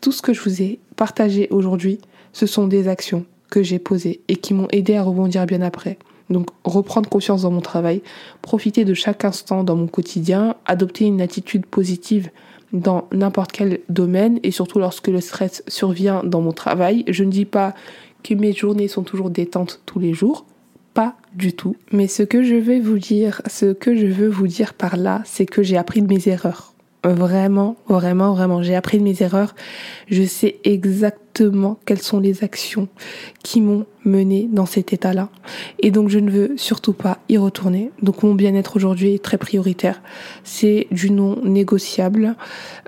Tout 0.00 0.12
ce 0.12 0.22
que 0.22 0.32
je 0.32 0.42
vous 0.42 0.62
ai 0.62 0.80
partagé 0.96 1.48
aujourd'hui, 1.50 1.98
ce 2.32 2.46
sont 2.46 2.66
des 2.66 2.88
actions 2.88 3.24
que 3.50 3.62
j'ai 3.62 3.78
posées 3.78 4.20
et 4.28 4.36
qui 4.36 4.54
m'ont 4.54 4.68
aidé 4.72 4.96
à 4.96 5.02
rebondir 5.02 5.46
bien 5.46 5.62
après. 5.62 5.98
Donc 6.30 6.48
reprendre 6.64 7.08
confiance 7.08 7.42
dans 7.42 7.50
mon 7.50 7.60
travail, 7.60 8.02
profiter 8.40 8.84
de 8.84 8.94
chaque 8.94 9.24
instant 9.24 9.62
dans 9.62 9.76
mon 9.76 9.86
quotidien, 9.86 10.56
adopter 10.66 11.04
une 11.04 11.20
attitude 11.20 11.66
positive 11.66 12.30
dans 12.74 13.08
n'importe 13.12 13.52
quel 13.52 13.80
domaine 13.88 14.40
et 14.42 14.50
surtout 14.50 14.78
lorsque 14.78 15.08
le 15.08 15.20
stress 15.20 15.62
survient 15.68 16.22
dans 16.24 16.42
mon 16.42 16.52
travail. 16.52 17.04
Je 17.08 17.24
ne 17.24 17.30
dis 17.30 17.46
pas 17.46 17.74
que 18.22 18.34
mes 18.34 18.52
journées 18.52 18.88
sont 18.88 19.04
toujours 19.04 19.30
détentes 19.30 19.80
tous 19.86 20.00
les 20.00 20.12
jours, 20.12 20.44
pas 20.92 21.14
du 21.34 21.52
tout. 21.52 21.76
Mais 21.92 22.08
ce 22.08 22.22
que 22.22 22.42
je 22.42 22.56
vais 22.56 22.80
vous 22.80 22.98
dire, 22.98 23.40
ce 23.46 23.72
que 23.72 23.96
je 23.96 24.06
veux 24.06 24.28
vous 24.28 24.48
dire 24.48 24.74
par 24.74 24.96
là, 24.96 25.22
c'est 25.24 25.46
que 25.46 25.62
j'ai 25.62 25.76
appris 25.76 26.02
de 26.02 26.08
mes 26.08 26.28
erreurs. 26.28 26.73
Vraiment, 27.04 27.76
vraiment, 27.86 28.32
vraiment. 28.32 28.62
J'ai 28.62 28.74
appris 28.74 28.98
de 28.98 29.02
mes 29.02 29.22
erreurs. 29.22 29.54
Je 30.08 30.22
sais 30.22 30.56
exactement 30.64 31.78
quelles 31.84 32.00
sont 32.00 32.18
les 32.18 32.42
actions 32.42 32.88
qui 33.42 33.60
m'ont 33.60 33.84
mené 34.06 34.48
dans 34.50 34.64
cet 34.64 34.94
état-là. 34.94 35.28
Et 35.80 35.90
donc, 35.90 36.08
je 36.08 36.18
ne 36.18 36.30
veux 36.30 36.54
surtout 36.56 36.94
pas 36.94 37.18
y 37.28 37.36
retourner. 37.36 37.90
Donc, 38.00 38.22
mon 38.22 38.34
bien-être 38.34 38.76
aujourd'hui 38.76 39.14
est 39.14 39.22
très 39.22 39.36
prioritaire. 39.36 40.00
C'est 40.44 40.86
du 40.90 41.10
non 41.10 41.44
négociable. 41.44 42.36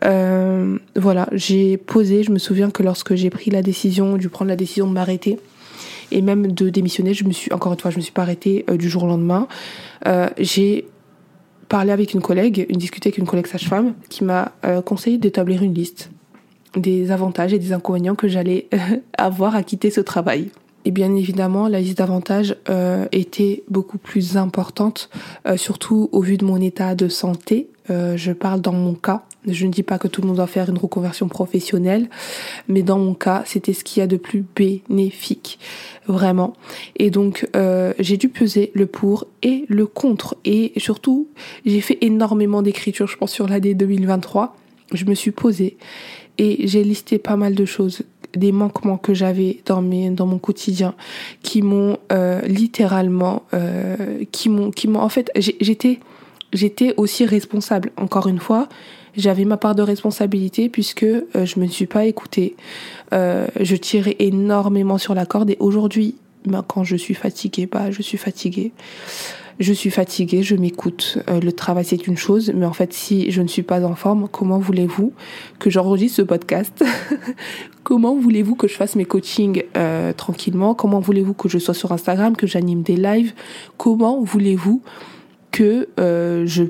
Euh, 0.04 0.78
voilà, 0.96 1.28
j'ai 1.32 1.76
posé. 1.76 2.22
Je 2.22 2.32
me 2.32 2.38
souviens 2.38 2.70
que 2.70 2.82
lorsque 2.82 3.14
j'ai 3.16 3.28
pris 3.28 3.50
la 3.50 3.60
décision, 3.60 4.16
dû 4.16 4.30
prendre 4.30 4.48
la 4.48 4.56
décision 4.56 4.86
de 4.86 4.92
m'arrêter, 4.92 5.38
et 6.10 6.22
même 6.22 6.52
de 6.52 6.70
démissionner, 6.70 7.12
je 7.12 7.24
me 7.24 7.32
suis, 7.32 7.52
encore 7.52 7.72
une 7.72 7.80
fois, 7.80 7.90
je 7.90 7.96
me 7.96 8.02
suis 8.02 8.12
pas 8.12 8.22
arrêtée 8.22 8.64
euh, 8.70 8.78
du 8.78 8.88
jour 8.88 9.04
au 9.04 9.06
lendemain. 9.06 9.46
Euh, 10.06 10.28
j'ai 10.38 10.86
parler 11.68 11.92
avec 11.92 12.14
une 12.14 12.20
collègue, 12.20 12.66
une 12.68 12.78
discuter 12.78 13.08
avec 13.08 13.18
une 13.18 13.26
collègue 13.26 13.46
sage-femme 13.46 13.94
qui 14.08 14.24
m'a 14.24 14.52
euh, 14.64 14.82
conseillé 14.82 15.18
d'établir 15.18 15.62
une 15.62 15.74
liste 15.74 16.10
des 16.76 17.10
avantages 17.10 17.52
et 17.52 17.58
des 17.58 17.72
inconvénients 17.72 18.14
que 18.14 18.28
j'allais 18.28 18.68
euh, 18.74 18.78
avoir 19.16 19.56
à 19.56 19.62
quitter 19.62 19.90
ce 19.90 20.00
travail. 20.00 20.50
Et 20.84 20.90
bien 20.90 21.14
évidemment, 21.16 21.66
la 21.66 21.80
liste 21.80 21.98
d'avantages 21.98 22.56
euh, 22.68 23.06
était 23.10 23.64
beaucoup 23.68 23.98
plus 23.98 24.36
importante, 24.36 25.10
surtout 25.56 26.08
au 26.12 26.20
vu 26.20 26.36
de 26.36 26.44
mon 26.44 26.60
état 26.60 26.94
de 26.94 27.08
santé. 27.08 27.68
Je 27.88 28.32
parle 28.32 28.60
dans 28.60 28.72
mon 28.72 28.94
cas. 28.94 29.22
Je 29.46 29.66
ne 29.66 29.70
dis 29.70 29.84
pas 29.84 29.98
que 29.98 30.08
tout 30.08 30.22
le 30.22 30.26
monde 30.26 30.36
doit 30.36 30.46
faire 30.48 30.68
une 30.68 30.78
reconversion 30.78 31.28
professionnelle, 31.28 32.08
mais 32.68 32.82
dans 32.82 32.98
mon 32.98 33.14
cas, 33.14 33.44
c'était 33.46 33.72
ce 33.72 33.84
qu'il 33.84 34.00
y 34.00 34.02
a 34.02 34.08
de 34.08 34.16
plus 34.16 34.44
bénéfique, 34.56 35.58
vraiment. 36.08 36.54
Et 36.96 37.10
donc, 37.10 37.48
euh, 37.54 37.92
j'ai 37.98 38.16
dû 38.16 38.28
peser 38.28 38.72
le 38.74 38.86
pour 38.86 39.26
et 39.42 39.64
le 39.68 39.86
contre. 39.86 40.36
Et 40.44 40.72
surtout, 40.78 41.28
j'ai 41.64 41.80
fait 41.80 41.98
énormément 42.00 42.62
d'écriture, 42.62 43.06
je 43.06 43.16
pense, 43.16 43.32
sur 43.32 43.46
l'année 43.46 43.74
2023. 43.74 44.56
Je 44.92 45.04
me 45.04 45.14
suis 45.14 45.30
posée 45.30 45.76
et 46.38 46.66
j'ai 46.66 46.82
listé 46.82 47.18
pas 47.18 47.36
mal 47.36 47.54
de 47.54 47.64
choses 47.64 48.02
des 48.34 48.52
manquements 48.52 48.98
que 48.98 49.14
j'avais 49.14 49.62
dans 49.64 49.80
mes 49.80 50.10
dans 50.10 50.26
mon 50.26 50.38
quotidien 50.38 50.94
qui 51.42 51.62
m'ont 51.62 51.96
euh, 52.12 52.42
littéralement 52.42 53.44
euh, 53.54 54.24
qui 54.30 54.50
m'ont 54.50 54.70
qui 54.70 54.88
m'ont 54.88 55.00
en 55.00 55.08
fait 55.08 55.30
j'étais 55.36 56.00
j'étais 56.52 56.94
aussi 56.96 57.24
responsable 57.24 57.90
encore 57.96 58.28
une 58.28 58.40
fois 58.40 58.68
j'avais 59.16 59.44
ma 59.44 59.56
part 59.56 59.74
de 59.74 59.82
responsabilité 59.82 60.68
puisque 60.68 61.04
euh, 61.04 61.24
je 61.34 61.58
me 61.58 61.66
suis 61.66 61.86
pas 61.86 62.04
écoutée. 62.04 62.54
Euh, 63.14 63.46
je 63.58 63.74
tirais 63.76 64.16
énormément 64.18 64.98
sur 64.98 65.14
la 65.14 65.24
corde 65.24 65.50
et 65.50 65.56
aujourd'hui, 65.58 66.16
ben, 66.44 66.62
quand 66.66 66.84
je 66.84 66.96
suis 66.96 67.14
fatiguée, 67.14 67.66
bah, 67.66 67.90
je 67.90 68.02
suis 68.02 68.18
fatiguée. 68.18 68.72
Je 69.58 69.72
suis 69.72 69.90
fatiguée, 69.90 70.42
je 70.42 70.54
m'écoute. 70.54 71.18
Euh, 71.30 71.40
le 71.40 71.50
travail, 71.50 71.86
c'est 71.86 72.06
une 72.06 72.18
chose, 72.18 72.52
mais 72.54 72.66
en 72.66 72.74
fait, 72.74 72.92
si 72.92 73.30
je 73.30 73.40
ne 73.40 73.48
suis 73.48 73.62
pas 73.62 73.82
en 73.86 73.94
forme, 73.94 74.28
comment 74.30 74.58
voulez-vous 74.58 75.14
que 75.58 75.70
j'enregistre 75.70 76.16
ce 76.16 76.22
podcast 76.22 76.84
Comment 77.82 78.16
voulez-vous 78.16 78.54
que 78.56 78.68
je 78.68 78.74
fasse 78.74 78.96
mes 78.96 79.04
coachings 79.06 79.62
euh, 79.76 80.12
tranquillement? 80.12 80.74
Comment 80.74 81.00
voulez-vous 81.00 81.34
que 81.34 81.48
je 81.48 81.56
sois 81.56 81.72
sur 81.72 81.92
Instagram, 81.92 82.36
que 82.36 82.46
j'anime 82.46 82.82
des 82.82 82.96
lives? 82.96 83.32
Comment 83.78 84.20
voulez-vous 84.22 84.82
que 85.56 85.88
euh, 85.98 86.44
je 86.44 86.64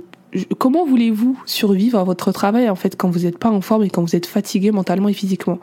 comment 0.59 0.87
voulez-vous 0.87 1.37
survivre 1.45 1.99
à 1.99 2.05
votre 2.05 2.31
travail 2.31 2.71
en 2.71 2.77
fait 2.77 2.97
quand 2.97 3.11
vous 3.11 3.21
n'êtes 3.21 3.39
pas 3.39 3.51
en 3.51 3.61
forme 3.61 3.83
et 3.83 3.91
quand 3.91 4.03
vous 4.03 4.15
êtes 4.15 4.27
fatigué 4.27 4.71
mentalement 4.71 5.09
et 5.09 5.13
physiquement? 5.13 5.59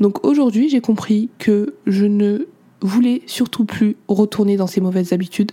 Donc 0.00 0.26
aujourd'hui, 0.26 0.68
j'ai 0.68 0.82
compris 0.82 1.30
que 1.38 1.76
je 1.86 2.04
ne 2.04 2.46
voulais 2.82 3.22
surtout 3.24 3.64
plus 3.64 3.96
retourner 4.06 4.56
dans 4.56 4.66
ces 4.66 4.82
mauvaises 4.82 5.14
habitudes 5.14 5.52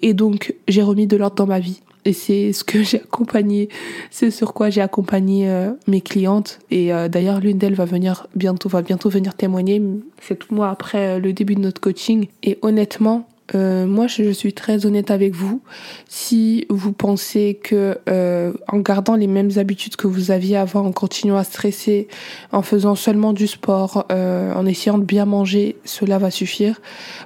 et 0.00 0.14
donc 0.14 0.54
j'ai 0.68 0.80
remis 0.80 1.06
de 1.06 1.18
l'ordre 1.18 1.36
dans 1.36 1.46
ma 1.46 1.60
vie. 1.60 1.82
Et 2.06 2.14
c'est 2.14 2.54
ce 2.54 2.64
que 2.64 2.82
j'ai 2.82 3.02
accompagné, 3.02 3.68
c'est 4.10 4.30
sur 4.30 4.54
quoi 4.54 4.70
j'ai 4.70 4.80
accompagné 4.80 5.50
euh, 5.50 5.72
mes 5.86 6.00
clientes. 6.00 6.60
Et 6.70 6.94
euh, 6.94 7.08
d'ailleurs, 7.08 7.40
l'une 7.40 7.58
d'elles 7.58 7.74
va 7.74 7.84
venir 7.84 8.26
bientôt, 8.34 8.70
va 8.70 8.80
bientôt 8.80 9.10
venir 9.10 9.34
témoigner. 9.34 9.82
C'est 10.22 10.38
tout 10.38 10.54
mois 10.54 10.70
après 10.70 11.20
le 11.20 11.34
début 11.34 11.56
de 11.56 11.60
notre 11.60 11.82
coaching. 11.82 12.28
Et 12.42 12.56
honnêtement, 12.62 13.28
euh, 13.54 13.86
moi, 13.86 14.06
je 14.06 14.30
suis 14.30 14.52
très 14.52 14.86
honnête 14.86 15.10
avec 15.10 15.34
vous. 15.34 15.62
Si 16.08 16.66
vous 16.68 16.92
pensez 16.92 17.58
que 17.62 17.98
euh, 18.08 18.52
en 18.68 18.78
gardant 18.78 19.14
les 19.14 19.26
mêmes 19.26 19.50
habitudes 19.56 19.96
que 19.96 20.06
vous 20.06 20.30
aviez 20.30 20.56
avant, 20.56 20.84
en 20.84 20.92
continuant 20.92 21.36
à 21.36 21.44
stresser, 21.44 22.08
en 22.52 22.62
faisant 22.62 22.94
seulement 22.94 23.32
du 23.32 23.46
sport, 23.46 24.06
euh, 24.12 24.52
en 24.54 24.66
essayant 24.66 24.98
de 24.98 25.04
bien 25.04 25.24
manger, 25.24 25.76
cela 25.84 26.18
va 26.18 26.30
suffire, 26.30 26.80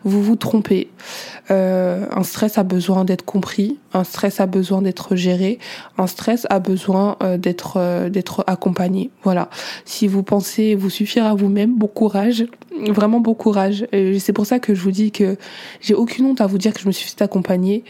vous 0.05 0.23
vous 0.23 0.37
trompez. 0.37 0.89
Euh, 1.51 2.07
un 2.11 2.23
stress 2.23 2.59
a 2.59 2.63
besoin 2.63 3.05
d'être 3.05 3.25
compris, 3.25 3.79
un 3.93 4.05
stress 4.05 4.41
a 4.41 4.47
besoin 4.47 4.83
d'être 4.83 5.17
géré, 5.17 5.59
un 5.99 6.07
stress 6.07 6.47
a 6.51 6.61
besoin 6.61 7.17
euh, 7.23 7.37
d'être 7.37 7.75
euh, 7.77 8.09
d'être 8.09 8.45
accompagné. 8.47 9.11
Voilà. 9.23 9.51
Si 9.85 10.07
vous 10.07 10.23
pensez 10.23 10.75
vous 10.75 10.91
suffire 10.91 11.27
à 11.27 11.35
vous-même, 11.35 11.77
bon 11.77 11.89
courage, 11.89 12.47
vraiment 12.89 13.21
bon 13.21 13.35
courage. 13.35 13.87
C'est 14.19 14.33
pour 14.33 14.47
ça 14.47 14.59
que 14.59 14.75
je 14.75 14.83
vous 14.83 14.93
dis 14.93 15.11
que 15.11 15.37
j'ai 15.81 15.95
aucune 15.95 16.27
honte 16.27 16.41
à 16.41 16.47
vous 16.47 16.59
dire 16.59 16.73
que 16.73 16.81
je 16.81 16.87
me 16.87 16.93
suis 16.93 17.09
fait 17.09 17.23
accompagner. 17.23 17.85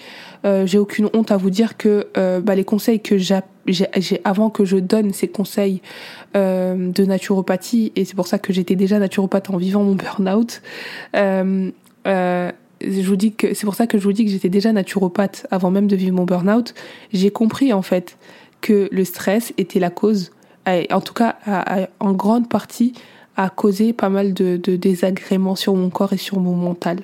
Euh, 0.45 0.67
j'ai 0.67 0.79
aucune 0.79 1.09
honte 1.15 1.31
à 1.31 1.37
vous 1.37 1.51
dire 1.51 1.77
que 1.77 2.09
bah, 2.41 2.55
les 2.55 2.65
conseils 2.65 3.01
que 3.01 3.19
j'ai 3.19 4.21
avant 4.25 4.51
que 4.51 4.65
je 4.65 4.77
donne 4.77 5.13
ces 5.13 5.29
conseils 5.29 5.83
euh, 6.35 6.91
de 6.91 7.05
naturopathie 7.05 7.93
et 7.95 8.05
c'est 8.05 8.15
pour 8.15 8.27
ça 8.27 8.39
que 8.39 8.53
j'étais 8.53 8.75
déjà 8.75 8.99
naturopathe 8.99 9.51
en 9.51 9.57
vivant 9.57 9.83
mon 9.83 9.95
burn-out. 9.95 10.63
Euh, 11.15 11.71
c'est 12.83 13.65
pour 13.65 13.75
ça 13.75 13.87
que 13.87 13.99
je 13.99 14.05
vous 14.05 14.13
dis 14.13 14.25
que 14.25 14.31
j'étais 14.31 14.49
déjà 14.49 14.73
naturopathe 14.73 15.47
avant 15.51 15.71
même 15.71 15.87
de 15.87 15.97
vivre 15.97 16.17
mon 16.17 16.25
burn-out. 16.25 16.75
J'ai 17.13 17.31
compris 17.31 17.73
en 17.73 17.83
fait 17.83 18.17
que 18.61 18.89
le 18.93 19.05
stress 19.05 19.53
était 19.59 19.81
la 19.81 19.91
cause, 19.91 20.31
en 20.67 21.01
tout 21.01 21.15
cas 21.15 21.37
en 22.01 22.13
grande 22.13 22.49
partie, 22.49 22.93
a 23.37 23.49
causé 23.49 23.93
pas 23.93 24.11
mal 24.11 24.35
de 24.35 24.57
désagréments 24.77 25.57
sur 25.57 25.75
mon 25.75 25.91
corps 25.91 26.13
et 26.13 26.19
sur 26.19 26.39
mon 26.39 26.55
mental. 26.55 27.01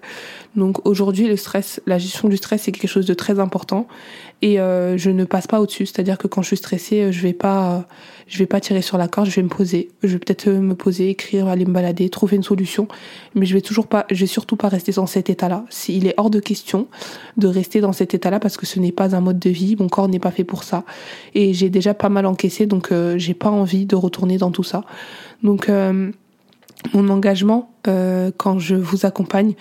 Donc 0.56 0.86
aujourd'hui, 0.86 1.28
le 1.28 1.36
stress, 1.36 1.80
la 1.86 1.98
gestion 1.98 2.28
du 2.28 2.36
stress, 2.36 2.62
c'est 2.62 2.72
quelque 2.72 2.90
chose 2.90 3.06
de 3.06 3.14
très 3.14 3.38
important 3.38 3.86
et 4.40 4.60
euh, 4.60 4.96
je 4.96 5.10
ne 5.10 5.24
passe 5.24 5.46
pas 5.46 5.60
au-dessus. 5.60 5.86
C'est-à-dire 5.86 6.16
que 6.16 6.26
quand 6.26 6.42
je 6.42 6.48
suis 6.48 6.56
stressée, 6.56 7.02
euh, 7.02 7.12
je 7.12 7.20
vais 7.20 7.32
pas, 7.32 7.72
euh, 7.72 7.80
je 8.28 8.38
vais 8.38 8.46
pas 8.46 8.60
tirer 8.60 8.82
sur 8.82 8.98
la 8.98 9.08
corde, 9.08 9.28
je 9.28 9.34
vais 9.34 9.42
me 9.42 9.48
poser. 9.48 9.90
Je 10.02 10.08
vais 10.08 10.18
peut-être 10.18 10.48
me 10.48 10.74
poser, 10.74 11.10
écrire, 11.10 11.48
aller 11.48 11.64
me 11.64 11.72
balader, 11.72 12.08
trouver 12.08 12.36
une 12.36 12.42
solution, 12.42 12.88
mais 13.34 13.46
je 13.46 13.54
vais 13.54 13.60
toujours 13.60 13.88
pas, 13.88 14.06
je 14.10 14.20
vais 14.20 14.26
surtout 14.26 14.56
pas 14.56 14.68
rester 14.68 14.92
dans 14.92 15.06
cet 15.06 15.28
état-là. 15.28 15.64
Il 15.88 16.06
est 16.06 16.14
hors 16.16 16.30
de 16.30 16.40
question 16.40 16.86
de 17.36 17.46
rester 17.46 17.80
dans 17.80 17.92
cet 17.92 18.14
état-là 18.14 18.40
parce 18.40 18.56
que 18.56 18.64
ce 18.66 18.78
n'est 18.80 18.92
pas 18.92 19.14
un 19.14 19.20
mode 19.20 19.38
de 19.38 19.50
vie. 19.50 19.76
Mon 19.78 19.88
corps 19.88 20.08
n'est 20.08 20.20
pas 20.20 20.30
fait 20.30 20.44
pour 20.44 20.64
ça 20.64 20.84
et 21.34 21.52
j'ai 21.52 21.68
déjà 21.68 21.94
pas 21.94 22.08
mal 22.08 22.26
encaissé, 22.26 22.66
donc 22.66 22.92
j'ai 23.16 23.34
pas 23.34 23.50
envie 23.50 23.86
de 23.86 23.96
retourner 23.96 24.38
dans 24.38 24.50
tout 24.50 24.62
ça. 24.62 24.84
Donc 25.42 25.68
mon 26.92 27.08
engagement 27.08 27.70
quand 28.36 28.58
je 28.58 28.74
vous 28.74 29.06
accompagne 29.06 29.54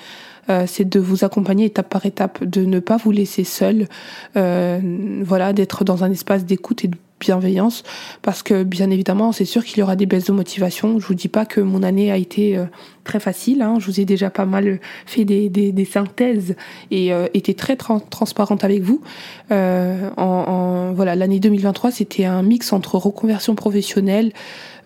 euh, 0.49 0.65
c'est 0.67 0.87
de 0.87 0.99
vous 0.99 1.23
accompagner 1.23 1.65
étape 1.65 1.89
par 1.89 2.05
étape, 2.05 2.43
de 2.43 2.65
ne 2.65 2.79
pas 2.79 2.97
vous 2.97 3.11
laisser 3.11 3.43
seul, 3.43 3.87
euh, 4.35 4.79
voilà, 5.23 5.53
d'être 5.53 5.83
dans 5.83 6.03
un 6.03 6.11
espace 6.11 6.45
d'écoute 6.45 6.85
et 6.85 6.87
de 6.87 6.97
bienveillance 7.19 7.83
parce 8.21 8.43
que 8.43 8.63
bien 8.63 8.89
évidemment 8.89 9.31
c'est 9.31 9.45
sûr 9.45 9.63
qu'il 9.65 9.79
y 9.79 9.83
aura 9.83 9.95
des 9.95 10.05
baisses 10.05 10.25
de 10.25 10.31
motivation. 10.33 10.99
Je 10.99 11.07
vous 11.07 11.15
dis 11.15 11.27
pas 11.27 11.45
que 11.45 11.61
mon 11.61 11.83
année 11.83 12.11
a 12.11 12.17
été 12.17 12.57
euh, 12.57 12.65
très 13.07 13.19
facile. 13.19 13.63
Hein. 13.63 13.77
Je 13.79 13.85
vous 13.87 13.99
ai 13.99 14.05
déjà 14.05 14.29
pas 14.29 14.45
mal 14.45 14.79
fait 15.07 15.25
des, 15.25 15.49
des, 15.49 15.71
des 15.71 15.85
synthèses 15.85 16.55
et 16.91 17.11
euh, 17.11 17.27
été 17.33 17.55
très 17.55 17.75
transparente 17.75 18.63
avec 18.63 18.83
vous. 18.83 19.01
Euh, 19.51 20.09
en, 20.17 20.23
en, 20.23 20.93
voilà 20.93 21.15
l'année 21.15 21.39
2023 21.39 21.89
c'était 21.91 22.25
un 22.25 22.43
mix 22.43 22.71
entre 22.73 22.95
reconversion 22.97 23.55
professionnelle. 23.55 24.31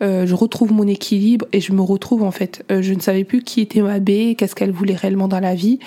Euh, 0.01 0.25
je 0.25 0.33
retrouve 0.33 0.71
mon 0.71 0.87
équilibre 0.87 1.45
et 1.51 1.59
je 1.59 1.73
me 1.73 1.81
retrouve 1.81 2.23
en 2.23 2.31
fait. 2.31 2.63
je 2.69 2.93
ne 2.93 3.01
savais 3.01 3.23
plus 3.23 3.43
qui 3.43 3.59
était 3.59 3.81
ma 3.81 3.99
B, 3.99 4.35
qu'est-ce 4.37 4.55
qu'elle 4.55 4.71
voulait 4.71 4.95
réellement 4.95 5.27
dans 5.27 5.39
la 5.39 5.55
vie. 5.55 5.79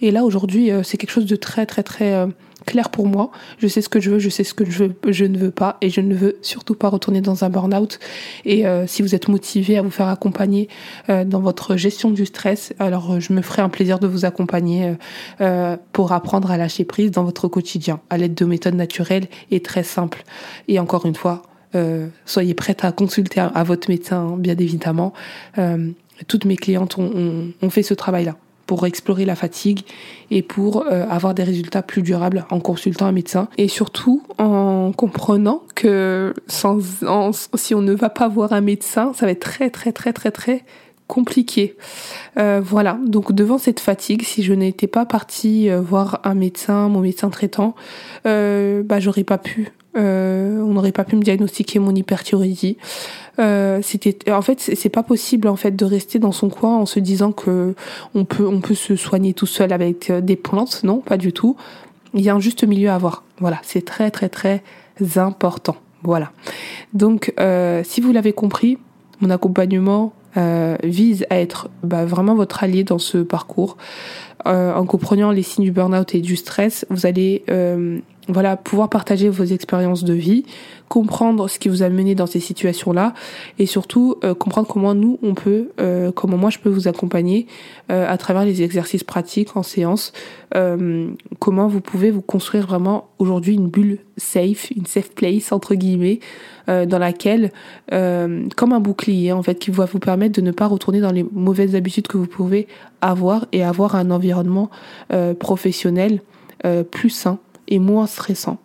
Et 0.00 0.10
là 0.10 0.24
aujourd'hui 0.24 0.70
c'est 0.82 0.96
quelque 0.96 1.10
chose 1.10 1.26
de 1.26 1.36
très 1.36 1.66
très 1.66 1.82
très 1.82 2.26
clair 2.72 2.88
pour 2.88 3.06
moi. 3.06 3.30
Je 3.58 3.68
sais 3.68 3.82
ce 3.82 3.90
que 3.90 4.00
je 4.00 4.10
veux, 4.10 4.18
je 4.18 4.30
sais 4.30 4.44
ce 4.44 4.54
que 4.54 4.64
je, 4.64 5.24
ne 5.24 5.38
veux 5.38 5.50
pas 5.50 5.76
et 5.82 5.90
je 5.90 6.00
ne 6.00 6.14
veux 6.14 6.38
surtout 6.40 6.74
pas 6.74 6.88
retourner 6.88 7.20
dans 7.20 7.44
un 7.44 7.50
burn-out. 7.50 8.00
Et 8.46 8.66
euh, 8.66 8.86
si 8.86 9.02
vous 9.02 9.14
êtes 9.14 9.28
motivé 9.28 9.76
à 9.76 9.82
vous 9.82 9.90
faire 9.90 10.08
accompagner 10.08 10.68
euh, 11.10 11.24
dans 11.24 11.40
votre 11.40 11.76
gestion 11.76 12.10
du 12.10 12.24
stress, 12.24 12.72
alors 12.78 13.12
euh, 13.12 13.20
je 13.20 13.34
me 13.34 13.42
ferai 13.42 13.60
un 13.60 13.68
plaisir 13.68 13.98
de 13.98 14.06
vous 14.06 14.24
accompagner 14.24 14.94
pour 15.92 16.12
apprendre 16.12 16.50
à 16.50 16.56
lâcher 16.56 16.84
prise 16.84 17.10
dans 17.10 17.24
votre 17.24 17.46
quotidien 17.46 18.00
à 18.08 18.16
l'aide 18.16 18.34
de 18.34 18.44
méthodes 18.46 18.74
naturelles 18.74 19.26
et 19.50 19.60
très 19.60 19.82
simples. 19.82 20.24
Et 20.68 20.78
encore 20.78 21.04
une 21.04 21.14
fois, 21.14 21.42
soyez 22.24 22.54
prête 22.54 22.84
à 22.84 22.92
consulter 22.92 23.40
à, 23.40 23.62
votre 23.64 23.90
médecin, 23.90 24.36
bien 24.38 24.56
évidemment. 24.56 25.12
toutes 26.26 26.44
mes 26.46 26.56
clientes 26.56 26.96
ont 26.98 27.70
fait 27.70 27.82
ce 27.82 27.94
travail-là 27.94 28.36
explorer 28.86 29.24
la 29.24 29.34
fatigue 29.34 29.80
et 30.30 30.42
pour 30.42 30.84
euh, 30.86 31.06
avoir 31.08 31.34
des 31.34 31.42
résultats 31.42 31.82
plus 31.82 32.02
durables 32.02 32.44
en 32.50 32.60
consultant 32.60 33.06
un 33.06 33.12
médecin 33.12 33.48
et 33.58 33.68
surtout 33.68 34.22
en 34.38 34.92
comprenant 34.92 35.62
que 35.74 36.34
sans, 36.46 36.80
si 37.54 37.74
on 37.74 37.82
ne 37.82 37.92
va 37.92 38.10
pas 38.10 38.28
voir 38.28 38.52
un 38.52 38.60
médecin, 38.60 39.12
ça 39.14 39.26
va 39.26 39.32
être 39.32 39.40
très 39.40 39.70
très 39.70 39.92
très 39.92 40.12
très 40.12 40.30
très 40.30 40.64
compliqué. 41.06 41.76
Euh, 42.38 42.62
voilà, 42.64 42.98
donc 43.04 43.32
devant 43.32 43.58
cette 43.58 43.80
fatigue, 43.80 44.22
si 44.22 44.42
je 44.42 44.54
n'étais 44.54 44.86
pas 44.86 45.04
partie 45.04 45.68
euh, 45.68 45.80
voir 45.80 46.20
un 46.24 46.34
médecin, 46.34 46.88
mon 46.88 47.00
médecin 47.00 47.28
traitant, 47.28 47.74
bah 48.24 49.00
j'aurais 49.00 49.24
pas 49.24 49.38
pu 49.38 49.72
euh, 49.96 50.60
on 50.60 50.72
n'aurait 50.72 50.92
pas 50.92 51.04
pu 51.04 51.16
me 51.16 51.22
diagnostiquer 51.22 51.78
mon 51.78 51.94
hyperthyroïdie. 51.94 52.76
Euh, 53.38 53.80
c'était, 53.82 54.30
en 54.30 54.42
fait, 54.42 54.60
c'est 54.60 54.88
pas 54.88 55.02
possible 55.02 55.48
en 55.48 55.56
fait 55.56 55.74
de 55.74 55.84
rester 55.84 56.18
dans 56.18 56.32
son 56.32 56.48
coin 56.48 56.76
en 56.76 56.86
se 56.86 57.00
disant 57.00 57.32
que 57.32 57.74
on 58.14 58.24
peut, 58.24 58.46
on 58.46 58.60
peut 58.60 58.74
se 58.74 58.96
soigner 58.96 59.34
tout 59.34 59.46
seul 59.46 59.72
avec 59.72 60.10
euh, 60.10 60.20
des 60.20 60.36
plantes. 60.36 60.82
Non, 60.84 60.98
pas 60.98 61.16
du 61.16 61.32
tout. 61.32 61.56
Il 62.14 62.20
y 62.22 62.28
a 62.28 62.34
un 62.34 62.40
juste 62.40 62.64
milieu 62.64 62.90
à 62.90 62.94
avoir. 62.94 63.24
Voilà, 63.38 63.58
c'est 63.62 63.84
très 63.84 64.10
très 64.10 64.28
très 64.28 64.62
important. 65.16 65.76
Voilà. 66.02 66.32
Donc, 66.92 67.32
euh, 67.40 67.82
si 67.84 68.00
vous 68.00 68.12
l'avez 68.12 68.32
compris, 68.32 68.78
mon 69.20 69.30
accompagnement 69.30 70.12
euh, 70.36 70.76
vise 70.82 71.26
à 71.30 71.38
être 71.38 71.68
bah, 71.82 72.04
vraiment 72.04 72.34
votre 72.34 72.64
allié 72.64 72.84
dans 72.84 72.98
ce 72.98 73.18
parcours. 73.18 73.76
Euh, 74.46 74.74
en 74.74 74.86
comprenant 74.86 75.30
les 75.30 75.42
signes 75.42 75.64
du 75.64 75.70
burn-out 75.70 76.16
et 76.16 76.20
du 76.20 76.34
stress, 76.34 76.84
vous 76.90 77.06
allez 77.06 77.44
voilà, 78.28 78.56
pouvoir 78.56 78.88
partager 78.88 79.28
vos 79.28 79.44
expériences 79.44 80.04
de 80.04 80.12
vie, 80.12 80.44
comprendre 80.88 81.48
ce 81.48 81.58
qui 81.58 81.68
vous 81.68 81.82
a 81.82 81.88
mené 81.88 82.14
dans 82.14 82.26
ces 82.26 82.38
situations-là 82.38 83.14
et 83.58 83.66
surtout 83.66 84.16
euh, 84.22 84.34
comprendre 84.34 84.68
comment 84.68 84.94
nous 84.94 85.18
on 85.22 85.34
peut, 85.34 85.70
euh, 85.80 86.12
comment 86.12 86.36
moi 86.36 86.50
je 86.50 86.58
peux 86.58 86.68
vous 86.68 86.86
accompagner 86.86 87.46
euh, 87.90 88.06
à 88.08 88.16
travers 88.18 88.44
les 88.44 88.62
exercices 88.62 89.02
pratiques 89.02 89.56
en 89.56 89.62
séance, 89.62 90.12
comment 91.38 91.66
vous 91.66 91.80
pouvez 91.80 92.10
vous 92.10 92.20
construire 92.20 92.66
vraiment 92.66 93.08
aujourd'hui 93.18 93.54
une 93.54 93.68
bulle 93.68 93.98
safe, 94.18 94.70
une 94.70 94.84
safe 94.84 95.10
place 95.12 95.50
entre 95.50 95.74
guillemets, 95.74 96.20
dans 96.66 96.98
laquelle, 96.98 97.52
comme 97.88 98.72
un 98.72 98.80
bouclier 98.80 99.32
en 99.32 99.42
fait, 99.42 99.58
qui 99.58 99.70
va 99.70 99.86
vous 99.86 99.98
permettre 99.98 100.34
de 100.34 100.42
ne 100.42 100.50
pas 100.50 100.66
retourner 100.66 101.00
dans 101.00 101.10
les 101.10 101.24
mauvaises 101.32 101.74
habitudes 101.74 102.06
que 102.06 102.18
vous 102.18 102.26
pouvez 102.26 102.68
avoir 103.00 103.46
et 103.52 103.64
avoir 103.64 103.96
un 103.96 104.10
environnement 104.10 104.68
professionnel 105.38 106.20
plus 106.90 107.10
sain 107.10 107.38
et 107.68 107.78
moins 107.78 108.06
stressant. 108.06 108.58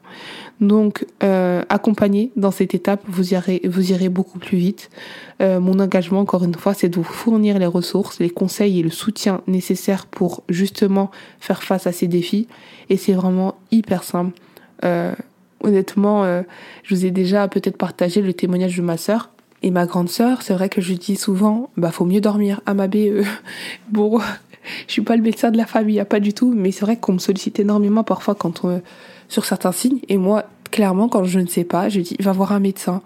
Donc, 0.59 1.05
euh, 1.23 1.63
accompagné 1.69 2.31
dans 2.35 2.49
cette 2.49 2.73
étape, 2.73 3.01
vous 3.07 3.33
irez, 3.33 3.61
vous 3.65 3.91
irez 3.91 4.09
beaucoup 4.09 4.39
plus 4.39 4.57
vite. 4.57 4.89
Euh, 5.41 5.59
mon 5.59 5.79
engagement, 5.79 6.19
encore 6.19 6.43
une 6.43 6.55
fois, 6.55 6.73
c'est 6.73 6.89
de 6.89 6.95
vous 6.95 7.03
fournir 7.03 7.59
les 7.59 7.67
ressources, 7.67 8.19
les 8.19 8.31
conseils 8.31 8.79
et 8.79 8.83
le 8.83 8.89
soutien 8.89 9.41
nécessaires 9.45 10.07
pour 10.07 10.43
justement 10.49 11.11
faire 11.39 11.61
face 11.61 11.85
à 11.85 11.91
ces 11.91 12.07
défis. 12.07 12.47
Et 12.89 12.97
c'est 12.97 13.13
vraiment 13.13 13.55
hyper 13.71 14.03
simple. 14.03 14.31
Euh, 14.83 15.13
honnêtement, 15.63 16.23
je 16.83 16.95
vous 16.95 17.05
ai 17.05 17.11
déjà 17.11 17.47
peut-être 17.47 17.77
partagé 17.77 18.21
le 18.21 18.33
témoignage 18.33 18.77
de 18.77 18.81
ma 18.81 18.97
sœur. 18.97 19.29
Et 19.63 19.71
ma 19.71 19.85
grande 19.87 20.09
sœur, 20.09 20.43
c'est 20.43 20.53
vrai 20.53 20.69
que 20.69 20.81
je 20.81 20.93
dis 20.93 21.15
souvent, 21.15 21.71
bah 21.77 21.91
faut 21.91 22.05
mieux 22.05 22.21
dormir 22.21 22.61
à 22.67 22.75
ma 22.75 22.87
BE. 22.87 23.23
bon, 23.89 24.19
je 24.87 24.93
suis 24.93 25.01
pas 25.01 25.15
le 25.15 25.21
médecin 25.21 25.51
de 25.51 25.57
la 25.57 25.65
famille, 25.65 26.03
pas 26.09 26.19
du 26.19 26.33
tout, 26.33 26.53
mais 26.55 26.71
c'est 26.71 26.85
vrai 26.85 26.97
qu'on 26.97 27.13
me 27.13 27.19
sollicite 27.19 27.59
énormément 27.59 28.03
parfois 28.03 28.35
quand 28.35 28.63
on, 28.63 28.81
sur 29.27 29.45
certains 29.45 29.71
signes. 29.71 29.99
Et 30.09 30.17
moi, 30.17 30.45
clairement, 30.69 31.07
quand 31.07 31.23
je 31.23 31.39
ne 31.39 31.47
sais 31.47 31.63
pas, 31.63 31.89
je 31.89 32.01
dis, 32.01 32.15
va 32.19 32.31
voir 32.31 32.51
un 32.51 32.59
médecin. 32.59 33.01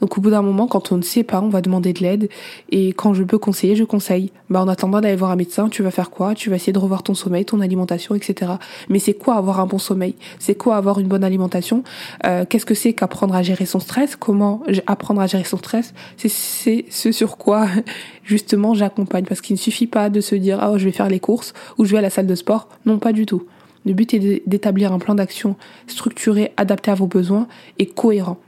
Donc, 0.00 0.16
au 0.18 0.20
bout 0.20 0.30
d'un 0.30 0.42
moment, 0.42 0.66
quand 0.66 0.92
on 0.92 0.96
ne 0.96 1.02
sait 1.02 1.22
pas, 1.22 1.40
on 1.40 1.48
va 1.48 1.60
demander 1.60 1.92
de 1.92 2.00
l'aide. 2.00 2.28
Et 2.70 2.88
quand 2.88 3.14
je 3.14 3.22
peux 3.22 3.38
conseiller, 3.38 3.76
je 3.76 3.84
conseille. 3.84 4.32
Bah, 4.48 4.60
en 4.60 4.68
attendant 4.68 5.00
d'aller 5.00 5.16
voir 5.16 5.30
un 5.30 5.36
médecin, 5.36 5.68
tu 5.68 5.82
vas 5.82 5.90
faire 5.90 6.10
quoi? 6.10 6.34
Tu 6.34 6.50
vas 6.50 6.56
essayer 6.56 6.72
de 6.72 6.78
revoir 6.78 7.02
ton 7.02 7.14
sommeil, 7.14 7.44
ton 7.44 7.60
alimentation, 7.60 8.14
etc. 8.14 8.52
Mais 8.88 8.98
c'est 8.98 9.14
quoi 9.14 9.36
avoir 9.36 9.60
un 9.60 9.66
bon 9.66 9.78
sommeil? 9.78 10.14
C'est 10.38 10.54
quoi 10.54 10.76
avoir 10.76 10.98
une 10.98 11.08
bonne 11.08 11.24
alimentation? 11.24 11.84
Euh, 12.26 12.44
qu'est-ce 12.48 12.66
que 12.66 12.74
c'est 12.74 12.92
qu'apprendre 12.92 13.34
à 13.34 13.42
gérer 13.42 13.66
son 13.66 13.80
stress? 13.80 14.16
Comment 14.16 14.62
apprendre 14.86 15.20
à 15.20 15.26
gérer 15.26 15.44
son 15.44 15.58
stress? 15.58 15.94
C'est 16.16 16.84
ce 16.90 17.12
sur 17.12 17.36
quoi, 17.36 17.66
justement, 18.24 18.74
j'accompagne. 18.74 19.24
Parce 19.24 19.40
qu'il 19.40 19.54
ne 19.54 19.60
suffit 19.60 19.86
pas 19.86 20.10
de 20.10 20.20
se 20.20 20.34
dire, 20.34 20.58
ah, 20.60 20.70
oh, 20.72 20.78
je 20.78 20.84
vais 20.84 20.92
faire 20.92 21.08
les 21.08 21.20
courses 21.20 21.52
ou 21.78 21.84
je 21.84 21.92
vais 21.92 21.98
à 21.98 22.02
la 22.02 22.10
salle 22.10 22.26
de 22.26 22.34
sport. 22.34 22.68
Non, 22.86 22.98
pas 22.98 23.12
du 23.12 23.26
tout. 23.26 23.44
Le 23.86 23.92
but 23.92 24.14
est 24.14 24.42
d'établir 24.46 24.92
un 24.92 24.98
plan 24.98 25.14
d'action 25.14 25.56
structuré, 25.86 26.52
adapté 26.56 26.90
à 26.90 26.94
vos 26.94 27.06
besoins 27.06 27.48
et 27.78 27.86
cohérent. 27.86 28.38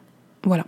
Voilà. 0.45 0.66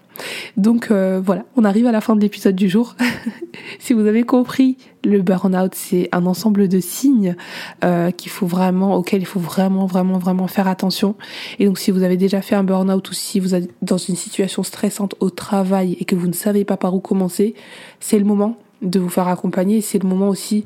Donc 0.57 0.93
euh, 0.93 1.21
voilà, 1.25 1.45
on 1.57 1.65
arrive 1.65 1.87
à 1.87 1.93
la 1.93 2.01
fin 2.01 2.15
de 2.15 2.21
l'épisode 2.21 2.55
du 2.55 2.69
jour. 2.69 2.95
si 3.81 3.93
vous 3.93 4.07
avez 4.07 4.23
compris, 4.23 4.77
le 5.03 5.21
burn-out, 5.21 5.75
c'est 5.75 6.09
un 6.13 6.27
ensemble 6.27 6.69
de 6.69 6.79
signes 6.79 7.35
euh, 7.83 8.13
qu'il 8.13 8.31
faut 8.31 8.47
vraiment, 8.47 8.95
auxquels 8.95 9.23
il 9.23 9.27
faut 9.27 9.41
vraiment, 9.41 9.87
vraiment, 9.87 10.19
vraiment 10.19 10.47
faire 10.47 10.69
attention. 10.69 11.17
Et 11.59 11.67
donc 11.67 11.81
si 11.81 11.91
vous 11.91 12.05
avez 12.05 12.17
déjà 12.17 12.41
fait 12.41 12.55
un 12.55 12.63
burn-out 12.63 13.11
ou 13.11 13.15
si 13.15 13.41
vous 13.41 13.57
êtes 13.57 13.69
dans 13.83 13.99
une 13.99 14.15
situation 14.15 14.63
stressante 14.63 15.17
au 15.19 15.31
travail 15.31 15.97
et 15.99 16.05
que 16.05 16.15
vous 16.15 16.29
ne 16.29 16.33
savez 16.33 16.65
pas 16.65 16.77
par 16.77 16.95
où 16.95 17.01
commencer, 17.01 17.57
c'est 17.99 18.21
le 18.21 18.25
moment 18.25 18.57
de 18.81 19.01
vous 19.01 19.09
faire 19.09 19.27
accompagner. 19.27 19.81
C'est 19.81 20.01
le 20.01 20.09
moment 20.09 20.29
aussi 20.29 20.65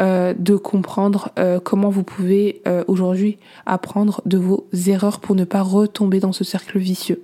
euh, 0.00 0.32
de 0.38 0.54
comprendre 0.54 1.30
euh, 1.38 1.58
comment 1.58 1.88
vous 1.88 2.04
pouvez 2.04 2.62
euh, 2.68 2.84
aujourd'hui 2.86 3.38
apprendre 3.66 4.22
de 4.26 4.38
vos 4.38 4.68
erreurs 4.86 5.18
pour 5.18 5.34
ne 5.34 5.42
pas 5.42 5.60
retomber 5.60 6.20
dans 6.20 6.32
ce 6.32 6.44
cercle 6.44 6.78
vicieux. 6.78 7.22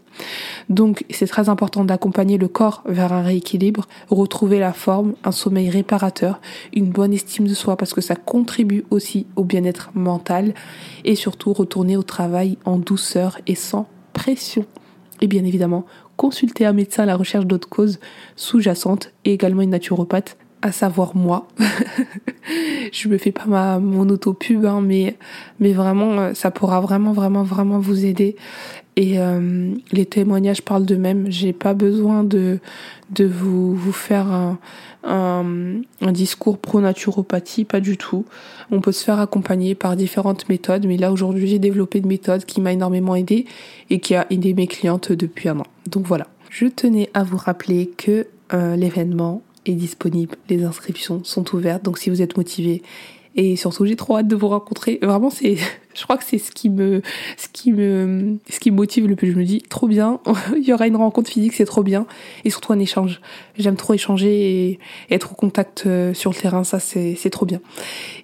Donc 0.68 1.05
c'est 1.11 1.29
très 1.29 1.49
important 1.49 1.85
d'accompagner 1.85 2.37
le 2.37 2.49
corps 2.49 2.83
vers 2.87 3.12
un 3.12 3.22
rééquilibre, 3.22 3.87
retrouver 4.11 4.59
la 4.59 4.72
forme, 4.72 5.14
un 5.22 5.31
sommeil 5.31 5.70
réparateur, 5.70 6.41
une 6.72 6.91
bonne 6.91 7.12
estime 7.12 7.47
de 7.47 7.55
soi 7.55 7.77
parce 7.77 7.95
que 7.95 8.01
ça 8.01 8.16
contribue 8.16 8.85
aussi 8.91 9.27
au 9.37 9.45
bien-être 9.45 9.91
mental 9.95 10.53
et 11.05 11.14
surtout 11.14 11.53
retourner 11.53 11.97
au 11.97 12.03
travail 12.03 12.59
en 12.64 12.79
douceur 12.79 13.39
et 13.47 13.55
sans 13.55 13.87
pression. 14.14 14.66
Et 15.20 15.29
bien 15.29 15.45
évidemment, 15.45 15.87
consulter 16.16 16.66
un 16.66 16.72
médecin 16.72 17.05
à 17.05 17.07
la 17.07 17.16
recherche 17.16 17.47
d'autres 17.47 17.68
causes 17.68 18.01
sous-jacentes 18.35 19.12
et 19.25 19.33
également 19.33 19.62
une 19.62 19.70
naturopathe 19.70 20.37
à 20.65 20.73
savoir 20.73 21.15
moi. 21.15 21.47
je 22.93 23.09
me 23.09 23.19
fais 23.19 23.33
pas 23.33 23.45
ma 23.47 23.79
mon 23.79 24.09
auto 24.09 24.33
pub 24.33 24.65
hein, 24.65 24.81
mais 24.81 25.17
mais 25.61 25.73
vraiment 25.73 26.19
euh, 26.19 26.35
ça 26.35 26.51
pourra 26.51 26.81
vraiment 26.81 27.12
vraiment 27.12 27.43
vraiment 27.43 27.79
vous 27.79 28.07
aider 28.07 28.35
et 28.97 29.19
euh, 29.19 29.75
les 29.93 30.07
témoignages 30.07 30.62
parlent 30.62 30.87
d'eux-mêmes. 30.87 31.27
J'ai 31.29 31.53
pas 31.53 31.75
besoin 31.75 32.25
de 32.25 32.61
de 33.11 33.27
vous 33.27 33.75
vous 33.75 33.93
faire 33.93 34.27
un 34.27 34.59
un, 35.07 36.12
discours 36.12 36.57
pro 36.57 36.81
naturopathie, 36.81 37.67
pas 37.67 37.81
du 37.81 37.99
tout. 37.99 38.25
On 38.71 38.81
peut 38.81 38.93
se 38.93 39.05
faire 39.05 39.21
accompagner 39.21 39.75
par 39.75 39.97
différentes 39.97 40.49
méthodes, 40.49 40.87
mais 40.87 40.97
là 40.97 41.12
aujourd'hui 41.12 41.47
j'ai 41.47 41.59
développé 41.59 41.99
une 41.99 42.07
méthode 42.07 42.47
qui 42.47 42.62
m'a 42.62 42.73
énormément 42.73 43.15
aidé 43.15 43.45
et 43.91 44.01
qui 44.01 44.15
a 44.15 44.27
aidé 44.31 44.55
mes 44.55 44.67
clientes 44.67 45.12
depuis 45.12 45.51
un 45.51 45.61
an. 45.61 45.67
Donc 45.91 46.07
voilà. 46.07 46.27
Je 46.49 46.67
tenais 46.67 47.11
à 47.12 47.23
vous 47.23 47.37
rappeler 47.37 47.91
que 47.99 48.27
euh, 48.55 48.77
l'événement 48.77 49.43
est 49.67 49.75
disponible. 49.75 50.37
Les 50.49 50.65
inscriptions 50.65 51.23
sont 51.25 51.55
ouvertes. 51.55 51.83
Donc 51.83 51.99
si 51.99 52.11
vous 52.11 52.23
êtes 52.23 52.37
motivé, 52.37 52.83
Et 53.37 53.57
surtout, 53.57 53.85
j'ai 53.85 53.97
trop 53.97 54.17
hâte 54.17 54.29
de 54.29 54.37
vous 54.37 54.47
rencontrer. 54.47 55.01
Vraiment, 55.03 55.29
c'est, 55.29 55.57
je 55.95 56.03
crois 56.05 56.17
que 56.17 56.25
c'est 56.25 56.39
ce 56.39 56.53
qui 56.53 56.71
me, 56.71 57.03
ce 57.37 57.49
qui 57.53 57.73
me, 57.73 58.37
ce 58.49 58.61
qui 58.61 58.71
me 58.71 58.77
motive 58.77 59.09
le 59.09 59.17
plus. 59.17 59.33
Je 59.33 59.37
me 59.37 59.45
dis, 59.45 59.61
trop 59.61 59.89
bien, 59.89 60.21
il 60.57 60.62
y 60.62 60.73
aura 60.73 60.87
une 60.87 60.95
rencontre 60.97 61.31
physique, 61.31 61.55
c'est 61.55 61.65
trop 61.65 61.83
bien. 61.83 62.07
Et 62.45 62.51
surtout 62.51 62.73
un 62.73 62.79
échange. 62.79 63.21
J'aime 63.59 63.75
trop 63.75 63.93
échanger 63.93 64.69
et 64.69 64.79
être 65.11 65.33
au 65.33 65.35
contact 65.35 65.83
euh, 65.87 66.15
sur 66.15 66.31
le 66.31 66.37
terrain, 66.37 66.62
ça 66.62 66.79
c'est, 66.79 67.17
c'est 67.17 67.31
trop 67.31 67.45
bien. 67.45 67.61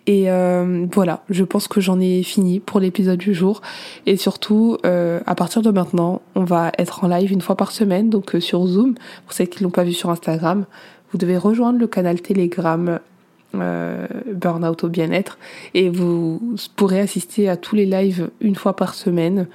Et 0.06 0.30
euh, 0.30 0.86
voilà, 0.92 1.24
je 1.28 1.42
pense 1.42 1.66
que 1.66 1.80
j'en 1.80 2.00
ai 2.00 2.22
fini 2.22 2.60
pour 2.60 2.78
l'épisode 2.78 3.18
du 3.18 3.34
jour. 3.34 3.62
Et 4.06 4.16
surtout, 4.16 4.78
euh, 4.86 5.20
à 5.26 5.34
partir 5.34 5.60
de 5.62 5.70
maintenant, 5.70 6.22
on 6.36 6.44
va 6.44 6.70
être 6.78 7.02
en 7.02 7.08
live 7.08 7.32
une 7.32 7.40
fois 7.40 7.56
par 7.56 7.72
semaine, 7.72 8.10
donc 8.10 8.36
sur 8.38 8.64
Zoom. 8.64 8.94
Pour 9.24 9.32
ceux 9.32 9.46
qui 9.46 9.64
l'ont 9.64 9.70
pas 9.70 9.84
vu 9.84 9.92
sur 9.92 10.10
Instagram, 10.10 10.66
vous 11.12 11.18
devez 11.18 11.36
rejoindre 11.36 11.78
le 11.78 11.86
canal 11.86 12.20
Telegram 12.20 13.00
euh, 13.54 14.06
Burnout 14.32 14.84
au 14.84 14.88
bien-être 14.88 15.38
et 15.74 15.88
vous 15.88 16.56
pourrez 16.76 17.00
assister 17.00 17.48
à 17.48 17.56
tous 17.56 17.74
les 17.74 17.86
lives 17.86 18.30
une 18.40 18.54
fois 18.54 18.76
par 18.76 18.94
semaine 18.94 19.48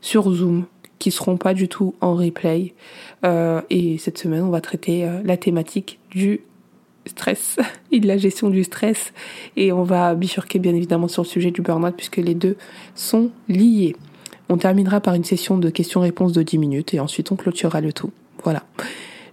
sur 0.00 0.30
Zoom 0.30 0.64
qui 0.98 1.10
seront 1.10 1.36
pas 1.36 1.54
du 1.54 1.68
tout 1.68 1.94
en 2.00 2.14
replay. 2.14 2.74
Euh, 3.24 3.60
et 3.70 3.98
cette 3.98 4.18
semaine, 4.18 4.42
on 4.42 4.50
va 4.50 4.60
traiter 4.60 5.04
euh, 5.04 5.20
la 5.24 5.36
thématique 5.36 5.98
du 6.10 6.40
stress 7.06 7.56
et 7.92 8.00
de 8.00 8.06
la 8.06 8.18
gestion 8.18 8.50
du 8.50 8.64
stress 8.64 9.12
et 9.56 9.72
on 9.72 9.82
va 9.82 10.14
bifurquer 10.14 10.58
bien 10.58 10.74
évidemment 10.74 11.08
sur 11.08 11.22
le 11.22 11.28
sujet 11.28 11.50
du 11.50 11.62
burn-out 11.62 11.94
puisque 11.96 12.16
les 12.18 12.34
deux 12.34 12.56
sont 12.94 13.30
liés. 13.48 13.96
On 14.50 14.56
terminera 14.56 15.00
par 15.00 15.14
une 15.14 15.24
session 15.24 15.58
de 15.58 15.70
questions-réponses 15.70 16.32
de 16.32 16.42
10 16.42 16.58
minutes 16.58 16.94
et 16.94 17.00
ensuite 17.00 17.32
on 17.32 17.36
clôturera 17.36 17.80
le 17.80 17.92
tout. 17.92 18.10
Voilà. 18.44 18.64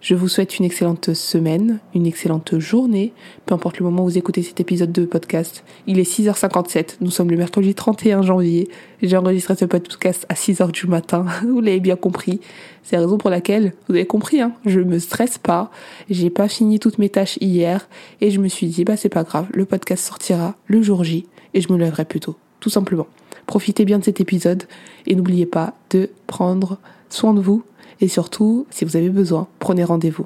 Je 0.02 0.14
vous 0.14 0.28
souhaite 0.28 0.60
une 0.60 0.66
excellente 0.66 1.14
semaine, 1.14 1.80
une 1.94 2.06
excellente 2.06 2.60
journée, 2.60 3.14
peu 3.46 3.56
importe 3.56 3.80
le 3.80 3.86
moment 3.86 4.04
où 4.04 4.06
vous 4.06 4.18
écoutez 4.18 4.44
cet 4.44 4.60
épisode 4.60 4.92
de 4.92 5.06
podcast. 5.06 5.64
Il 5.88 6.00
est 6.00 6.10
6h57, 6.10 6.98
nous 7.02 7.10
sommes 7.10 7.32
le 7.32 7.38
mercredi 7.38 7.74
31 7.74 8.22
janvier. 8.22 8.70
J'ai 9.02 9.18
enregistré 9.18 9.56
ce 9.56 9.66
podcast 9.66 10.26
à 10.30 10.34
6h 10.34 10.72
du 10.72 10.88
matin, 10.88 11.26
vous 11.44 11.62
l'avez 11.62 11.80
bien 11.80 11.96
compris. 11.96 12.40
C'est 12.84 12.98
la 12.98 13.04
raison 13.04 13.18
pour 13.18 13.30
laquelle, 13.30 13.74
vous 13.88 13.96
avez 13.96 14.06
compris, 14.06 14.42
hein, 14.42 14.54
je 14.66 14.80
me 14.80 15.00
stresse 15.00 15.38
pas, 15.38 15.72
j'ai 16.10 16.30
pas 16.30 16.48
fini 16.48 16.80
toutes 16.80 17.00
mes 17.00 17.10
tâches 17.10 17.38
hier, 17.42 17.88
et 18.22 18.32
je 18.32 18.40
me 18.40 18.48
suis 18.48 18.68
dit, 18.68 18.84
bah 18.84 18.98
c'est 18.98 19.10
pas 19.10 19.24
grave, 19.24 19.48
le 19.54 19.66
podcast 19.66 20.06
sortira 20.06 20.56
le 20.68 20.82
jour 20.82 21.04
J, 21.04 21.26
et 21.54 21.62
je 21.62 21.72
me 21.72 21.78
lèverai 21.78 22.06
plus 22.06 22.20
tôt, 22.20 22.36
tout 22.60 22.70
simplement. 22.70 23.08
Profitez 23.48 23.86
bien 23.86 24.00
de 24.00 24.04
cet 24.04 24.20
épisode, 24.22 24.64
et 25.08 25.16
n'oubliez 25.16 25.46
pas 25.46 25.74
de 25.90 26.10
prendre 26.28 26.78
soin 27.10 27.34
de 27.34 27.40
vous, 27.40 27.64
et 28.02 28.08
surtout, 28.08 28.66
si 28.70 28.86
vous 28.86 28.96
avez 28.96 29.10
besoin, 29.10 29.48
prenez 29.60 29.84
rendez-vous. 29.84 30.26